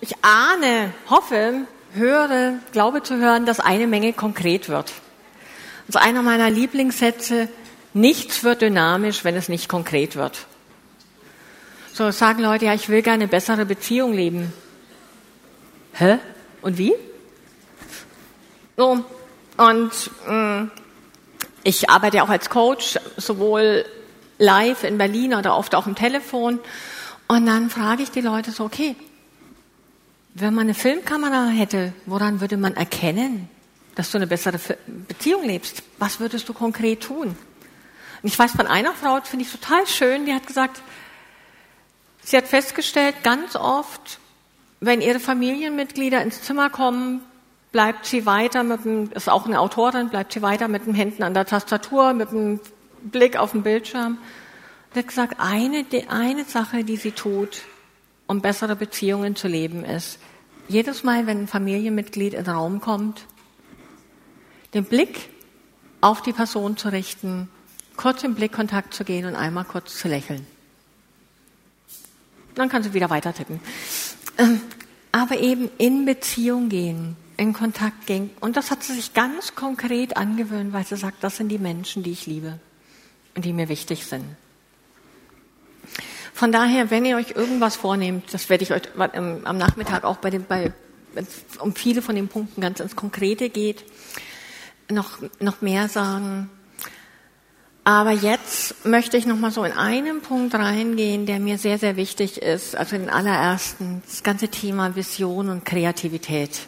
ich 0.00 0.14
ahne, 0.22 0.94
hoffe, 1.10 1.66
höre, 1.92 2.54
glaube 2.72 3.02
zu 3.02 3.18
hören, 3.18 3.44
dass 3.44 3.60
eine 3.60 3.86
Menge 3.86 4.14
konkret 4.14 4.70
wird. 4.70 4.90
Also 5.86 5.98
einer 5.98 6.22
meiner 6.22 6.48
Lieblingssätze, 6.48 7.50
nichts 7.92 8.42
wird 8.42 8.62
dynamisch, 8.62 9.22
wenn 9.22 9.36
es 9.36 9.50
nicht 9.50 9.68
konkret 9.68 10.16
wird. 10.16 10.46
So 11.92 12.10
sagen 12.10 12.40
Leute, 12.42 12.64
ja, 12.64 12.72
ich 12.72 12.88
will 12.88 13.02
gerne 13.02 13.24
eine 13.24 13.28
bessere 13.28 13.66
Beziehung 13.66 14.14
leben. 14.14 14.50
Hä? 15.92 16.20
Und 16.62 16.78
wie? 16.78 16.94
So, 18.78 19.04
und 19.58 20.10
mh, 20.26 20.32
mm, 20.32 20.70
ich 21.64 21.90
arbeite 21.90 22.22
auch 22.22 22.30
als 22.30 22.48
Coach, 22.48 22.98
sowohl 23.18 23.84
live 24.38 24.84
in 24.84 24.98
Berlin 24.98 25.34
oder 25.34 25.56
oft 25.56 25.74
auch 25.74 25.86
im 25.86 25.94
Telefon. 25.94 26.60
Und 27.26 27.46
dann 27.46 27.70
frage 27.70 28.02
ich 28.02 28.10
die 28.10 28.20
Leute 28.20 28.50
so, 28.50 28.64
okay, 28.64 28.96
wenn 30.34 30.54
man 30.54 30.66
eine 30.66 30.74
Filmkamera 30.74 31.48
hätte, 31.48 31.92
woran 32.06 32.40
würde 32.40 32.56
man 32.56 32.74
erkennen, 32.76 33.48
dass 33.94 34.10
du 34.12 34.18
eine 34.18 34.26
bessere 34.26 34.58
Beziehung 35.08 35.44
lebst? 35.44 35.82
Was 35.98 36.20
würdest 36.20 36.48
du 36.48 36.54
konkret 36.54 37.02
tun? 37.02 37.28
Und 37.28 38.28
ich 38.28 38.38
weiß 38.38 38.52
von 38.52 38.66
einer 38.66 38.92
Frau, 38.92 39.18
das 39.18 39.28
finde 39.28 39.44
ich 39.44 39.50
total 39.50 39.86
schön, 39.86 40.26
die 40.26 40.32
hat 40.32 40.46
gesagt, 40.46 40.80
sie 42.24 42.36
hat 42.36 42.46
festgestellt, 42.46 43.16
ganz 43.22 43.56
oft, 43.56 44.18
wenn 44.80 45.00
ihre 45.00 45.20
Familienmitglieder 45.20 46.22
ins 46.22 46.42
Zimmer 46.42 46.70
kommen, 46.70 47.22
bleibt 47.72 48.06
sie 48.06 48.26
weiter 48.26 48.62
mit 48.62 48.84
dem, 48.84 49.10
ist 49.12 49.28
auch 49.28 49.46
eine 49.46 49.60
Autorin, 49.60 50.08
bleibt 50.08 50.32
sie 50.32 50.42
weiter 50.42 50.68
mit 50.68 50.86
den 50.86 50.94
Händen 50.94 51.22
an 51.22 51.34
der 51.34 51.46
Tastatur, 51.46 52.12
mit 52.12 52.30
dem 52.30 52.60
Blick 53.02 53.36
auf 53.36 53.52
den 53.52 53.62
Bildschirm. 53.62 54.18
Sie 54.92 55.00
hat 55.00 55.08
gesagt, 55.08 55.36
eine, 55.38 55.84
eine 56.08 56.44
Sache, 56.44 56.84
die 56.84 56.96
sie 56.96 57.12
tut, 57.12 57.62
um 58.26 58.40
bessere 58.40 58.76
Beziehungen 58.76 59.36
zu 59.36 59.48
leben, 59.48 59.84
ist, 59.84 60.18
jedes 60.68 61.02
Mal, 61.02 61.26
wenn 61.26 61.42
ein 61.42 61.48
Familienmitglied 61.48 62.34
in 62.34 62.44
den 62.44 62.54
Raum 62.54 62.80
kommt, 62.80 63.24
den 64.74 64.84
Blick 64.84 65.30
auf 66.00 66.22
die 66.22 66.32
Person 66.32 66.76
zu 66.76 66.90
richten, 66.90 67.48
kurz 67.96 68.22
im 68.22 68.34
Blickkontakt 68.34 68.94
zu 68.94 69.04
gehen 69.04 69.24
und 69.24 69.34
einmal 69.34 69.64
kurz 69.64 69.98
zu 69.98 70.08
lächeln. 70.08 70.46
Dann 72.54 72.68
kann 72.68 72.82
sie 72.82 72.92
wieder 72.92 73.08
weiter 73.08 73.32
tippen. 73.32 73.60
Ähm, 74.36 74.60
aber 75.10 75.38
eben 75.38 75.70
in 75.78 76.04
Beziehung 76.04 76.68
gehen, 76.68 77.16
in 77.36 77.54
Kontakt 77.54 78.06
gehen. 78.06 78.30
Und 78.40 78.56
das 78.56 78.70
hat 78.70 78.82
sie 78.82 78.94
sich 78.94 79.14
ganz 79.14 79.54
konkret 79.54 80.16
angewöhnt, 80.16 80.72
weil 80.72 80.84
sie 80.84 80.96
sagt, 80.96 81.24
das 81.24 81.38
sind 81.38 81.48
die 81.48 81.58
Menschen, 81.58 82.02
die 82.02 82.12
ich 82.12 82.26
liebe 82.26 82.58
die 83.42 83.52
mir 83.52 83.68
wichtig 83.68 84.06
sind. 84.06 84.24
Von 86.34 86.52
daher, 86.52 86.90
wenn 86.90 87.04
ihr 87.04 87.16
euch 87.16 87.32
irgendwas 87.32 87.74
vornehmt, 87.74 88.32
das 88.32 88.48
werde 88.48 88.62
ich 88.62 88.72
euch 88.72 88.82
am 88.96 89.58
Nachmittag 89.58 90.04
auch 90.04 90.18
bei 90.18 90.30
dem, 90.30 90.44
bei, 90.44 90.72
wenn 91.12 91.24
es 91.24 91.58
um 91.58 91.74
viele 91.74 92.00
von 92.00 92.14
den 92.14 92.28
Punkten 92.28 92.60
ganz 92.60 92.78
ins 92.78 92.94
Konkrete 92.94 93.50
geht, 93.50 93.84
noch, 94.88 95.18
noch 95.40 95.60
mehr 95.62 95.88
sagen. 95.88 96.48
Aber 97.82 98.12
jetzt 98.12 98.84
möchte 98.84 99.16
ich 99.16 99.26
noch 99.26 99.38
mal 99.38 99.50
so 99.50 99.64
in 99.64 99.72
einen 99.72 100.20
Punkt 100.20 100.54
reingehen, 100.54 101.26
der 101.26 101.40
mir 101.40 101.58
sehr, 101.58 101.78
sehr 101.78 101.96
wichtig 101.96 102.40
ist. 102.40 102.76
Also 102.76 102.96
den 102.96 103.08
allerersten, 103.08 104.02
das 104.06 104.22
ganze 104.22 104.48
Thema 104.48 104.94
Vision 104.94 105.48
und 105.48 105.64
Kreativität. 105.64 106.60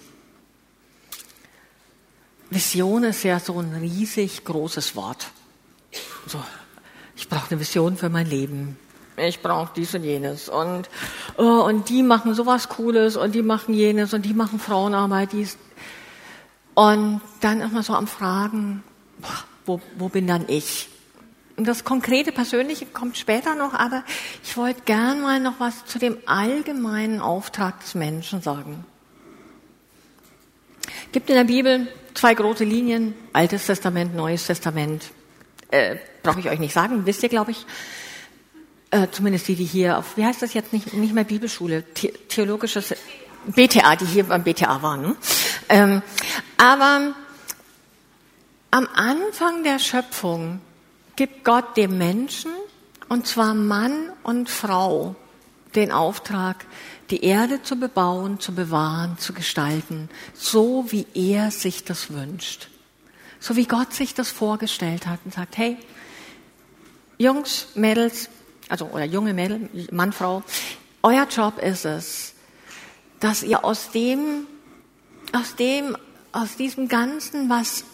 Vision 2.49 3.05
ist 3.05 3.23
ja 3.23 3.39
so 3.39 3.61
ein 3.61 3.75
riesig 3.75 4.45
großes 4.45 4.97
Wort. 4.97 5.31
So, 6.27 6.43
ich 7.21 7.29
brauche 7.29 7.51
eine 7.51 7.61
Vision 7.61 7.97
für 7.97 8.09
mein 8.09 8.27
Leben 8.27 8.77
ich 9.27 9.43
brauche 9.43 9.73
dies 9.75 9.95
und 9.95 10.05
jenes. 10.05 10.49
Und, 10.49 10.89
oh, 11.37 11.63
und 11.63 11.89
die 11.89 12.03
machen 12.03 12.35
sowas 12.35 12.69
Cooles 12.69 13.17
und 13.17 13.35
die 13.35 13.43
machen 13.43 13.75
jenes 13.75 14.15
und 14.15 14.25
die 14.25 14.35
machen 14.35 14.59
Frauenarbeit, 14.59 15.33
dies. 15.33 15.59
Und 16.75 17.21
dann 17.41 17.61
immer 17.61 17.83
so 17.83 17.95
am 17.95 18.07
Fragen, 18.07 18.83
wo, 19.67 19.81
wo 19.99 20.09
bin 20.09 20.27
dann 20.27 20.47
ich? 20.49 20.89
Und 21.57 21.67
das 21.67 21.85
konkrete 21.85 22.33
Persönliche 22.33 22.87
kommt 22.87 23.19
später 23.19 23.55
noch, 23.55 23.75
aber 23.75 24.05
ich 24.43 24.57
wollte 24.57 24.83
gern 24.87 25.21
mal 25.21 25.41
noch 25.41 25.61
was 25.61 25.85
zu 25.85 25.99
dem 25.99 26.17
allgemeinen 26.25 27.21
Auftrag 27.21 27.81
des 27.81 27.95
Menschen 27.95 28.41
sagen. 28.41 28.85
Gibt 31.13 31.29
in 31.29 31.37
der 31.37 31.45
Bibel 31.45 31.89
zwei 32.15 32.35
große 32.35 32.65
Linien, 32.65 33.15
Altes 33.33 33.67
Testament, 33.67 34.15
Neues 34.15 34.47
Testament. 34.47 35.11
Äh, 35.71 35.97
Brauche 36.23 36.41
ich 36.41 36.49
euch 36.49 36.59
nicht 36.59 36.75
sagen, 36.75 37.07
wisst 37.07 37.23
ihr, 37.23 37.29
glaube 37.29 37.53
ich 37.53 37.67
äh, 38.91 39.09
zumindest 39.11 39.49
die, 39.49 39.55
die 39.55 39.65
hier 39.65 39.99
auf, 39.99 40.17
wie 40.17 40.25
heißt 40.25 40.43
das 40.43 40.55
jetzt 40.55 40.73
nicht, 40.73 40.93
nicht 40.93 41.15
mehr 41.15 41.25
Bibelschule, 41.25 41.85
The 41.97 42.13
theologisches 42.29 42.95
BTA, 43.47 43.97
die 43.97 44.07
hier 44.07 44.25
beim 44.25 44.43
BTA 44.43 44.83
waren. 44.83 45.03
Ne? 45.03 45.17
Ähm, 45.69 46.03
aber 46.57 47.15
am 48.71 48.89
Anfang 48.95 49.63
der 49.63 49.79
Schöpfung 49.79 50.61
gibt 51.17 51.45
Gott 51.45 51.77
dem 51.77 51.99
Menschen, 51.99 52.51
und 53.09 53.27
zwar 53.27 53.55
Mann 53.55 54.13
und 54.23 54.49
Frau, 54.49 55.15
den 55.75 55.93
Auftrag, 55.93 56.67
die 57.11 57.25
Erde 57.25 57.63
zu 57.63 57.77
bebauen, 57.77 58.41
zu 58.41 58.55
bewahren, 58.55 59.19
zu 59.19 59.33
gestalten, 59.33 60.09
so 60.35 60.87
wie 60.91 61.07
er 61.15 61.51
sich 61.51 61.85
das 61.85 62.13
wünscht. 62.13 62.70
So 63.41 63.57
wie 63.57 63.67
Gott 63.67 63.95
sich 63.95 64.15
das 64.15 64.31
vorgestellt 64.31 65.07
hat 65.07 65.19
und 65.25 65.35
sagt, 65.35 65.57
hey, 65.57 65.79
Jungs, 67.19 67.69
Mädels, 67.75 68.29
also 68.69 68.87
oder 68.87 69.05
junge 69.05 69.35
Mädel, 69.35 69.69
Mann, 69.91 70.13
Frau, 70.13 70.43
euer 71.03 71.27
Job 71.27 71.59
ist 71.59 71.85
es, 71.85 72.35
dass 73.19 73.43
ihr 73.43 73.65
aus 73.65 73.91
dem, 73.91 74.47
aus 75.33 75.57
dem, 75.57 75.97
aus 76.33 76.57
diesem 76.57 76.89
ganzen, 76.89 77.49
was, 77.49 77.85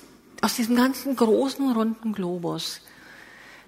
aus 0.42 0.56
diesem 0.56 0.76
ganzen 0.76 1.16
großen 1.16 1.72
runden 1.72 2.12
Globus, 2.12 2.80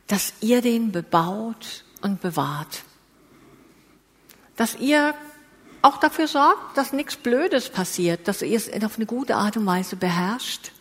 dass 0.07 0.33
ihr 0.41 0.62
den 0.62 0.93
bebaut 0.93 1.85
und 2.03 2.20
bewahrt. 2.20 2.83
Dass 4.57 4.76
ihr 4.76 5.14
auch 5.83 5.99
dafür 5.99 6.26
sorgt, 6.26 6.76
dass 6.76 6.93
nichts 6.93 7.16
Blödes 7.16 7.68
passiert, 7.68 8.26
dass 8.26 8.43
ihr 8.43 8.57
es 8.57 8.70
auf 8.85 8.97
eine 8.97 9.07
gute 9.07 9.37
Art 9.37 9.57
und 9.57 9.66
Weise 9.66 9.97
beherrscht. 9.97 10.72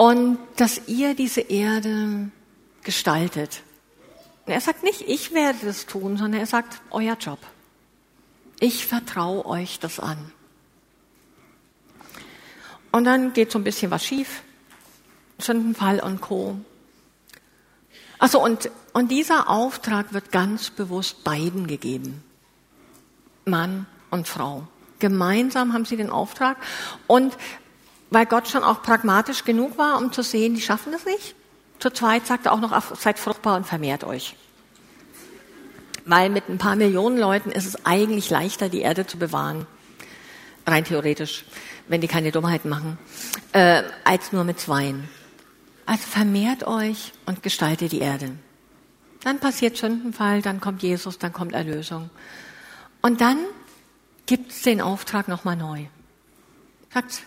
Und 0.00 0.38
dass 0.56 0.88
ihr 0.88 1.14
diese 1.14 1.42
Erde 1.42 2.30
gestaltet. 2.84 3.62
Er 4.46 4.62
sagt 4.62 4.82
nicht, 4.82 5.02
ich 5.02 5.34
werde 5.34 5.58
das 5.62 5.84
tun, 5.84 6.16
sondern 6.16 6.40
er 6.40 6.46
sagt, 6.46 6.80
euer 6.88 7.18
Job. 7.20 7.38
Ich 8.60 8.86
vertraue 8.86 9.44
euch 9.44 9.78
das 9.78 10.00
an. 10.00 10.32
Und 12.92 13.04
dann 13.04 13.34
geht 13.34 13.52
so 13.52 13.58
ein 13.58 13.64
bisschen 13.64 13.90
was 13.90 14.02
schief. 14.02 14.42
Sündenfall 15.36 16.00
und 16.00 16.22
Co. 16.22 16.58
Also 18.18 18.42
und, 18.42 18.70
und 18.94 19.10
dieser 19.10 19.50
Auftrag 19.50 20.14
wird 20.14 20.32
ganz 20.32 20.70
bewusst 20.70 21.24
beiden 21.24 21.66
gegeben. 21.66 22.24
Mann 23.44 23.84
und 24.10 24.26
Frau. 24.26 24.66
Gemeinsam 24.98 25.74
haben 25.74 25.84
sie 25.84 25.98
den 25.98 26.08
Auftrag. 26.08 26.56
Und 27.06 27.36
weil 28.10 28.26
Gott 28.26 28.48
schon 28.48 28.64
auch 28.64 28.82
pragmatisch 28.82 29.44
genug 29.44 29.78
war, 29.78 29.98
um 29.98 30.12
zu 30.12 30.22
sehen, 30.22 30.54
die 30.54 30.60
schaffen 30.60 30.92
das 30.92 31.04
nicht, 31.04 31.34
zu 31.78 31.90
zweit 31.90 32.26
sagt 32.26 32.46
er 32.46 32.52
auch 32.52 32.60
noch, 32.60 32.96
seid 32.96 33.18
fruchtbar 33.18 33.56
und 33.56 33.66
vermehrt 33.66 34.04
euch. 34.04 34.36
Weil 36.04 36.28
mit 36.28 36.48
ein 36.48 36.58
paar 36.58 36.76
Millionen 36.76 37.18
Leuten 37.18 37.50
ist 37.50 37.66
es 37.66 37.86
eigentlich 37.86 38.30
leichter, 38.30 38.68
die 38.68 38.80
Erde 38.80 39.06
zu 39.06 39.18
bewahren. 39.18 39.66
Rein 40.66 40.84
theoretisch, 40.84 41.44
wenn 41.88 42.00
die 42.00 42.08
keine 42.08 42.32
Dummheiten 42.32 42.68
machen, 42.68 42.98
äh, 43.52 43.82
als 44.04 44.32
nur 44.32 44.44
mit 44.44 44.60
zweien. 44.60 45.08
Also 45.86 46.02
vermehrt 46.06 46.66
euch 46.66 47.12
und 47.26 47.42
gestaltet 47.42 47.92
die 47.92 48.00
Erde. 48.00 48.32
Dann 49.22 49.38
passiert 49.38 49.76
Sündenfall, 49.76 50.42
dann 50.42 50.60
kommt 50.60 50.82
Jesus, 50.82 51.18
dann 51.18 51.32
kommt 51.32 51.52
Erlösung. 51.52 52.10
Und 53.02 53.20
dann 53.20 53.38
gibt 54.26 54.52
es 54.52 54.62
den 54.62 54.80
Auftrag 54.80 55.28
nochmal 55.28 55.56
neu. 55.56 55.86
Sagt, 56.92 57.22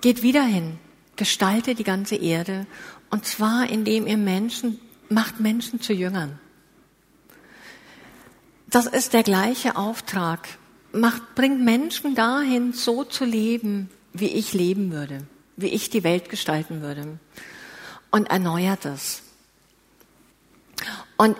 geht 0.00 0.22
wieder 0.22 0.42
hin, 0.42 0.78
gestaltet 1.16 1.78
die 1.78 1.84
ganze 1.84 2.16
Erde 2.16 2.66
und 3.10 3.26
zwar 3.26 3.68
indem 3.68 4.06
ihr 4.06 4.16
Menschen, 4.16 4.80
macht 5.08 5.40
Menschen 5.40 5.80
zu 5.80 5.92
Jüngern. 5.92 6.38
Das 8.68 8.86
ist 8.86 9.12
der 9.12 9.24
gleiche 9.24 9.76
Auftrag. 9.76 10.48
Macht, 10.92 11.34
bringt 11.34 11.60
Menschen 11.60 12.14
dahin, 12.14 12.72
so 12.72 13.04
zu 13.04 13.24
leben, 13.24 13.90
wie 14.12 14.28
ich 14.28 14.54
leben 14.54 14.92
würde, 14.92 15.26
wie 15.56 15.68
ich 15.68 15.90
die 15.90 16.04
Welt 16.04 16.28
gestalten 16.28 16.80
würde. 16.80 17.18
Und 18.10 18.30
erneuert 18.30 18.84
es. 18.86 19.22
Und 21.16 21.36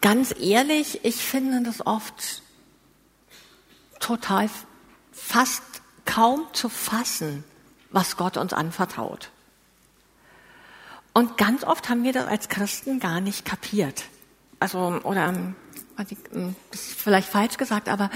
ganz 0.00 0.34
ehrlich, 0.38 1.04
ich 1.04 1.16
finde 1.16 1.62
das 1.62 1.84
oft 1.86 2.42
total 4.00 4.50
fast 5.12 5.62
kaum 6.04 6.46
zu 6.52 6.68
fassen, 6.68 7.44
was 7.92 8.16
Gott 8.16 8.36
uns 8.36 8.52
anvertraut. 8.52 9.30
Und 11.12 11.36
ganz 11.36 11.62
oft 11.62 11.88
haben 11.88 12.04
wir 12.04 12.12
das 12.12 12.26
als 12.26 12.48
Christen 12.48 12.98
gar 12.98 13.20
nicht 13.20 13.44
kapiert. 13.44 14.04
Also, 14.60 15.00
oder, 15.02 15.28
ähm, 15.28 15.54
ähm, 16.32 16.56
das 16.70 16.80
ist 16.80 17.00
vielleicht 17.00 17.28
falsch 17.28 17.58
gesagt, 17.58 17.88
aber 17.88 18.10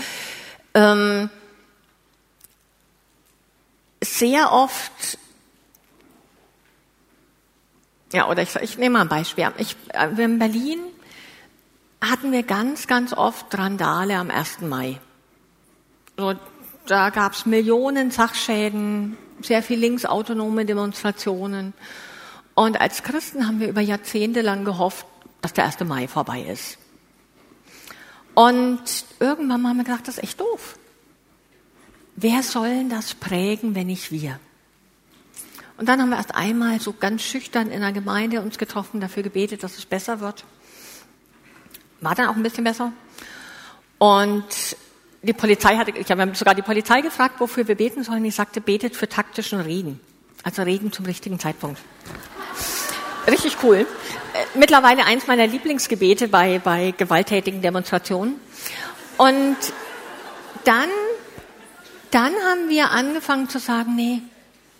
ähm, 0.75 1.29
sehr 4.03 4.53
oft, 4.53 5.19
ja, 8.13 8.29
oder 8.29 8.43
ich, 8.43 8.55
ich 8.57 8.79
nehme 8.79 8.95
mal 8.95 9.03
ein 9.03 9.09
Beispiel. 9.09 9.51
Ich, 9.59 9.77
äh, 9.93 10.09
in 10.23 10.39
Berlin 10.39 10.79
hatten 12.01 12.33
wir 12.33 12.43
ganz, 12.45 12.87
ganz 12.87 13.13
oft 13.13 13.57
Randale 13.57 14.17
am 14.17 14.31
1. 14.31 14.61
Mai. 14.63 15.01
So, 16.17 16.35
da 16.87 17.11
gab 17.11 17.33
es 17.33 17.45
Millionen 17.47 18.11
Sachschäden, 18.11 19.19
sehr 19.43 19.63
viel 19.63 19.79
linksautonome 19.79 20.65
Demonstrationen. 20.65 21.75
Und 22.55 22.81
als 22.81 23.03
Christen 23.03 23.47
haben 23.47 23.61
wir 23.61 23.69
über 23.69 23.81
Jahrzehnte 23.81 24.41
lang 24.41 24.65
gehofft, 24.65 25.07
dass 25.43 25.53
der 25.53 25.65
1. 25.65 25.81
Mai 25.81 26.09
vorbei 26.09 26.43
ist. 26.43 26.79
Und 28.35 28.83
irgendwann 29.21 29.67
haben 29.67 29.77
wir 29.77 29.85
gedacht, 29.85 30.09
das 30.09 30.19
ist 30.19 30.25
echt 30.25 30.41
doof. 30.41 30.79
Wer 32.17 32.43
soll 32.43 32.89
das 32.89 33.15
prägen, 33.15 33.75
wenn 33.75 33.87
nicht 33.89 34.11
wir? 34.11 34.41
Und 35.79 35.89
dann 35.89 36.01
haben 36.01 36.09
wir 36.09 36.17
erst 36.17 36.35
einmal 36.35 36.81
so 36.81 36.95
ganz 36.95 37.23
schüchtern 37.23 37.71
in 37.71 37.83
der 37.83 37.93
Gemeinde 37.93 38.41
uns 38.41 38.57
getroffen, 38.57 39.01
dafür 39.01 39.23
gebetet, 39.23 39.63
dass 39.63 39.77
es 39.77 39.85
besser 39.85 40.21
wird. 40.21 40.45
War 42.01 42.15
dann 42.15 42.29
auch 42.29 42.37
ein 42.37 42.43
bisschen 42.43 42.65
besser. 42.65 42.93
Und 43.99 44.77
die 45.27 45.33
Polizei 45.33 45.77
hatte, 45.77 45.91
ich 45.91 46.11
habe 46.11 46.35
sogar 46.35 46.55
die 46.55 46.63
Polizei 46.63 47.01
gefragt, 47.01 47.41
wofür 47.41 47.69
wir 47.69 47.75
beten 47.75 48.03
sollen. 48.03 48.25
Ich 48.25 48.35
sagte, 48.35 48.61
betet 48.61 48.97
für 48.97 49.09
taktischen 49.09 49.61
Regen. 49.61 50.01
Also 50.43 50.63
Regen 50.63 50.93
zum 50.93 51.05
richtigen 51.05 51.39
Zeitpunkt. 51.39 51.81
Richtig 53.27 53.57
cool. 53.63 53.79
Äh, 53.79 54.59
mittlerweile 54.59 55.05
eins 55.05 55.27
meiner 55.27 55.47
Lieblingsgebete 55.47 56.29
bei, 56.29 56.61
bei 56.61 56.95
gewalttätigen 56.97 57.61
Demonstrationen. 57.61 58.37
Und 59.19 59.57
dann, 60.65 60.89
dann 62.11 62.33
haben 62.33 62.69
wir 62.69 62.91
angefangen 62.91 63.49
zu 63.49 63.59
sagen, 63.59 63.97
nee, 63.97 64.23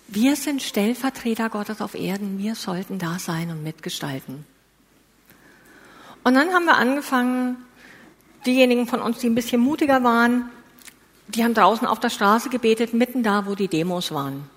wir 0.09 0.37
sind 0.37 0.63
Stellvertreter 0.63 1.49
Gottes 1.49 1.81
auf 1.81 1.95
Erden, 1.95 2.39
wir 2.39 2.55
sollten 2.55 2.99
da 2.99 3.19
sein 3.19 3.51
und 3.51 3.65
mitgestalten. 3.65 4.47
Und 6.23 6.35
dann 6.35 6.53
haben 6.53 6.65
wir 6.65 6.77
angefangen, 6.77 7.57
diejenigen 8.47 8.87
von 8.87 9.01
uns, 9.01 9.19
die 9.19 9.29
ein 9.29 9.35
bisschen 9.35 9.61
mutiger 9.61 10.03
waren, 10.05 10.51
die 11.29 11.45
haben 11.45 11.55
draußen 11.55 11.87
auf 11.87 12.01
der 12.01 12.11
Straße 12.11 12.49
gebetet, 12.49 12.95
mitten 12.95 13.23
da, 13.23 13.47
wo 13.47 13.55
die 13.55 13.69
Demos 13.69 14.13
waren. 14.13 14.49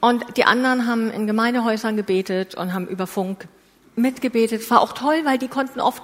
Und 0.00 0.36
die 0.36 0.44
anderen 0.44 0.86
haben 0.86 1.10
in 1.10 1.26
Gemeindehäusern 1.26 1.96
gebetet 1.96 2.54
und 2.54 2.72
haben 2.72 2.86
über 2.86 3.06
Funk 3.06 3.48
mitgebetet. 3.96 4.62
Es 4.62 4.70
war 4.70 4.80
auch 4.80 4.92
toll, 4.92 5.22
weil 5.24 5.38
die 5.38 5.48
konnten 5.48 5.80
oft 5.80 6.02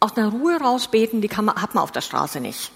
aus 0.00 0.16
einer 0.16 0.28
Ruhe 0.28 0.56
rausbeten, 0.56 1.20
die 1.20 1.28
kann 1.28 1.44
man, 1.44 1.60
hat 1.60 1.74
man 1.74 1.84
auf 1.84 1.92
der 1.92 2.00
Straße 2.00 2.40
nicht. 2.40 2.72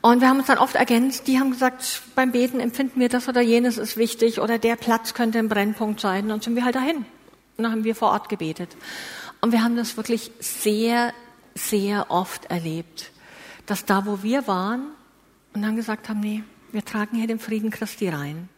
Und 0.00 0.20
wir 0.20 0.28
haben 0.28 0.38
uns 0.38 0.46
dann 0.46 0.58
oft 0.58 0.76
ergänzt, 0.76 1.26
die 1.26 1.40
haben 1.40 1.50
gesagt, 1.50 2.02
beim 2.14 2.30
Beten 2.30 2.60
empfinden 2.60 3.00
wir 3.00 3.08
das 3.08 3.28
oder 3.28 3.40
jenes 3.40 3.78
ist 3.78 3.96
wichtig 3.96 4.40
oder 4.40 4.58
der 4.58 4.76
Platz 4.76 5.12
könnte 5.12 5.38
ein 5.38 5.48
Brennpunkt 5.48 6.00
sein 6.00 6.30
und 6.30 6.44
sind 6.44 6.54
wir 6.54 6.64
halt 6.64 6.76
dahin. 6.76 6.98
Und 7.56 7.64
dann 7.64 7.72
haben 7.72 7.84
wir 7.84 7.96
vor 7.96 8.12
Ort 8.12 8.28
gebetet. 8.28 8.76
Und 9.40 9.50
wir 9.50 9.62
haben 9.62 9.76
das 9.76 9.96
wirklich 9.96 10.30
sehr, 10.38 11.12
sehr 11.58 12.10
oft 12.10 12.46
erlebt, 12.46 13.10
dass 13.66 13.84
da, 13.84 14.06
wo 14.06 14.22
wir 14.22 14.46
waren 14.46 14.88
und 15.54 15.62
dann 15.62 15.76
gesagt 15.76 16.08
haben, 16.08 16.20
nee, 16.20 16.42
wir 16.72 16.84
tragen 16.84 17.16
hier 17.16 17.26
den 17.26 17.38
Frieden 17.38 17.70
Christi 17.70 18.08
rein 18.08 18.48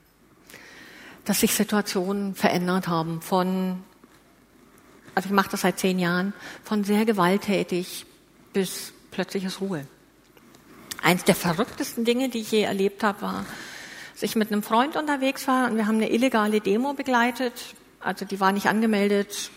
dass 1.25 1.41
sich 1.41 1.55
Situationen 1.55 2.35
verändert 2.35 2.89
haben 2.89 3.21
von, 3.21 3.83
also 5.15 5.29
ich 5.29 5.33
mache 5.35 5.51
das 5.51 5.63
seit 5.63 5.79
zehn 5.79 5.99
Jahren, 5.99 6.33
von 6.65 6.85
sehr 6.85 7.05
gewalttätig 7.05 8.07
bis 8.53 8.93
plötzliches 9.11 9.61
Ruhe. 9.61 9.87
Eins 11.03 11.25
der 11.25 11.35
verrücktesten 11.35 12.05
Dinge, 12.05 12.29
die 12.29 12.41
ich 12.41 12.51
je 12.51 12.63
erlebt 12.63 13.03
habe, 13.03 13.23
war, 13.23 13.47
dass 14.13 14.23
ich 14.23 14.37
mit 14.37 14.53
einem 14.53 14.63
Freund 14.63 14.97
unterwegs 14.97 15.47
war 15.47 15.71
und 15.71 15.77
wir 15.77 15.87
haben 15.87 15.97
eine 15.97 16.11
illegale 16.11 16.61
Demo 16.61 16.93
begleitet. 16.95 17.55
Also 18.01 18.25
die 18.25 18.41
war 18.41 18.53
nicht 18.53 18.67
angemeldet, 18.67 19.51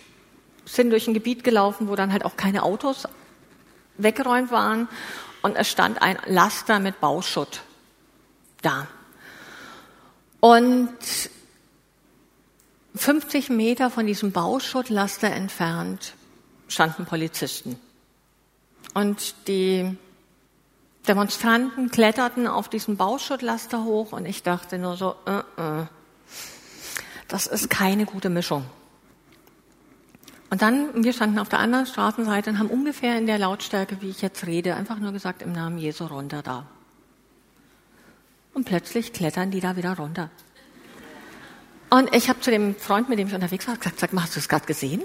sind 0.66 0.92
durch 0.92 1.08
ein 1.08 1.14
Gebiet 1.14 1.44
gelaufen, 1.44 1.88
wo 1.88 1.96
dann 1.96 2.14
halt 2.14 2.24
auch 2.24 2.38
keine 2.38 2.64
Autos 2.64 3.08
weggeräumt 3.98 4.52
waren 4.52 4.88
und 5.42 5.56
es 5.56 5.70
stand 5.70 6.02
ein 6.02 6.18
Laster 6.26 6.80
mit 6.80 7.00
Bauschutt 7.00 7.62
da. 8.62 8.88
Und 10.40 10.98
50 12.96 13.50
Meter 13.50 13.90
von 13.90 14.06
diesem 14.06 14.32
Bauschuttlaster 14.32 15.32
entfernt 15.32 16.14
standen 16.68 17.06
Polizisten. 17.06 17.80
Und 18.94 19.48
die 19.48 19.98
Demonstranten 21.08 21.90
kletterten 21.90 22.48
auf 22.48 22.70
diesen 22.70 22.98
Bauschuttlaster 22.98 23.84
hoch 23.84 24.12
und 24.12 24.26
ich 24.26 24.44
dachte 24.44 24.78
nur 24.78 24.96
so, 24.96 25.16
uh 25.28 25.44
-uh, 25.58 25.88
das 27.28 27.48
ist 27.48 27.70
keine 27.70 28.06
gute 28.06 28.30
Mischung. 28.30 28.66
Und 30.54 30.62
dann, 30.62 31.04
wir 31.04 31.14
standen 31.14 31.40
auf 31.40 31.50
der 31.50 31.58
anderen 31.58 31.88
Straßenseite 31.88 32.52
und 32.52 32.60
haben 32.60 32.70
ungefähr 32.70 33.18
in 33.18 33.26
der 33.26 33.40
Lautstärke, 33.40 33.98
wie 34.02 34.12
ich 34.12 34.22
jetzt 34.22 34.46
rede, 34.46 34.76
einfach 34.76 35.00
nur 35.00 35.12
gesagt, 35.12 35.42
im 35.42 35.52
Namen 35.52 35.80
Jesu 35.80 36.06
runter 36.06 36.44
da. 36.44 36.68
Und 38.54 38.66
plötzlich 38.66 39.14
klettern 39.14 39.50
die 39.50 39.62
da 39.62 39.76
wieder 39.78 39.98
runter. 39.98 40.30
Und 41.90 42.14
ich 42.16 42.30
habe 42.30 42.40
zu 42.42 42.52
dem 42.52 42.76
Freund, 42.76 43.10
mit 43.10 43.18
dem 43.18 43.30
ich 43.30 43.34
unterwegs 43.34 43.68
war, 43.68 43.78
gesagt, 43.78 44.00
sag 44.00 44.14
mal, 44.14 44.22
hast 44.22 44.36
du 44.36 44.42
es 44.42 44.48
gerade 44.48 44.68
gesehen? 44.68 45.02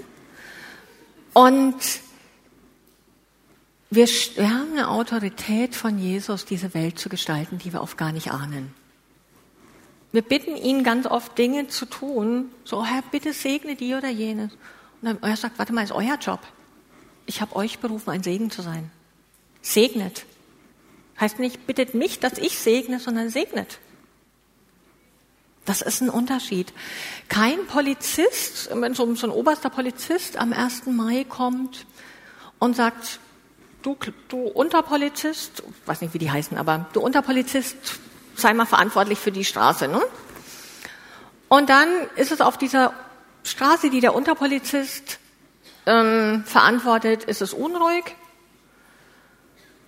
Und 1.33 1.77
wir, 3.89 4.05
haben 4.05 4.73
eine 4.73 4.89
Autorität 4.89 5.73
von 5.73 5.97
Jesus, 5.97 6.45
diese 6.45 6.75
Welt 6.75 6.99
zu 6.99 7.09
gestalten, 7.09 7.57
die 7.57 7.73
wir 7.73 7.81
oft 7.81 7.97
gar 7.97 8.11
nicht 8.11 8.29
ahnen. 8.29 8.71
Wir 10.11 10.21
bitten 10.21 10.55
ihn 10.55 10.83
ganz 10.83 11.07
oft 11.07 11.35
Dinge 11.39 11.69
zu 11.69 11.87
tun, 11.87 12.51
so 12.65 12.85
Herr, 12.85 13.01
bitte 13.09 13.33
segne 13.33 13.75
die 13.75 13.95
oder 13.95 14.09
jenes. 14.09 14.51
Und 15.01 15.23
er 15.23 15.37
sagt, 15.37 15.59
warte 15.59 15.73
mal, 15.73 15.83
ist 15.83 15.91
euer 15.91 16.15
Job. 16.15 16.39
Ich 17.25 17.41
habe 17.41 17.55
euch 17.55 17.79
berufen, 17.79 18.09
ein 18.09 18.23
Segen 18.23 18.51
zu 18.51 18.61
sein. 18.61 18.91
Segnet. 19.61 20.25
Heißt 21.19 21.39
nicht, 21.39 21.67
bittet 21.67 21.93
mich, 21.93 22.19
dass 22.19 22.37
ich 22.37 22.57
segne, 22.57 22.99
sondern 22.99 23.29
segnet. 23.29 23.79
Das 25.65 25.81
ist 25.81 26.01
ein 26.01 26.09
Unterschied. 26.09 26.73
Kein 27.27 27.67
Polizist, 27.67 28.69
wenn 28.73 28.95
so, 28.95 29.05
ein 29.05 29.29
oberster 29.29 29.69
Polizist 29.69 30.37
am 30.37 30.53
1. 30.53 30.87
Mai 30.87 31.25
kommt 31.25 31.85
und 32.57 32.75
sagt, 32.75 33.19
du, 33.83 33.95
du 34.29 34.47
Unterpolizist, 34.47 35.61
weiß 35.85 36.01
nicht, 36.01 36.13
wie 36.13 36.19
die 36.19 36.31
heißen, 36.31 36.57
aber 36.57 36.87
du 36.93 37.01
Unterpolizist, 37.01 37.75
sei 38.35 38.53
mal 38.53 38.65
verantwortlich 38.65 39.19
für 39.19 39.31
die 39.31 39.45
Straße. 39.45 39.87
Ne? 39.87 40.01
Und 41.49 41.69
dann 41.69 41.89
ist 42.15 42.31
es 42.31 42.41
auf 42.41 42.57
dieser 42.57 42.93
Straße, 43.43 43.89
die 43.89 43.99
der 43.99 44.15
Unterpolizist 44.15 45.19
ähm, 45.85 46.43
verantwortet, 46.45 47.23
ist 47.23 47.41
es 47.41 47.53
unruhig. 47.53 48.15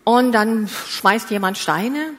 Und 0.03 0.31
dann 0.31 0.67
schmeißt 0.67 1.29
jemand 1.29 1.57
Steine. 1.57 2.13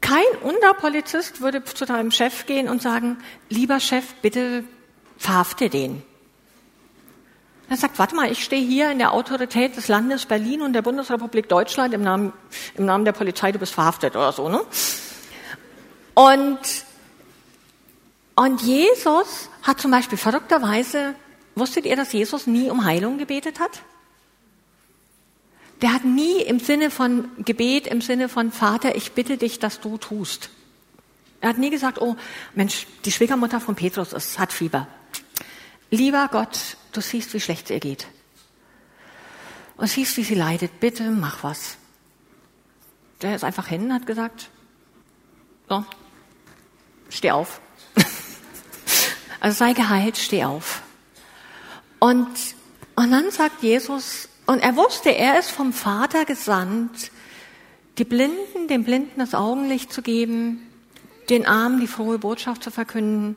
Kein 0.00 0.24
Unterpolizist 0.42 1.40
würde 1.40 1.64
zu 1.64 1.84
deinem 1.84 2.10
Chef 2.10 2.46
gehen 2.46 2.68
und 2.68 2.82
sagen, 2.82 3.18
lieber 3.48 3.80
Chef, 3.80 4.14
bitte 4.22 4.64
verhafte 5.16 5.68
den. 5.68 6.02
Er 7.68 7.76
sagt, 7.76 7.98
warte 7.98 8.14
mal, 8.14 8.30
ich 8.30 8.44
stehe 8.44 8.62
hier 8.62 8.90
in 8.90 8.98
der 8.98 9.12
Autorität 9.12 9.76
des 9.76 9.88
Landes 9.88 10.26
Berlin 10.26 10.60
und 10.60 10.74
der 10.74 10.82
Bundesrepublik 10.82 11.48
Deutschland 11.48 11.94
im 11.94 12.02
Namen, 12.02 12.32
im 12.74 12.84
Namen 12.84 13.04
der 13.04 13.12
Polizei, 13.12 13.50
du 13.50 13.58
bist 13.58 13.72
verhaftet 13.72 14.14
oder 14.14 14.32
so, 14.32 14.48
ne? 14.48 14.60
Und, 16.14 16.58
und 18.34 18.62
Jesus 18.62 19.48
hat 19.62 19.80
zum 19.80 19.90
Beispiel 19.90 20.18
verrückterweise, 20.18 21.14
wusstet 21.54 21.84
ihr, 21.84 21.96
dass 21.96 22.12
Jesus 22.12 22.46
nie 22.46 22.70
um 22.70 22.84
Heilung 22.84 23.18
gebetet 23.18 23.60
hat? 23.60 23.82
Der 25.80 25.92
hat 25.92 26.04
nie 26.04 26.40
im 26.42 26.60
Sinne 26.60 26.90
von 26.90 27.28
Gebet, 27.44 27.86
im 27.86 28.00
Sinne 28.00 28.28
von 28.28 28.52
Vater, 28.52 28.94
ich 28.94 29.12
bitte 29.12 29.36
dich, 29.36 29.58
dass 29.58 29.80
du 29.80 29.98
tust. 29.98 30.50
Er 31.40 31.48
hat 31.48 31.58
nie 31.58 31.70
gesagt, 31.70 32.00
oh 32.00 32.16
Mensch, 32.54 32.86
die 33.04 33.10
Schwiegermutter 33.10 33.60
von 33.60 33.74
Petrus 33.74 34.12
ist, 34.12 34.38
hat 34.38 34.52
Fieber. 34.52 34.86
Lieber 35.90 36.28
Gott, 36.30 36.76
Du 36.92 37.00
siehst, 37.00 37.32
wie 37.32 37.40
schlecht 37.40 37.70
ihr 37.70 37.80
geht. 37.80 38.06
Und 39.76 39.88
siehst, 39.88 40.16
wie 40.18 40.24
sie 40.24 40.34
leidet. 40.34 40.78
Bitte 40.78 41.10
mach 41.10 41.42
was. 41.42 41.78
Der 43.22 43.34
ist 43.34 43.44
einfach 43.44 43.66
hin, 43.66 43.92
hat 43.92 44.06
gesagt, 44.06 44.50
so, 45.68 45.84
steh 47.08 47.30
auf. 47.30 47.61
Also 49.42 49.56
sei 49.56 49.72
geheilt, 49.72 50.18
steh 50.18 50.44
auf. 50.44 50.82
Und, 51.98 52.28
und 52.94 53.10
dann 53.10 53.32
sagt 53.32 53.64
Jesus, 53.64 54.28
und 54.46 54.60
er 54.60 54.76
wusste, 54.76 55.10
er 55.10 55.36
ist 55.36 55.50
vom 55.50 55.72
Vater 55.72 56.24
gesandt, 56.24 57.10
die 57.98 58.04
Blinden, 58.04 58.68
den 58.68 58.84
Blinden 58.84 59.18
das 59.18 59.34
Augenlicht 59.34 59.92
zu 59.92 60.00
geben, 60.00 60.62
den 61.28 61.44
Armen 61.44 61.80
die 61.80 61.88
frohe 61.88 62.18
Botschaft 62.18 62.62
zu 62.62 62.70
verkünden, 62.70 63.34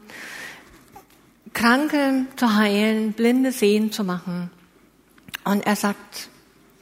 Kranke 1.54 2.28
zu 2.36 2.54
heilen, 2.54 3.14
Blinde 3.14 3.52
sehen 3.52 3.92
zu 3.92 4.04
machen. 4.04 4.52
Und 5.44 5.66
er 5.66 5.76
sagt, 5.76 6.30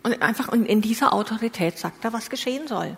und 0.04 0.22
einfach 0.22 0.50
und 0.50 0.66
in 0.66 0.82
dieser 0.82 1.14
Autorität 1.14 1.80
sagt 1.80 2.04
er, 2.04 2.12
was 2.12 2.30
geschehen 2.30 2.68
soll. 2.68 2.98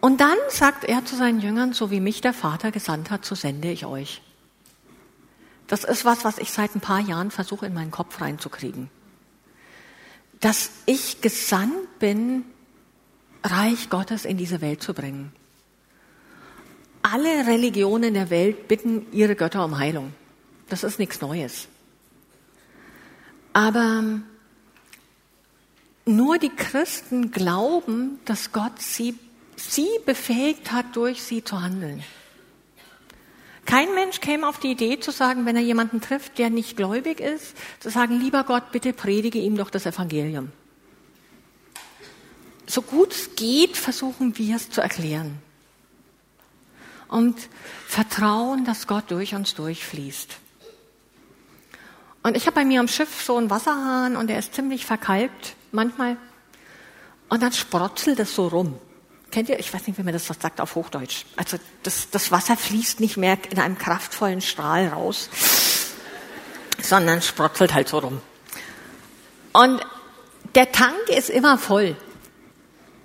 Und 0.00 0.20
dann 0.20 0.38
sagt 0.50 0.84
er 0.84 1.04
zu 1.04 1.16
seinen 1.16 1.40
Jüngern, 1.40 1.72
so 1.72 1.90
wie 1.90 1.98
mich 1.98 2.20
der 2.20 2.32
Vater 2.32 2.70
gesandt 2.70 3.10
hat, 3.10 3.24
so 3.24 3.34
sende 3.34 3.72
ich 3.72 3.86
euch. 3.86 4.22
Das 5.66 5.84
ist 5.84 6.04
was, 6.04 6.24
was 6.24 6.38
ich 6.38 6.50
seit 6.50 6.74
ein 6.74 6.80
paar 6.80 7.00
Jahren 7.00 7.30
versuche 7.30 7.66
in 7.66 7.74
meinen 7.74 7.90
Kopf 7.90 8.20
reinzukriegen. 8.20 8.88
Dass 10.40 10.70
ich 10.86 11.20
gesandt 11.20 11.98
bin, 11.98 12.44
Reich 13.42 13.90
Gottes 13.90 14.24
in 14.24 14.36
diese 14.36 14.60
Welt 14.60 14.82
zu 14.82 14.92
bringen 14.94 15.32
alle 17.12 17.46
Religionen 17.46 18.14
der 18.14 18.30
Welt 18.30 18.66
bitten 18.66 19.06
ihre 19.12 19.36
Götter 19.36 19.64
um 19.64 19.78
Heilung. 19.78 20.12
Das 20.68 20.82
ist 20.82 20.98
nichts 20.98 21.20
Neues. 21.20 21.68
Aber 23.52 24.02
nur 26.04 26.38
die 26.38 26.50
Christen 26.50 27.30
glauben, 27.30 28.18
dass 28.24 28.50
Gott 28.52 28.80
sie, 28.82 29.16
sie 29.54 29.88
befähigt 30.04 30.72
hat, 30.72 30.96
durch 30.96 31.22
sie 31.22 31.44
zu 31.44 31.62
handeln. 31.62 32.02
Kein 33.66 33.94
Mensch 33.94 34.20
käme 34.20 34.48
auf 34.48 34.58
die 34.58 34.70
Idee 34.70 35.00
zu 35.00 35.10
sagen, 35.10 35.44
wenn 35.44 35.56
er 35.56 35.62
jemanden 35.62 36.00
trifft, 36.00 36.38
der 36.38 36.50
nicht 36.50 36.76
gläubig 36.76 37.20
ist, 37.20 37.56
zu 37.80 37.90
sagen, 37.90 38.20
lieber 38.20 38.44
Gott, 38.44 38.70
bitte 38.70 38.92
predige 38.92 39.40
ihm 39.40 39.56
doch 39.56 39.70
das 39.70 39.86
Evangelium. 39.86 40.52
So 42.66 42.80
gut 42.80 43.12
es 43.12 43.34
geht, 43.36 43.76
versuchen 43.76 44.38
wir 44.38 44.56
es 44.56 44.70
zu 44.70 44.80
erklären 44.80 45.38
und 47.08 47.36
vertrauen, 47.86 48.64
dass 48.64 48.86
Gott 48.86 49.10
durch 49.10 49.34
uns 49.34 49.54
durchfließt. 49.54 50.36
Und 52.22 52.36
ich 52.36 52.46
habe 52.46 52.56
bei 52.56 52.64
mir 52.64 52.80
am 52.80 52.88
Schiff 52.88 53.22
so 53.22 53.36
einen 53.36 53.50
Wasserhahn 53.50 54.16
und 54.16 54.28
der 54.28 54.38
ist 54.38 54.54
ziemlich 54.54 54.84
verkalkt 54.84 55.54
manchmal. 55.70 56.16
Und 57.28 57.42
dann 57.42 57.52
sprotzelt 57.52 58.18
es 58.18 58.34
so 58.34 58.48
rum. 58.48 58.78
Kennt 59.30 59.48
ihr, 59.48 59.58
ich 59.58 59.72
weiß 59.72 59.86
nicht, 59.86 59.98
wie 59.98 60.02
man 60.02 60.12
das 60.12 60.26
sagt 60.26 60.60
auf 60.60 60.74
Hochdeutsch. 60.74 61.24
Also 61.36 61.58
das, 61.82 62.10
das 62.10 62.30
Wasser 62.30 62.56
fließt 62.56 63.00
nicht 63.00 63.16
mehr 63.16 63.38
in 63.50 63.58
einem 63.58 63.76
kraftvollen 63.76 64.40
Strahl 64.40 64.88
raus, 64.88 65.28
sondern 66.80 67.22
sprotzelt 67.22 67.74
halt 67.74 67.88
so 67.88 67.98
rum. 67.98 68.22
Und 69.52 69.80
der 70.54 70.72
Tank 70.72 71.08
ist 71.08 71.30
immer 71.30 71.58
voll. 71.58 71.96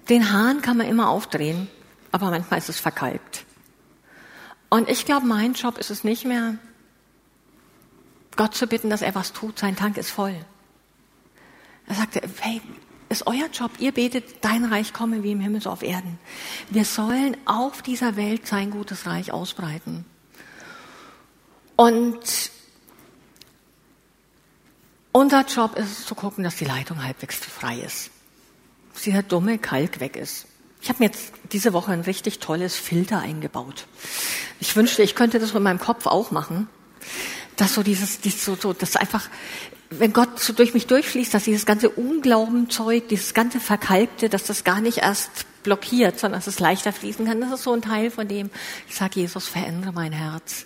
Den 0.10 0.32
Hahn 0.32 0.62
kann 0.62 0.78
man 0.78 0.88
immer 0.88 1.10
aufdrehen, 1.10 1.70
aber 2.12 2.30
manchmal 2.30 2.60
ist 2.60 2.70
es 2.70 2.80
verkalkt. 2.80 3.46
Und 4.70 4.90
ich 4.90 5.06
glaube, 5.06 5.26
mein 5.26 5.54
Job 5.54 5.78
ist 5.78 5.90
es 5.90 6.04
nicht 6.04 6.26
mehr, 6.26 6.56
Gott 8.38 8.56
zu 8.56 8.68
bitten, 8.68 8.90
dass 8.90 9.02
er 9.02 9.16
was 9.16 9.34
tut. 9.34 9.60
Sein 9.60 9.76
Tank 9.76 9.98
ist 9.98 10.10
voll. 10.10 10.36
Er 11.88 11.96
sagte, 11.96 12.22
hey, 12.40 12.62
ist 13.12 13.28
euer 13.28 13.48
Job, 13.52 13.72
ihr 13.80 13.92
betet, 13.92 14.44
dein 14.44 14.64
Reich 14.66 14.94
komme 14.94 15.22
wie 15.22 15.34
im 15.34 15.42
Himmel 15.42 15.62
so 15.62 15.70
auf 15.70 15.84
Erden. 15.84 16.18
Wir 16.70 16.86
sollen 16.86 17.36
auf 17.46 17.82
dieser 17.82 18.16
Welt 18.16 18.48
sein 18.48 18.72
gutes 18.72 19.06
Reich 19.06 19.32
ausbreiten. 19.32 20.06
Und 21.76 22.52
unser 25.12 25.46
Job 25.46 25.78
ist 25.78 26.00
es 26.00 26.06
zu 26.06 26.16
gucken, 26.16 26.44
dass 26.44 26.56
die 26.56 26.66
Leitung 26.66 27.04
halbwegs 27.04 27.36
frei 27.36 27.80
ist. 27.80 28.12
Dass 28.94 29.04
dieser 29.04 29.24
dumme 29.24 29.58
Kalk 29.58 30.00
weg 30.00 30.16
ist. 30.16 30.46
Ich 30.82 30.90
habe 30.90 31.00
mir 31.00 31.06
jetzt 31.06 31.34
diese 31.52 31.74
Woche 31.74 31.92
ein 31.92 32.02
richtig 32.02 32.40
tolles 32.40 32.76
Filter 32.76 33.20
eingebaut. 33.20 33.88
Ich 34.60 34.76
wünschte, 34.76 35.04
ich 35.04 35.16
könnte 35.16 35.40
das 35.40 35.54
mit 35.54 35.64
meinem 35.64 35.80
Kopf 35.80 36.08
auch 36.08 36.32
machen. 36.32 36.70
Dass 37.58 37.74
so 37.74 37.84
dieses, 37.84 38.22
dieses 38.22 38.46
so, 38.46 38.56
so, 38.56 38.74
das 38.74 38.96
einfach, 38.96 39.30
wenn 39.92 40.14
Gott 40.14 40.40
so 40.40 40.54
durch 40.54 40.74
mich 40.74 40.88
durchfließt, 40.88 41.34
dass 41.34 41.44
dieses 41.44 41.66
ganze 41.66 41.90
Unglaubenzeug, 41.90 43.08
dieses 43.10 43.34
ganze 43.34 43.60
Verkalkte, 43.60 44.30
dass 44.30 44.46
das 44.46 44.64
gar 44.64 44.82
nicht 44.82 45.00
erst 45.00 45.46
blockiert, 45.64 46.20
sondern 46.20 46.40
dass 46.40 46.48
es 46.48 46.60
leichter 46.60 46.94
fließen 46.94 47.26
kann. 47.26 47.42
Das 47.42 47.52
ist 47.52 47.64
so 47.64 47.74
ein 47.74 47.82
Teil 47.82 48.10
von 48.10 48.28
dem, 48.28 48.50
ich 48.88 48.96
sage, 48.96 49.20
Jesus, 49.20 49.48
verändere 49.48 49.92
mein 49.92 50.14
Herz, 50.14 50.66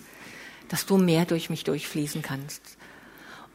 dass 0.68 0.86
du 0.86 0.96
mehr 0.96 1.24
durch 1.24 1.50
mich 1.50 1.64
durchfließen 1.64 2.22
kannst. 2.22 2.62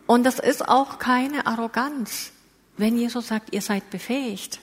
Und 0.05 0.23
das 0.25 0.39
ist 0.39 0.67
auch 0.67 0.99
keine 0.99 1.47
Arroganz. 1.47 2.31
Wenn 2.77 2.97
Jesus 2.97 3.29
sagt, 3.29 3.53
ihr 3.53 3.61
seid 3.61 3.89
befähigt, 3.89 4.59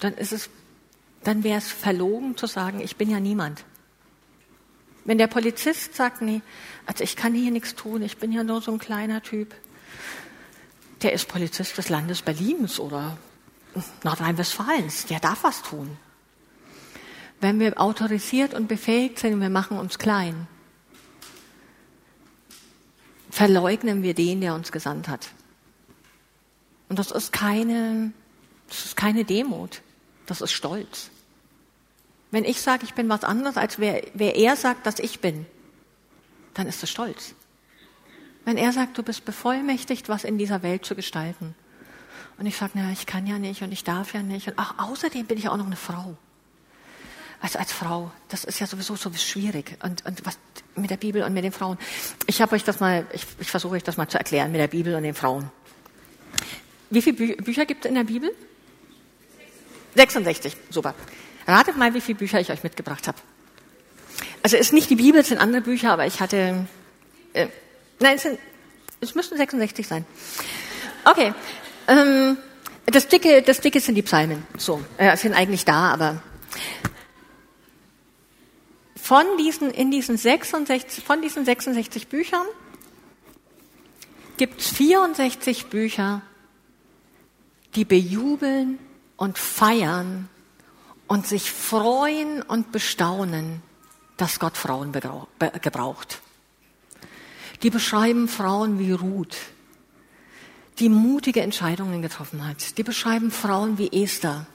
dann 0.00 0.14
ist 0.14 0.32
es 0.32 0.50
dann 1.22 1.44
wäre 1.44 1.58
es 1.58 1.70
verlogen 1.70 2.36
zu 2.36 2.46
sagen, 2.46 2.80
ich 2.80 2.96
bin 2.96 3.10
ja 3.10 3.20
niemand. 3.20 3.64
Wenn 5.04 5.18
der 5.18 5.26
Polizist 5.26 5.94
sagt, 5.94 6.22
nee, 6.22 6.40
also 6.86 7.04
ich 7.04 7.16
kann 7.16 7.34
hier 7.34 7.50
nichts 7.50 7.74
tun, 7.74 8.02
ich 8.02 8.18
bin 8.18 8.32
ja 8.32 8.42
nur 8.42 8.60
so 8.60 8.72
ein 8.72 8.78
kleiner 8.78 9.22
Typ, 9.22 9.54
der 11.02 11.12
ist 11.12 11.28
Polizist 11.28 11.78
des 11.78 11.88
Landes 11.88 12.22
Berlins 12.22 12.78
oder 12.78 13.16
Nordrhein-Westfalens, 14.04 15.06
der 15.06 15.20
darf 15.20 15.44
was 15.44 15.62
tun. 15.62 15.96
Wenn 17.40 17.58
wir 17.58 17.80
autorisiert 17.80 18.52
und 18.52 18.68
befähigt 18.68 19.18
sind, 19.18 19.40
wir 19.40 19.48
machen 19.48 19.78
uns 19.78 19.98
klein, 19.98 20.46
verleugnen 23.30 24.02
wir 24.02 24.14
den, 24.14 24.40
der 24.40 24.54
uns 24.54 24.72
gesandt 24.72 25.08
hat. 25.08 25.28
Und 26.88 26.98
das 26.98 27.10
ist 27.12 27.32
keine, 27.32 28.12
das 28.68 28.84
ist 28.86 28.96
keine 28.96 29.24
Demut. 29.24 29.80
Das 30.26 30.40
ist 30.40 30.52
Stolz. 30.52 31.10
Wenn 32.30 32.44
ich 32.44 32.60
sage, 32.60 32.84
ich 32.84 32.94
bin 32.94 33.08
was 33.08 33.24
anderes, 33.24 33.56
als 33.56 33.78
wer, 33.78 34.02
wer 34.14 34.36
er 34.36 34.56
sagt, 34.56 34.86
dass 34.86 34.98
ich 34.98 35.20
bin, 35.20 35.46
dann 36.54 36.66
ist 36.66 36.82
es 36.82 36.90
Stolz. 36.90 37.34
Wenn 38.44 38.56
er 38.56 38.72
sagt, 38.72 38.96
du 38.98 39.02
bist 39.02 39.24
bevollmächtigt, 39.24 40.08
was 40.08 40.24
in 40.24 40.38
dieser 40.38 40.62
Welt 40.62 40.84
zu 40.84 40.94
gestalten. 40.94 41.54
Und 42.38 42.46
ich 42.46 42.56
sage, 42.56 42.72
naja, 42.74 42.90
ich 42.92 43.06
kann 43.06 43.26
ja 43.26 43.38
nicht 43.38 43.62
und 43.62 43.70
ich 43.70 43.84
darf 43.84 44.14
ja 44.14 44.22
nicht. 44.22 44.48
Und 44.48 44.54
ach, 44.56 44.74
außerdem 44.78 45.26
bin 45.26 45.36
ich 45.38 45.48
auch 45.48 45.56
noch 45.56 45.66
eine 45.66 45.76
Frau. 45.76 46.16
Also 47.42 47.58
als 47.58 47.72
Frau, 47.72 48.10
das 48.28 48.44
ist 48.44 48.60
ja 48.60 48.66
sowieso 48.66 48.96
so 48.96 49.12
schwierig. 49.12 49.76
Und, 49.82 50.04
und 50.06 50.24
was 50.26 50.38
mit 50.74 50.90
der 50.90 50.96
Bibel 50.96 51.22
und 51.22 51.32
mit 51.32 51.44
den 51.44 51.52
Frauen. 51.52 51.78
Ich 52.26 52.40
habe 52.42 52.54
euch 52.54 52.64
das 52.64 52.80
mal, 52.80 53.06
ich, 53.12 53.26
ich 53.38 53.50
versuche 53.50 53.74
euch 53.74 53.82
das 53.82 53.96
mal 53.96 54.08
zu 54.08 54.18
erklären 54.18 54.52
mit 54.52 54.60
der 54.60 54.68
Bibel 54.68 54.94
und 54.94 55.02
den 55.02 55.14
Frauen. 55.14 55.50
Wie 56.90 57.02
viele 57.02 57.16
Bü 57.16 57.36
Bücher 57.36 57.66
gibt 57.66 57.84
es 57.84 57.88
in 57.88 57.94
der 57.94 58.04
Bibel? 58.04 58.30
66, 59.94 60.56
super. 60.70 60.94
Ratet 61.46 61.76
mal, 61.76 61.94
wie 61.94 62.00
viele 62.00 62.18
Bücher 62.18 62.40
ich 62.40 62.50
euch 62.50 62.62
mitgebracht 62.62 63.08
habe. 63.08 63.18
Also 64.42 64.56
ist 64.56 64.72
nicht 64.72 64.90
die 64.90 64.96
Bibel, 64.96 65.20
es 65.20 65.28
sind 65.28 65.38
andere 65.38 65.62
Bücher, 65.62 65.92
aber 65.92 66.06
ich 66.06 66.20
hatte, 66.20 66.66
äh, 67.32 67.48
nein, 68.00 68.16
es, 68.16 68.22
sind, 68.22 68.38
es 69.00 69.14
müssten 69.14 69.36
66 69.36 69.86
sein. 69.86 70.04
Okay, 71.04 71.32
ähm, 71.88 72.36
das 72.86 73.08
dicke, 73.08 73.42
das 73.42 73.60
dicke 73.60 73.80
sind 73.80 73.94
die 73.94 74.02
Psalmen. 74.02 74.46
So, 74.58 74.82
äh, 74.98 75.16
sind 75.16 75.34
eigentlich 75.34 75.64
da, 75.64 75.92
aber 75.92 76.22
von 78.96 79.24
diesen, 79.38 79.70
in 79.70 79.90
diesen 79.90 80.16
66, 80.16 81.02
von 81.04 81.20
diesen 81.20 81.44
66 81.44 82.08
Büchern 82.08 82.46
gibt 84.36 84.60
es 84.60 84.68
64 84.68 85.66
Bücher, 85.66 86.22
die 87.74 87.84
bejubeln 87.84 88.78
und 89.16 89.36
feiern 89.36 90.28
und 91.08 91.26
sich 91.26 91.50
freuen 91.50 92.42
und 92.42 92.72
bestaunen, 92.72 93.62
dass 94.16 94.38
Gott 94.38 94.56
Frauen 94.56 94.92
gebraucht. 94.92 96.20
Die 97.62 97.70
beschreiben 97.70 98.28
Frauen 98.28 98.78
wie 98.78 98.92
Ruth, 98.92 99.36
die 100.78 100.88
mutige 100.88 101.42
Entscheidungen 101.42 102.00
getroffen 102.00 102.46
hat. 102.46 102.78
Die 102.78 102.82
beschreiben 102.82 103.30
Frauen 103.30 103.76
wie 103.76 104.02
Esther. 104.02 104.46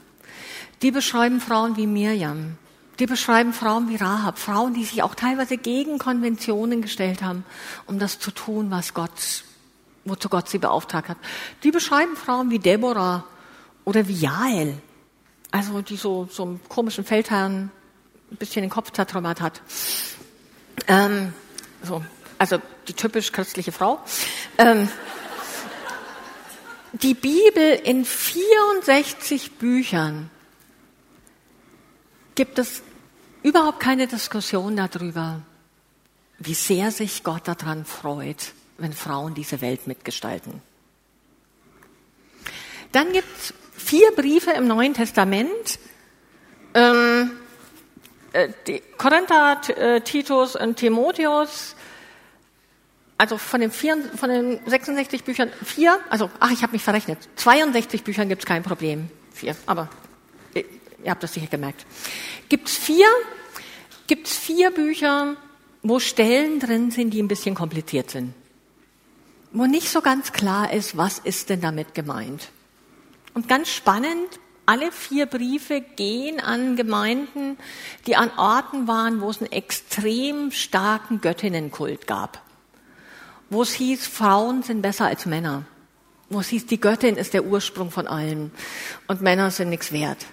Die 0.82 0.92
beschreiben 0.92 1.40
Frauen 1.40 1.78
wie 1.78 1.88
Mirjam. 1.88 2.58
Die 3.00 3.06
beschreiben 3.06 3.54
Frauen 3.54 3.90
wie 3.90 3.98
Rahab, 3.98 4.40
Frauen, 4.40 4.74
die 4.74 4.86
sich 4.86 5.04
auch 5.04 5.16
teilweise 5.16 5.58
gegen 5.58 5.98
Konventionen 5.98 6.82
gestellt 6.82 7.22
haben, 7.22 7.44
um 7.88 8.00
das 8.00 8.20
zu 8.20 8.32
tun, 8.32 8.72
was 8.72 8.94
Gott, 8.94 9.44
wozu 10.06 10.30
Gott 10.30 10.50
sie 10.50 10.60
beauftragt 10.60 11.10
hat. 11.10 11.18
Die 11.64 11.72
beschreiben 11.72 12.16
Frauen 12.16 12.50
wie 12.50 12.60
Deborah 12.60 13.26
oder 13.84 14.08
wie 14.08 14.14
Jael, 14.14 14.78
also 15.52 15.82
die 15.82 15.98
so, 15.98 16.28
so 16.32 16.44
einen 16.44 16.60
komischen 16.70 17.04
Feldherrn 17.04 17.70
ein 18.32 18.38
bisschen 18.38 18.62
den 18.62 18.72
Kopf 18.72 18.92
zertrümmert 18.92 19.42
hat. 19.42 19.62
Ähm, 20.88 21.34
so, 21.84 22.02
also 22.38 22.62
die 22.88 22.94
typisch 22.94 23.32
christliche 23.32 23.72
Frau. 23.72 24.00
Ähm, 24.58 24.90
die 26.94 27.14
Bibel 27.14 27.74
in 27.84 28.06
64 28.06 29.54
Büchern 29.54 30.30
gibt 32.36 32.60
es 32.60 32.82
überhaupt 33.44 33.80
keine 33.80 34.08
Diskussion 34.08 34.76
darüber, 34.76 35.42
wie 36.40 36.54
sehr 36.54 36.92
sich 36.92 37.24
Gott 37.24 37.48
daran 37.48 37.86
freut, 37.86 38.54
wenn 38.78 38.94
Frauen 38.94 39.34
diese 39.34 39.62
Welt 39.62 39.88
mitgestalten. 39.88 40.62
Dann 42.92 43.12
gibt 43.12 43.28
es 43.38 43.54
vier 43.74 44.12
Briefe 44.12 44.52
im 44.52 44.68
Neuen 44.68 44.94
Testament. 44.94 45.80
Ähm, 46.74 47.32
äh, 48.34 48.50
die 48.68 48.82
Korinther, 48.98 49.62
äh, 49.78 50.02
Titus 50.02 50.56
und 50.56 50.78
Timotheus, 50.78 51.76
also 53.18 53.38
von 53.38 53.62
den, 53.62 53.72
vier, 53.72 53.98
von 54.16 54.30
den 54.30 54.60
66 54.66 55.24
Büchern 55.24 55.50
vier, 55.64 56.00
also 56.10 56.30
ach, 56.40 56.52
ich 56.52 56.64
habe 56.64 56.74
mich 56.74 56.84
verrechnet, 56.84 57.18
62 57.38 58.04
Büchern 58.04 58.30
gibt 58.30 58.44
es 58.44 58.46
kein 58.46 58.64
Problem, 58.64 59.10
vier, 59.34 59.56
aber 59.66 59.90
Ihr 61.06 61.12
habt 61.12 61.22
das 61.22 61.34
sicher 61.34 61.48
gemerkt. 61.48 61.86
Gibt 62.50 62.68
es 62.68 62.76
vier, 62.76 63.08
gibt's 64.08 64.36
vier 64.36 64.72
Bücher, 64.72 65.38
wo 65.84 66.00
Stellen 66.00 66.60
drin 66.60 66.90
sind, 66.90 67.12
die 67.12 67.22
ein 67.22 67.28
bisschen 67.28 67.54
kompliziert 67.54 68.10
sind. 68.10 68.34
Wo 69.52 69.68
nicht 69.68 69.90
so 69.90 70.02
ganz 70.02 70.34
klar 70.34 70.74
ist, 70.74 70.98
was 70.98 71.20
ist 71.20 71.50
denn 71.50 71.62
damit 71.62 71.94
gemeint. 71.94 72.50
Und 73.36 73.48
ganz 73.48 73.70
spannend, 73.70 74.40
alle 74.66 74.92
vier 74.92 75.28
Briefe 75.28 75.80
gehen 75.80 76.40
an 76.40 76.76
Gemeinden, 76.76 77.58
die 78.08 78.16
an 78.16 78.32
Orten 78.36 78.88
waren, 78.88 79.22
wo 79.22 79.30
es 79.30 79.38
einen 79.38 79.52
extrem 79.52 80.50
starken 80.50 81.22
Göttinnenkult 81.22 82.08
gab. 82.08 82.42
Wo 83.50 83.62
es 83.62 83.74
hieß, 83.74 84.08
Frauen 84.08 84.64
sind 84.64 84.82
besser 84.82 85.06
als 85.06 85.26
Männer. 85.26 85.66
Wo 86.30 86.40
es 86.40 86.48
hieß, 86.48 86.66
die 86.66 86.80
Göttin 86.80 87.16
ist 87.16 87.34
der 87.34 87.46
Ursprung 87.46 87.92
von 87.92 88.08
allem 88.08 88.52
und 89.08 89.22
Männer 89.22 89.52
sind 89.52 89.70
nichts 89.70 89.92
wert. 89.92 90.26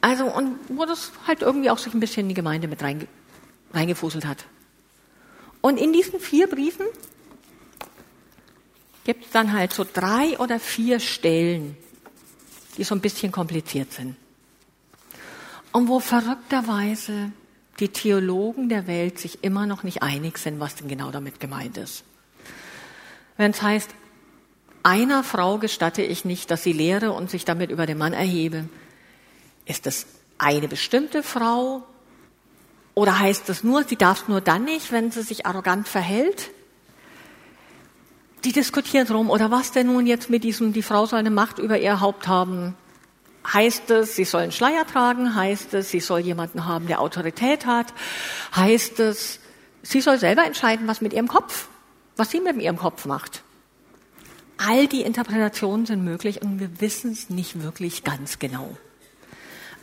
Also, 0.00 0.26
und 0.26 0.58
wo 0.68 0.84
das 0.84 1.10
halt 1.26 1.42
irgendwie 1.42 1.70
auch 1.70 1.78
sich 1.78 1.92
ein 1.92 2.00
bisschen 2.00 2.22
in 2.22 2.28
die 2.28 2.34
Gemeinde 2.34 2.68
mit 2.68 2.82
reinge 2.82 3.08
reingefuselt 3.72 4.24
hat. 4.24 4.44
Und 5.60 5.78
in 5.78 5.92
diesen 5.92 6.20
vier 6.20 6.46
Briefen 6.46 6.86
gibt 9.04 9.26
es 9.26 9.30
dann 9.32 9.52
halt 9.52 9.72
so 9.72 9.84
drei 9.84 10.38
oder 10.38 10.60
vier 10.60 11.00
Stellen, 11.00 11.76
die 12.76 12.84
so 12.84 12.94
ein 12.94 13.00
bisschen 13.00 13.32
kompliziert 13.32 13.92
sind. 13.92 14.16
Und 15.72 15.88
wo 15.88 16.00
verrückterweise 16.00 17.32
die 17.78 17.88
Theologen 17.88 18.68
der 18.68 18.86
Welt 18.86 19.18
sich 19.18 19.44
immer 19.44 19.66
noch 19.66 19.82
nicht 19.82 20.02
einig 20.02 20.38
sind, 20.38 20.60
was 20.60 20.76
denn 20.76 20.88
genau 20.88 21.10
damit 21.10 21.40
gemeint 21.40 21.76
ist. 21.76 22.04
Wenn 23.36 23.50
es 23.50 23.60
heißt, 23.60 23.90
einer 24.82 25.24
Frau 25.24 25.58
gestatte 25.58 26.02
ich 26.02 26.24
nicht, 26.24 26.50
dass 26.50 26.62
sie 26.62 26.72
lehre 26.72 27.12
und 27.12 27.30
sich 27.30 27.44
damit 27.44 27.70
über 27.70 27.86
den 27.86 27.98
Mann 27.98 28.12
erhebe, 28.12 28.68
ist 29.66 29.84
das 29.86 30.06
eine 30.38 30.68
bestimmte 30.68 31.22
Frau? 31.22 31.82
Oder 32.94 33.18
heißt 33.18 33.48
das 33.48 33.62
nur, 33.62 33.84
sie 33.84 33.96
darf 33.96 34.22
es 34.22 34.28
nur 34.28 34.40
dann 34.40 34.64
nicht, 34.64 34.92
wenn 34.92 35.10
sie 35.10 35.22
sich 35.22 35.44
arrogant 35.44 35.88
verhält? 35.88 36.50
Die 38.44 38.52
diskutieren 38.52 39.06
drum, 39.06 39.28
oder 39.28 39.50
was 39.50 39.72
denn 39.72 39.88
nun 39.88 40.06
jetzt 40.06 40.30
mit 40.30 40.44
diesem, 40.44 40.72
die 40.72 40.82
Frau 40.82 41.04
soll 41.04 41.18
eine 41.18 41.30
Macht 41.30 41.58
über 41.58 41.78
ihr 41.78 42.00
Haupt 42.00 42.28
haben? 42.28 42.74
Heißt 43.52 43.90
es, 43.90 44.16
sie 44.16 44.24
soll 44.24 44.42
einen 44.42 44.52
Schleier 44.52 44.86
tragen? 44.86 45.34
Heißt 45.34 45.74
es, 45.74 45.90
sie 45.90 46.00
soll 46.00 46.20
jemanden 46.20 46.66
haben, 46.66 46.86
der 46.86 47.00
Autorität 47.00 47.66
hat? 47.66 47.92
Heißt 48.54 48.98
es, 49.00 49.40
sie 49.82 50.00
soll 50.00 50.18
selber 50.18 50.44
entscheiden, 50.44 50.88
was 50.88 51.00
mit 51.00 51.12
ihrem 51.12 51.28
Kopf, 51.28 51.68
was 52.16 52.30
sie 52.30 52.40
mit 52.40 52.60
ihrem 52.60 52.76
Kopf 52.76 53.04
macht? 53.04 53.42
All 54.58 54.86
die 54.88 55.02
Interpretationen 55.02 55.86
sind 55.86 56.02
möglich 56.02 56.42
und 56.42 56.60
wir 56.60 56.80
wissen 56.80 57.12
es 57.12 57.30
nicht 57.30 57.62
wirklich 57.62 58.04
ganz 58.04 58.38
genau. 58.38 58.76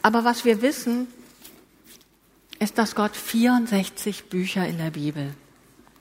Aber 0.01 0.25
was 0.25 0.43
wir 0.43 0.61
wissen, 0.61 1.07
ist, 2.59 2.77
dass 2.77 2.95
Gott 2.95 3.15
64 3.15 4.25
Bücher 4.25 4.65
in 4.67 4.77
der 4.77 4.91
Bibel 4.91 5.33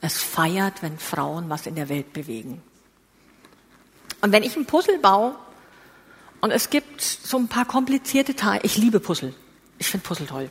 es 0.00 0.18
feiert, 0.18 0.82
wenn 0.82 0.98
Frauen 0.98 1.48
was 1.48 1.66
in 1.66 1.76
der 1.76 1.88
Welt 1.88 2.12
bewegen. 2.12 2.60
Und 4.20 4.32
wenn 4.32 4.42
ich 4.42 4.56
ein 4.56 4.66
Puzzle 4.66 4.98
baue 4.98 5.36
und 6.43 6.51
es 6.51 6.70
gibt 6.70 7.01
so 7.01 7.38
ein 7.38 7.49
paar 7.49 7.64
komplizierte 7.64 8.34
Teile, 8.34 8.61
ich 8.64 8.76
liebe 8.76 9.01
Puzzle, 9.01 9.32
ich 9.78 9.86
finde 9.86 10.07
Puzzle 10.07 10.26
toll. 10.26 10.51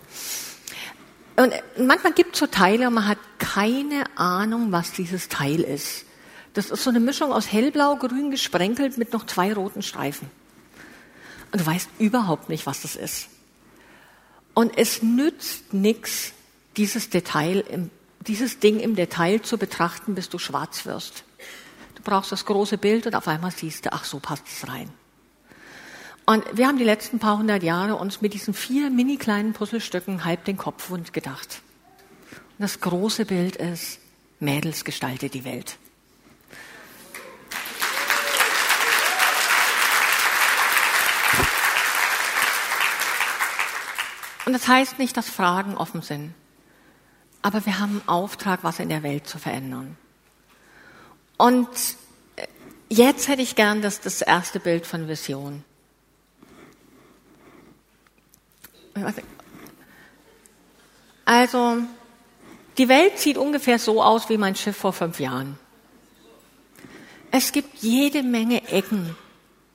Und 1.36 1.54
manchmal 1.78 2.14
gibt 2.14 2.34
es 2.34 2.40
so 2.40 2.48
Teile 2.48 2.88
und 2.88 2.94
man 2.94 3.08
hat 3.08 3.20
keine 3.40 4.06
Ahnung, 4.16 4.72
was 4.72 4.94
dieses 4.94 5.28
Teil 5.28 5.60
ist. 5.60 6.06
Das 6.54 6.72
ist 6.72 6.84
so 6.84 6.90
eine 6.90 7.00
Mischung 7.00 7.32
aus 7.34 7.52
hellblau, 7.52 7.98
grün 7.98 8.32
gesprenkelt 8.32 8.98
mit 8.98 9.12
noch 9.12 9.26
zwei 9.26 9.54
roten 9.54 9.82
Streifen. 9.82 10.30
Und 11.52 11.62
du 11.62 11.66
weißt 11.66 11.90
überhaupt 12.00 12.48
nicht, 12.50 12.66
was 12.66 12.82
das 12.82 12.96
ist. 12.96 13.28
Und 14.54 14.78
es 14.78 15.02
nützt 15.02 15.74
nichts, 15.74 16.32
dieses 16.78 17.10
Detail, 17.10 17.90
dieses 18.22 18.60
Ding 18.60 18.80
im 18.80 18.96
Detail 18.96 19.42
zu 19.42 19.58
betrachten, 19.58 20.16
bis 20.16 20.30
du 20.30 20.40
schwarz 20.40 20.86
wirst. 20.86 21.26
Du 21.96 22.02
brauchst 22.04 22.32
das 22.32 22.46
große 22.46 22.78
Bild 22.78 23.08
und 23.08 23.16
auf 23.16 23.28
einmal 23.28 23.52
siehst 23.52 23.86
du, 23.86 23.94
ach, 23.94 24.06
so 24.06 24.20
passt 24.20 24.48
es 24.48 24.68
rein. 24.70 24.90
Und 26.26 26.46
wir 26.54 26.68
haben 26.68 26.78
die 26.78 26.84
letzten 26.84 27.20
paar 27.20 27.38
hundert 27.38 27.64
Jahre 27.64 27.96
uns 27.96 28.22
mit 28.22 28.34
diesen 28.34 28.54
vier 28.54 28.90
mini 28.90 29.18
kleinen 29.18 29.54
Puzzlestücken 29.54 30.24
halb 30.24 30.46
den 30.46 30.58
Kopf 30.58 30.90
wund 30.90 31.14
gedacht. 31.14 31.62
Und 32.32 32.60
das 32.60 32.80
große 32.80 33.26
Bild 33.26 33.56
ist, 33.56 34.00
Mädels 34.40 34.86
gestaltet 34.86 35.34
die 35.34 35.44
Welt. 35.46 35.78
Und 44.46 44.54
das 44.54 44.68
heißt 44.68 45.00
nicht, 45.00 45.16
dass 45.18 45.30
Fragen 45.30 45.78
offen 45.78 46.02
sind. 46.02 46.34
Aber 47.42 47.66
wir 47.66 47.80
haben 47.80 48.02
einen 48.02 48.08
Auftrag, 48.08 48.64
was 48.64 48.80
in 48.80 48.90
der 48.90 49.04
Welt 49.04 49.28
zu 49.28 49.40
verändern. 49.40 49.98
Und 51.38 51.70
jetzt 52.90 53.28
hätte 53.28 53.42
ich 53.42 53.56
gern 53.56 53.82
das, 53.82 54.02
das 54.02 54.22
erste 54.22 54.60
Bild 54.60 54.86
von 54.86 55.08
Vision. 55.08 55.64
Also, 61.26 61.78
die 62.78 62.90
Welt 62.90 63.20
sieht 63.20 63.38
ungefähr 63.38 63.80
so 63.80 64.02
aus 64.04 64.30
wie 64.30 64.38
mein 64.38 64.56
Schiff 64.56 64.78
vor 64.78 64.94
fünf 64.94 65.20
Jahren. 65.20 65.58
Es 67.32 67.52
gibt 67.52 67.78
jede 67.80 68.24
Menge 68.24 68.68
Ecken, 68.68 69.16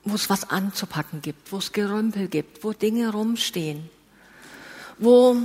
wo 0.03 0.15
es 0.15 0.29
was 0.29 0.49
anzupacken 0.49 1.21
gibt, 1.21 1.51
wo 1.51 1.57
es 1.57 1.71
Gerümpel 1.71 2.27
gibt, 2.27 2.63
wo 2.63 2.73
Dinge 2.73 3.11
rumstehen 3.11 3.89
wo, 4.99 5.35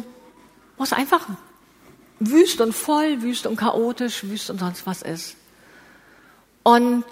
es 0.78 0.92
einfach 0.92 1.28
wüst 2.18 2.60
und 2.60 2.72
voll, 2.72 3.22
wüst 3.22 3.46
und 3.46 3.56
chaotisch, 3.56 4.24
wüst 4.24 4.50
und 4.50 4.58
sonst 4.58 4.86
was 4.86 5.02
ist. 5.02 5.36
Und 6.62 7.04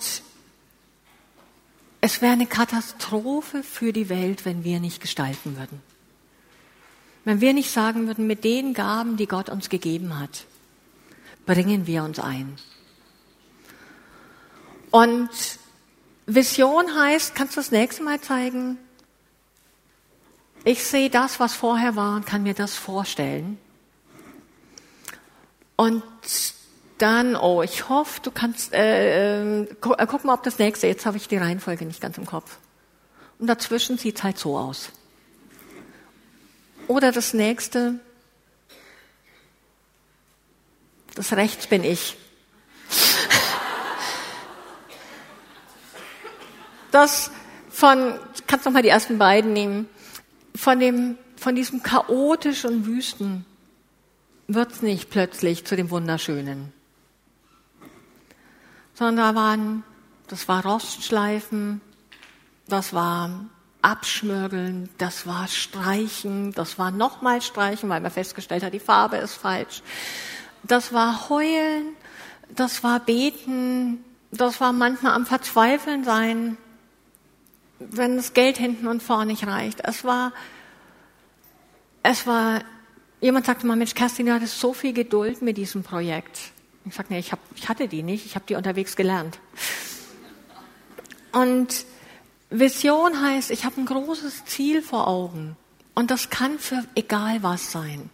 es 2.00 2.22
wäre 2.22 2.32
eine 2.32 2.46
Katastrophe 2.46 3.62
für 3.62 3.92
die 3.92 4.08
Welt, 4.08 4.44
wenn 4.44 4.64
wir 4.64 4.80
nicht 4.80 5.00
gestalten 5.00 5.56
würden. 5.56 5.82
Wenn 7.24 7.40
wir 7.40 7.52
nicht 7.52 7.70
sagen 7.70 8.06
würden, 8.06 8.26
mit 8.26 8.44
den 8.44 8.74
Gaben, 8.74 9.16
die 9.16 9.26
Gott 9.26 9.48
uns 9.48 9.68
gegeben 9.68 10.18
hat, 10.18 10.44
bringen 11.46 11.86
wir 11.86 12.04
uns 12.04 12.18
ein. 12.18 12.56
Und 14.90 15.30
Vision 16.26 16.94
heißt, 16.94 17.34
kannst 17.34 17.56
du 17.56 17.60
das 17.60 17.70
nächste 17.70 18.02
Mal 18.02 18.20
zeigen, 18.20 18.78
ich 20.64 20.84
sehe 20.84 21.08
das, 21.08 21.40
was 21.40 21.54
vorher 21.54 21.96
war 21.96 22.16
und 22.16 22.26
kann 22.26 22.42
mir 22.42 22.54
das 22.54 22.74
vorstellen. 22.74 23.58
Und 25.76 26.02
dann, 26.98 27.34
oh, 27.34 27.62
ich 27.62 27.88
hoffe, 27.88 28.20
du 28.22 28.30
kannst, 28.30 28.74
äh, 28.74 29.62
äh, 29.62 29.66
guck, 29.80 29.98
äh, 29.98 30.06
guck 30.06 30.24
mal, 30.24 30.34
ob 30.34 30.42
das 30.42 30.58
nächste, 30.58 30.86
jetzt 30.86 31.06
habe 31.06 31.16
ich 31.16 31.28
die 31.28 31.38
Reihenfolge 31.38 31.86
nicht 31.86 32.02
ganz 32.02 32.18
im 32.18 32.26
Kopf. 32.26 32.58
Und 33.38 33.46
dazwischen 33.46 33.96
sieht 33.96 34.18
es 34.18 34.22
halt 34.22 34.38
so 34.38 34.58
aus. 34.58 34.90
Oder 36.90 37.12
das 37.12 37.34
nächste, 37.34 38.00
das 41.14 41.32
rechts 41.34 41.68
bin 41.68 41.84
ich. 41.84 42.16
Das 46.90 47.30
von, 47.68 48.18
kannst 48.48 48.66
noch 48.66 48.72
mal 48.72 48.82
die 48.82 48.88
ersten 48.88 49.18
beiden 49.18 49.52
nehmen, 49.52 49.88
von 50.56 50.80
dem, 50.80 51.16
von 51.36 51.54
diesem 51.54 51.84
chaotischen 51.84 52.78
und 52.78 52.86
wüsten 52.86 53.46
wird's 54.48 54.82
nicht 54.82 55.10
plötzlich 55.10 55.64
zu 55.64 55.76
dem 55.76 55.90
Wunderschönen. 55.90 56.72
Sondern 58.94 59.16
da 59.16 59.40
waren, 59.40 59.84
das 60.26 60.48
war 60.48 60.66
Rostschleifen, 60.66 61.82
das 62.66 62.92
war 62.92 63.30
Abschmürgeln, 63.82 64.88
das 64.98 65.26
war 65.26 65.48
Streichen, 65.48 66.52
das 66.52 66.78
war 66.78 66.90
nochmal 66.90 67.40
Streichen, 67.40 67.88
weil 67.88 68.00
man 68.00 68.10
festgestellt 68.10 68.62
hat, 68.62 68.74
die 68.74 68.80
Farbe 68.80 69.16
ist 69.16 69.34
falsch. 69.34 69.82
Das 70.62 70.92
war 70.92 71.30
Heulen, 71.30 71.96
das 72.54 72.82
war 72.82 73.00
Beten, 73.00 74.04
das 74.30 74.60
war 74.60 74.72
manchmal 74.72 75.12
am 75.12 75.26
Verzweifeln 75.26 76.04
sein, 76.04 76.56
wenn 77.78 78.16
das 78.16 78.34
Geld 78.34 78.58
hinten 78.58 78.86
und 78.86 79.02
vorne 79.02 79.32
nicht 79.32 79.46
reicht. 79.46 79.80
Es 79.82 80.04
war, 80.04 80.32
es 82.02 82.26
war, 82.26 82.60
jemand 83.20 83.46
sagte 83.46 83.66
mal, 83.66 83.76
Mensch, 83.76 83.94
Kerstin, 83.94 84.26
du 84.26 84.34
hattest 84.34 84.60
so 84.60 84.74
viel 84.74 84.92
Geduld 84.92 85.40
mit 85.40 85.56
diesem 85.56 85.82
Projekt. 85.82 86.38
Ich 86.84 86.94
sage, 86.94 87.08
nee, 87.10 87.18
ich, 87.18 87.32
hab, 87.32 87.38
ich 87.54 87.68
hatte 87.68 87.88
die 87.88 88.02
nicht, 88.02 88.26
ich 88.26 88.34
habe 88.34 88.44
die 88.46 88.54
unterwegs 88.54 88.96
gelernt. 88.96 89.38
Und 91.32 91.84
Vision 92.50 93.22
heißt, 93.22 93.50
ich 93.52 93.64
habe 93.64 93.80
ein 93.80 93.86
großes 93.86 94.44
Ziel 94.44 94.82
vor 94.82 95.06
Augen. 95.06 95.56
Und 95.94 96.10
das 96.10 96.30
kann 96.30 96.58
für 96.58 96.84
egal 96.94 97.42
was 97.42 97.70
sein. 97.70 98.10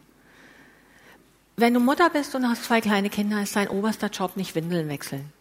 Wenn 1.56 1.72
du 1.72 1.80
Mutter 1.80 2.10
bist 2.10 2.34
und 2.34 2.46
hast 2.48 2.64
zwei 2.64 2.82
kleine 2.82 3.08
Kinder, 3.08 3.42
ist 3.42 3.56
dein 3.56 3.68
oberster 3.68 4.08
Job 4.08 4.36
nicht 4.36 4.54
Windeln 4.54 4.88
wechseln. 4.88 5.32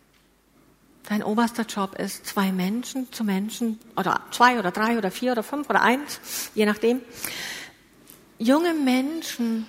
Dein 1.10 1.24
oberster 1.24 1.64
Job 1.64 1.96
ist, 1.96 2.26
zwei 2.26 2.52
Menschen 2.52 3.12
zu 3.12 3.24
Menschen, 3.24 3.80
oder 3.96 4.22
zwei 4.32 4.58
oder 4.58 4.72
drei 4.72 4.98
oder 4.98 5.12
vier 5.12 5.34
oder 5.34 5.44
fünf 5.44 5.70
oder 5.70 5.82
eins, 5.82 6.20
je 6.56 6.66
nachdem, 6.66 7.02
junge 8.40 8.74
Menschen 8.74 9.68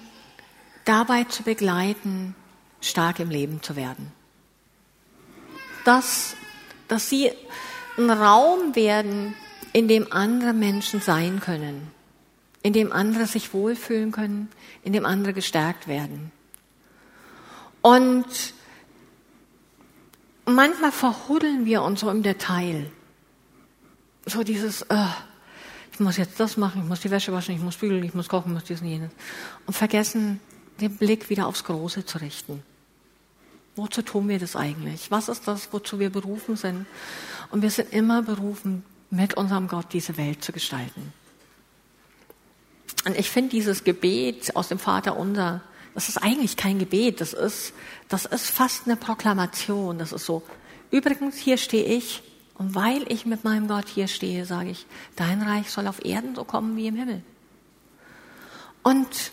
dabei 0.84 1.24
zu 1.24 1.42
begleiten, 1.42 2.34
stark 2.80 3.18
im 3.18 3.28
Leben 3.28 3.62
zu 3.62 3.76
werden. 3.76 4.12
Dass, 5.84 6.36
dass 6.88 7.10
sie 7.10 7.32
ein 7.99 8.11
Raum 8.11 8.74
werden, 8.74 9.34
in 9.72 9.88
dem 9.88 10.11
andere 10.12 10.53
Menschen 10.53 11.01
sein 11.01 11.40
können, 11.40 11.90
in 12.62 12.72
dem 12.72 12.92
andere 12.92 13.26
sich 13.26 13.53
wohlfühlen 13.53 14.12
können, 14.12 14.49
in 14.82 14.92
dem 14.92 15.05
andere 15.05 15.32
gestärkt 15.32 15.86
werden. 15.86 16.32
Und 17.82 18.26
manchmal 20.47 20.92
verhuddeln 20.92 21.66
wir 21.66 21.82
uns 21.82 22.01
so 22.01 22.11
im 22.11 22.22
Detail. 22.22 22.90
So 24.24 24.42
dieses, 24.42 24.82
äh, 24.82 25.07
ich 25.92 26.01
muss 26.01 26.16
jetzt 26.16 26.40
das 26.40 26.57
machen, 26.57 26.82
ich 26.82 26.88
muss 26.88 27.01
die 27.01 27.11
Wäsche 27.11 27.32
waschen, 27.32 27.55
ich 27.55 27.61
muss 27.61 27.76
bügeln, 27.76 28.03
ich 28.03 28.14
muss 28.14 28.28
kochen, 28.28 28.49
ich 28.49 28.55
muss 28.55 28.64
dies 28.64 28.80
und 28.80 28.88
jenes. 28.88 29.11
Und 29.66 29.74
vergessen, 29.74 30.40
den 30.80 30.97
Blick 30.97 31.30
wieder 31.30 31.47
aufs 31.47 31.64
Große 31.64 32.05
zu 32.05 32.18
richten. 32.18 32.62
Wozu 33.76 34.02
tun 34.02 34.28
wir 34.28 34.38
das 34.38 34.56
eigentlich? 34.56 35.10
Was 35.10 35.28
ist 35.28 35.46
das, 35.46 35.72
wozu 35.72 36.00
wir 36.00 36.10
berufen 36.10 36.56
sind? 36.56 36.86
Und 37.50 37.62
wir 37.62 37.70
sind 37.70 37.92
immer 37.92 38.22
berufen, 38.22 38.84
mit 39.10 39.34
unserem 39.34 39.68
Gott 39.68 39.92
diese 39.92 40.16
Welt 40.16 40.42
zu 40.42 40.52
gestalten. 40.52 41.12
Und 43.04 43.16
ich 43.16 43.30
finde 43.30 43.50
dieses 43.50 43.84
Gebet 43.84 44.56
aus 44.56 44.68
dem 44.68 44.78
Vater 44.78 45.16
unser, 45.16 45.62
das 45.94 46.08
ist 46.08 46.18
eigentlich 46.18 46.56
kein 46.56 46.78
Gebet, 46.78 47.20
das 47.20 47.34
ist, 47.34 47.72
das 48.08 48.24
ist 48.24 48.50
fast 48.50 48.86
eine 48.86 48.96
Proklamation. 48.96 49.98
Das 49.98 50.12
ist 50.12 50.24
so, 50.26 50.42
übrigens, 50.90 51.36
hier 51.36 51.56
stehe 51.56 51.84
ich, 51.84 52.22
und 52.58 52.74
weil 52.74 53.04
ich 53.12 53.26
mit 53.26 53.44
meinem 53.44 53.68
Gott 53.68 53.86
hier 53.88 54.08
stehe, 54.08 54.46
sage 54.46 54.70
ich, 54.70 54.86
dein 55.14 55.42
Reich 55.42 55.70
soll 55.70 55.86
auf 55.86 56.04
Erden 56.04 56.34
so 56.34 56.44
kommen 56.44 56.76
wie 56.76 56.86
im 56.86 56.96
Himmel. 56.96 57.22
Und 58.82 59.30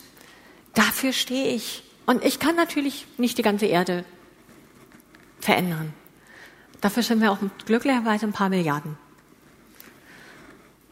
dafür 0.73 1.13
stehe 1.13 1.55
ich. 1.55 1.83
Und 2.05 2.25
ich 2.25 2.39
kann 2.39 2.57
natürlich 2.57 3.07
nicht 3.17 3.37
die 3.37 3.43
ganze 3.43 3.65
Erde 3.67 4.03
verändern. 5.43 5.93
Dafür 6.81 7.03
sind 7.03 7.21
wir 7.21 7.31
auch 7.31 7.39
glücklicherweise 7.65 8.25
ein 8.25 8.33
paar 8.33 8.49
Milliarden. 8.49 8.97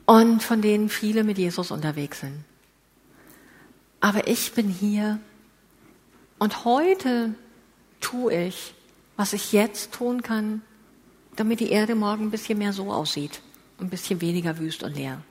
Und 0.05 0.43
von 0.43 0.61
denen 0.61 0.89
viele 0.89 1.23
mit 1.23 1.37
Jesus 1.37 1.71
unterwegs 1.71 2.19
sind. 2.21 2.43
Aber 3.99 4.27
ich 4.27 4.53
bin 4.53 4.67
hier 4.67 5.19
und 6.39 6.65
heute 6.65 7.35
tue 7.99 8.33
ich, 8.47 8.73
was 9.15 9.33
ich 9.33 9.51
jetzt 9.53 9.93
tun 9.93 10.23
kann, 10.23 10.61
damit 11.35 11.59
die 11.59 11.69
Erde 11.71 11.95
morgen 11.95 12.25
ein 12.25 12.31
bisschen 12.31 12.57
mehr 12.57 12.73
so 12.73 12.91
aussieht, 12.91 13.41
ein 13.79 13.89
bisschen 13.89 14.21
weniger 14.21 14.57
wüst 14.57 14.83
und 14.83 14.95
leer. 14.95 15.21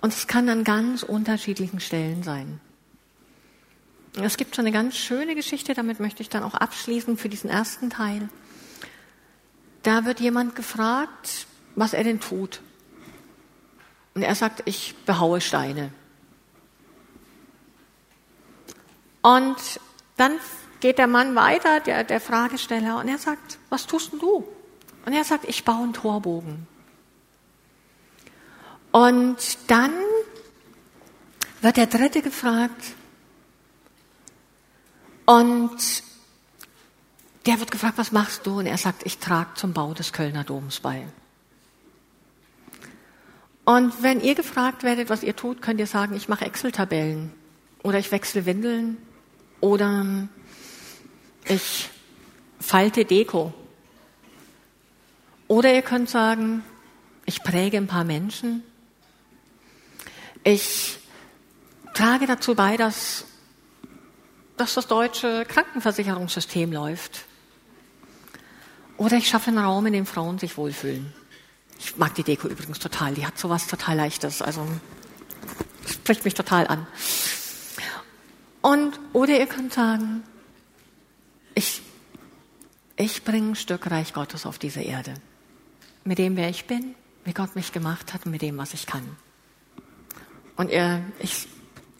Und 0.00 0.12
es 0.12 0.26
kann 0.26 0.48
an 0.48 0.64
ganz 0.64 1.02
unterschiedlichen 1.02 1.80
Stellen 1.80 2.22
sein. 2.22 2.60
Es 4.16 4.36
gibt 4.36 4.54
so 4.54 4.62
eine 4.62 4.72
ganz 4.72 4.96
schöne 4.96 5.34
Geschichte, 5.34 5.74
damit 5.74 6.00
möchte 6.00 6.22
ich 6.22 6.28
dann 6.28 6.42
auch 6.42 6.54
abschließen 6.54 7.16
für 7.16 7.28
diesen 7.28 7.50
ersten 7.50 7.90
Teil. 7.90 8.28
Da 9.82 10.04
wird 10.04 10.20
jemand 10.20 10.56
gefragt, 10.56 11.46
was 11.76 11.92
er 11.92 12.04
denn 12.04 12.20
tut. 12.20 12.60
Und 14.14 14.22
er 14.22 14.34
sagt, 14.34 14.62
ich 14.64 14.94
behaue 15.06 15.40
Steine. 15.40 15.92
Und 19.22 19.56
dann 20.16 20.32
geht 20.80 20.98
der 20.98 21.06
Mann 21.06 21.34
weiter, 21.34 21.80
der, 21.80 22.04
der 22.04 22.20
Fragesteller, 22.20 22.98
und 22.98 23.08
er 23.08 23.18
sagt, 23.18 23.58
was 23.68 23.86
tust 23.86 24.12
denn 24.12 24.18
du? 24.18 24.44
Und 25.06 25.12
er 25.12 25.24
sagt, 25.24 25.44
ich 25.48 25.64
baue 25.64 25.84
einen 25.84 25.92
Torbogen. 25.92 26.66
Und 28.90 29.36
dann 29.68 29.92
wird 31.60 31.76
der 31.76 31.86
Dritte 31.86 32.22
gefragt, 32.22 32.94
und 35.28 36.02
der 37.44 37.60
wird 37.60 37.70
gefragt, 37.70 37.98
was 37.98 38.12
machst 38.12 38.46
du? 38.46 38.60
Und 38.60 38.66
er 38.66 38.78
sagt, 38.78 39.04
ich 39.04 39.18
trage 39.18 39.50
zum 39.56 39.74
Bau 39.74 39.92
des 39.92 40.14
Kölner 40.14 40.42
Doms 40.42 40.80
bei. 40.80 41.06
Und 43.66 44.02
wenn 44.02 44.22
ihr 44.22 44.34
gefragt 44.34 44.84
werdet, 44.84 45.10
was 45.10 45.22
ihr 45.22 45.36
tut, 45.36 45.60
könnt 45.60 45.80
ihr 45.80 45.86
sagen, 45.86 46.16
ich 46.16 46.30
mache 46.30 46.46
Excel-Tabellen 46.46 47.30
oder 47.82 47.98
ich 47.98 48.10
wechsle 48.10 48.46
Windeln 48.46 48.96
oder 49.60 50.28
ich 51.44 51.90
falte 52.58 53.04
Deko. 53.04 53.52
Oder 55.46 55.74
ihr 55.74 55.82
könnt 55.82 56.08
sagen, 56.08 56.64
ich 57.26 57.42
präge 57.42 57.76
ein 57.76 57.86
paar 57.86 58.04
Menschen. 58.04 58.62
Ich 60.42 60.98
trage 61.92 62.26
dazu 62.26 62.54
bei, 62.54 62.78
dass 62.78 63.26
dass 64.60 64.74
das 64.74 64.86
deutsche 64.86 65.44
Krankenversicherungssystem 65.46 66.72
läuft. 66.72 67.24
Oder 68.96 69.16
ich 69.16 69.28
schaffe 69.28 69.48
einen 69.48 69.58
Raum, 69.58 69.86
in 69.86 69.92
dem 69.92 70.06
Frauen 70.06 70.38
sich 70.38 70.56
wohlfühlen. 70.56 71.12
Ich 71.78 71.96
mag 71.96 72.14
die 72.14 72.24
Deko 72.24 72.48
übrigens 72.48 72.78
total. 72.80 73.14
Die 73.14 73.26
hat 73.26 73.38
sowas 73.38 73.68
total 73.68 73.96
Leichtes. 73.96 74.42
Also 74.42 74.66
spricht 75.86 76.24
mich 76.24 76.34
total 76.34 76.66
an. 76.66 76.86
Und, 78.60 78.98
oder 79.12 79.38
ihr 79.38 79.46
könnt 79.46 79.72
sagen, 79.72 80.24
ich, 81.54 81.80
ich 82.96 83.24
bringe 83.24 83.50
ein 83.50 83.56
Stück 83.56 83.88
Reich 83.90 84.12
Gottes 84.12 84.46
auf 84.46 84.58
diese 84.58 84.80
Erde. 84.80 85.14
Mit 86.04 86.18
dem, 86.18 86.36
wer 86.36 86.48
ich 86.48 86.66
bin, 86.66 86.94
wie 87.24 87.32
Gott 87.32 87.54
mich 87.54 87.72
gemacht 87.72 88.12
hat 88.12 88.26
und 88.26 88.32
mit 88.32 88.42
dem, 88.42 88.58
was 88.58 88.74
ich 88.74 88.86
kann. 88.86 89.04
Und 90.56 90.70
ihr, 90.70 91.02
ich 91.20 91.46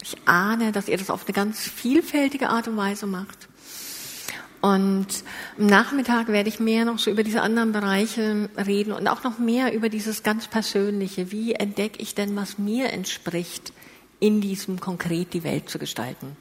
ich 0.01 0.17
ahne, 0.25 0.71
dass 0.71 0.87
ihr 0.87 0.97
das 0.97 1.09
auf 1.09 1.25
eine 1.25 1.33
ganz 1.33 1.59
vielfältige 1.61 2.49
Art 2.49 2.67
und 2.67 2.77
Weise 2.77 3.05
macht. 3.05 3.47
Und 4.61 5.07
am 5.57 5.67
Nachmittag 5.67 6.27
werde 6.27 6.49
ich 6.49 6.59
mehr 6.59 6.83
noch 6.83 6.99
so 6.99 7.09
über 7.09 7.23
diese 7.23 7.41
anderen 7.41 7.71
Bereiche 7.71 8.49
reden 8.57 8.91
und 8.91 9.07
auch 9.07 9.23
noch 9.23 9.39
mehr 9.39 9.73
über 9.73 9.87
dieses 9.87 10.21
ganz 10.21 10.47
Persönliche. 10.47 11.31
Wie 11.31 11.53
entdecke 11.53 12.01
ich 12.01 12.13
denn, 12.13 12.35
was 12.35 12.57
mir 12.57 12.91
entspricht, 12.91 13.71
in 14.19 14.41
diesem 14.41 14.81
konkret 14.81 15.33
die 15.33 15.43
Welt 15.45 15.69
zu 15.69 15.79
gestalten? 15.79 16.35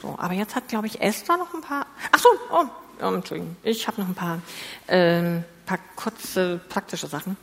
So, 0.00 0.16
aber 0.18 0.34
jetzt 0.34 0.54
hat, 0.54 0.68
glaube 0.68 0.86
ich, 0.86 1.00
Esther 1.00 1.36
noch 1.36 1.52
ein 1.54 1.60
paar. 1.60 1.86
Ach 2.12 2.18
so, 2.18 2.28
oh, 2.52 2.64
oh 3.00 3.14
Entschuldigung, 3.14 3.56
ich 3.64 3.86
habe 3.88 4.00
noch 4.00 4.08
ein 4.08 4.14
paar, 4.14 4.40
äh, 4.86 5.40
paar 5.66 5.78
kurze 5.96 6.60
praktische 6.68 7.08
Sachen. 7.08 7.36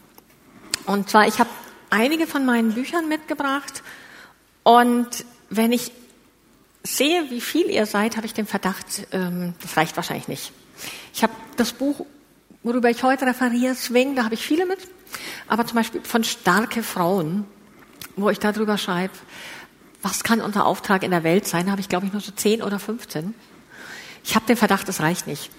Und 0.85 1.09
zwar, 1.09 1.27
ich 1.27 1.37
habe 1.39 1.49
einige 1.89 2.27
von 2.27 2.45
meinen 2.45 2.73
Büchern 2.73 3.09
mitgebracht 3.09 3.83
und 4.63 5.25
wenn 5.49 5.71
ich 5.71 5.91
sehe, 6.83 7.29
wie 7.29 7.41
viel 7.41 7.69
ihr 7.69 7.85
seid, 7.85 8.17
habe 8.17 8.25
ich 8.25 8.33
den 8.33 8.47
Verdacht, 8.47 9.07
ähm, 9.11 9.53
das 9.61 9.77
reicht 9.77 9.95
wahrscheinlich 9.95 10.27
nicht. 10.27 10.51
Ich 11.13 11.23
habe 11.23 11.33
das 11.57 11.73
Buch, 11.73 12.05
worüber 12.63 12.89
ich 12.89 13.03
heute 13.03 13.25
referiere, 13.25 13.75
Swing, 13.75 14.15
da 14.15 14.23
habe 14.23 14.35
ich 14.35 14.45
viele 14.45 14.65
mit, 14.65 14.79
aber 15.47 15.65
zum 15.65 15.75
Beispiel 15.75 16.01
von 16.01 16.23
starke 16.23 16.83
Frauen, 16.83 17.45
wo 18.15 18.29
ich 18.29 18.39
darüber 18.39 18.77
schreibe, 18.77 19.13
was 20.01 20.23
kann 20.23 20.41
unser 20.41 20.65
Auftrag 20.65 21.03
in 21.03 21.11
der 21.11 21.23
Welt 21.23 21.45
sein, 21.45 21.69
habe 21.69 21.81
ich 21.81 21.89
glaube 21.89 22.05
ich 22.05 22.13
nur 22.13 22.21
so 22.21 22.31
10 22.31 22.63
oder 22.63 22.79
15. 22.79 23.33
Ich 24.23 24.35
habe 24.35 24.45
den 24.45 24.57
Verdacht, 24.57 24.87
das 24.87 25.01
reicht 25.01 25.27
nicht. 25.27 25.49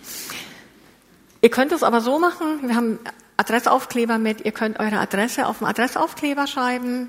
Ihr 1.43 1.51
könnt 1.51 1.73
es 1.73 1.83
aber 1.83 2.01
so 2.01 2.19
machen, 2.19 2.69
wir 2.69 2.75
haben 2.75 2.99
Adressaufkleber 3.37 4.19
mit, 4.19 4.45
ihr 4.45 4.53
könnt 4.53 4.79
eure 4.79 4.99
Adresse 4.99 5.47
auf 5.47 5.59
dem 5.59 5.67
Adressaufkleber 5.67 6.47
schreiben, 6.47 7.09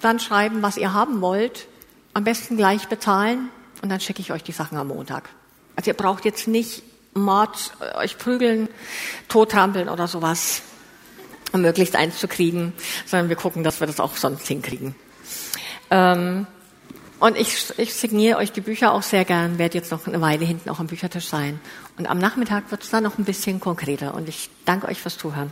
dann 0.00 0.20
schreiben, 0.20 0.62
was 0.62 0.76
ihr 0.76 0.92
haben 0.92 1.20
wollt, 1.20 1.66
am 2.14 2.24
besten 2.24 2.56
gleich 2.56 2.88
bezahlen 2.88 3.50
und 3.82 3.88
dann 3.88 4.00
schicke 4.00 4.20
ich 4.20 4.32
euch 4.32 4.42
die 4.42 4.52
Sachen 4.52 4.78
am 4.78 4.88
Montag. 4.88 5.28
Also 5.76 5.90
ihr 5.90 5.96
braucht 5.96 6.24
jetzt 6.24 6.48
nicht 6.48 6.82
Mord, 7.14 7.72
äh, 7.80 7.96
euch 7.96 8.18
prügeln, 8.18 8.68
tottrampeln 9.28 9.88
oder 9.88 10.06
sowas, 10.06 10.62
um 11.52 11.62
möglichst 11.62 11.96
eins 11.96 12.18
zu 12.18 12.28
kriegen, 12.28 12.72
sondern 13.06 13.28
wir 13.28 13.36
gucken, 13.36 13.64
dass 13.64 13.80
wir 13.80 13.86
das 13.86 14.00
auch 14.00 14.16
sonst 14.16 14.46
hinkriegen. 14.46 14.94
Ähm, 15.90 16.46
und 17.18 17.36
ich, 17.36 17.72
ich 17.78 17.94
signiere 17.94 18.38
euch 18.38 18.52
die 18.52 18.60
Bücher 18.60 18.92
auch 18.92 19.02
sehr 19.02 19.24
gern, 19.24 19.58
werde 19.58 19.78
jetzt 19.78 19.90
noch 19.90 20.06
eine 20.06 20.20
Weile 20.20 20.44
hinten 20.44 20.68
auch 20.68 20.80
am 20.80 20.86
Büchertisch 20.86 21.28
sein. 21.28 21.60
Und 21.96 22.06
am 22.06 22.18
Nachmittag 22.18 22.70
wird 22.70 22.82
es 22.82 22.90
dann 22.90 23.04
noch 23.04 23.16
ein 23.16 23.24
bisschen 23.24 23.58
konkreter. 23.58 24.14
Und 24.14 24.28
ich 24.28 24.50
danke 24.66 24.88
euch 24.88 25.00
fürs 25.00 25.16
Zuhören. 25.16 25.50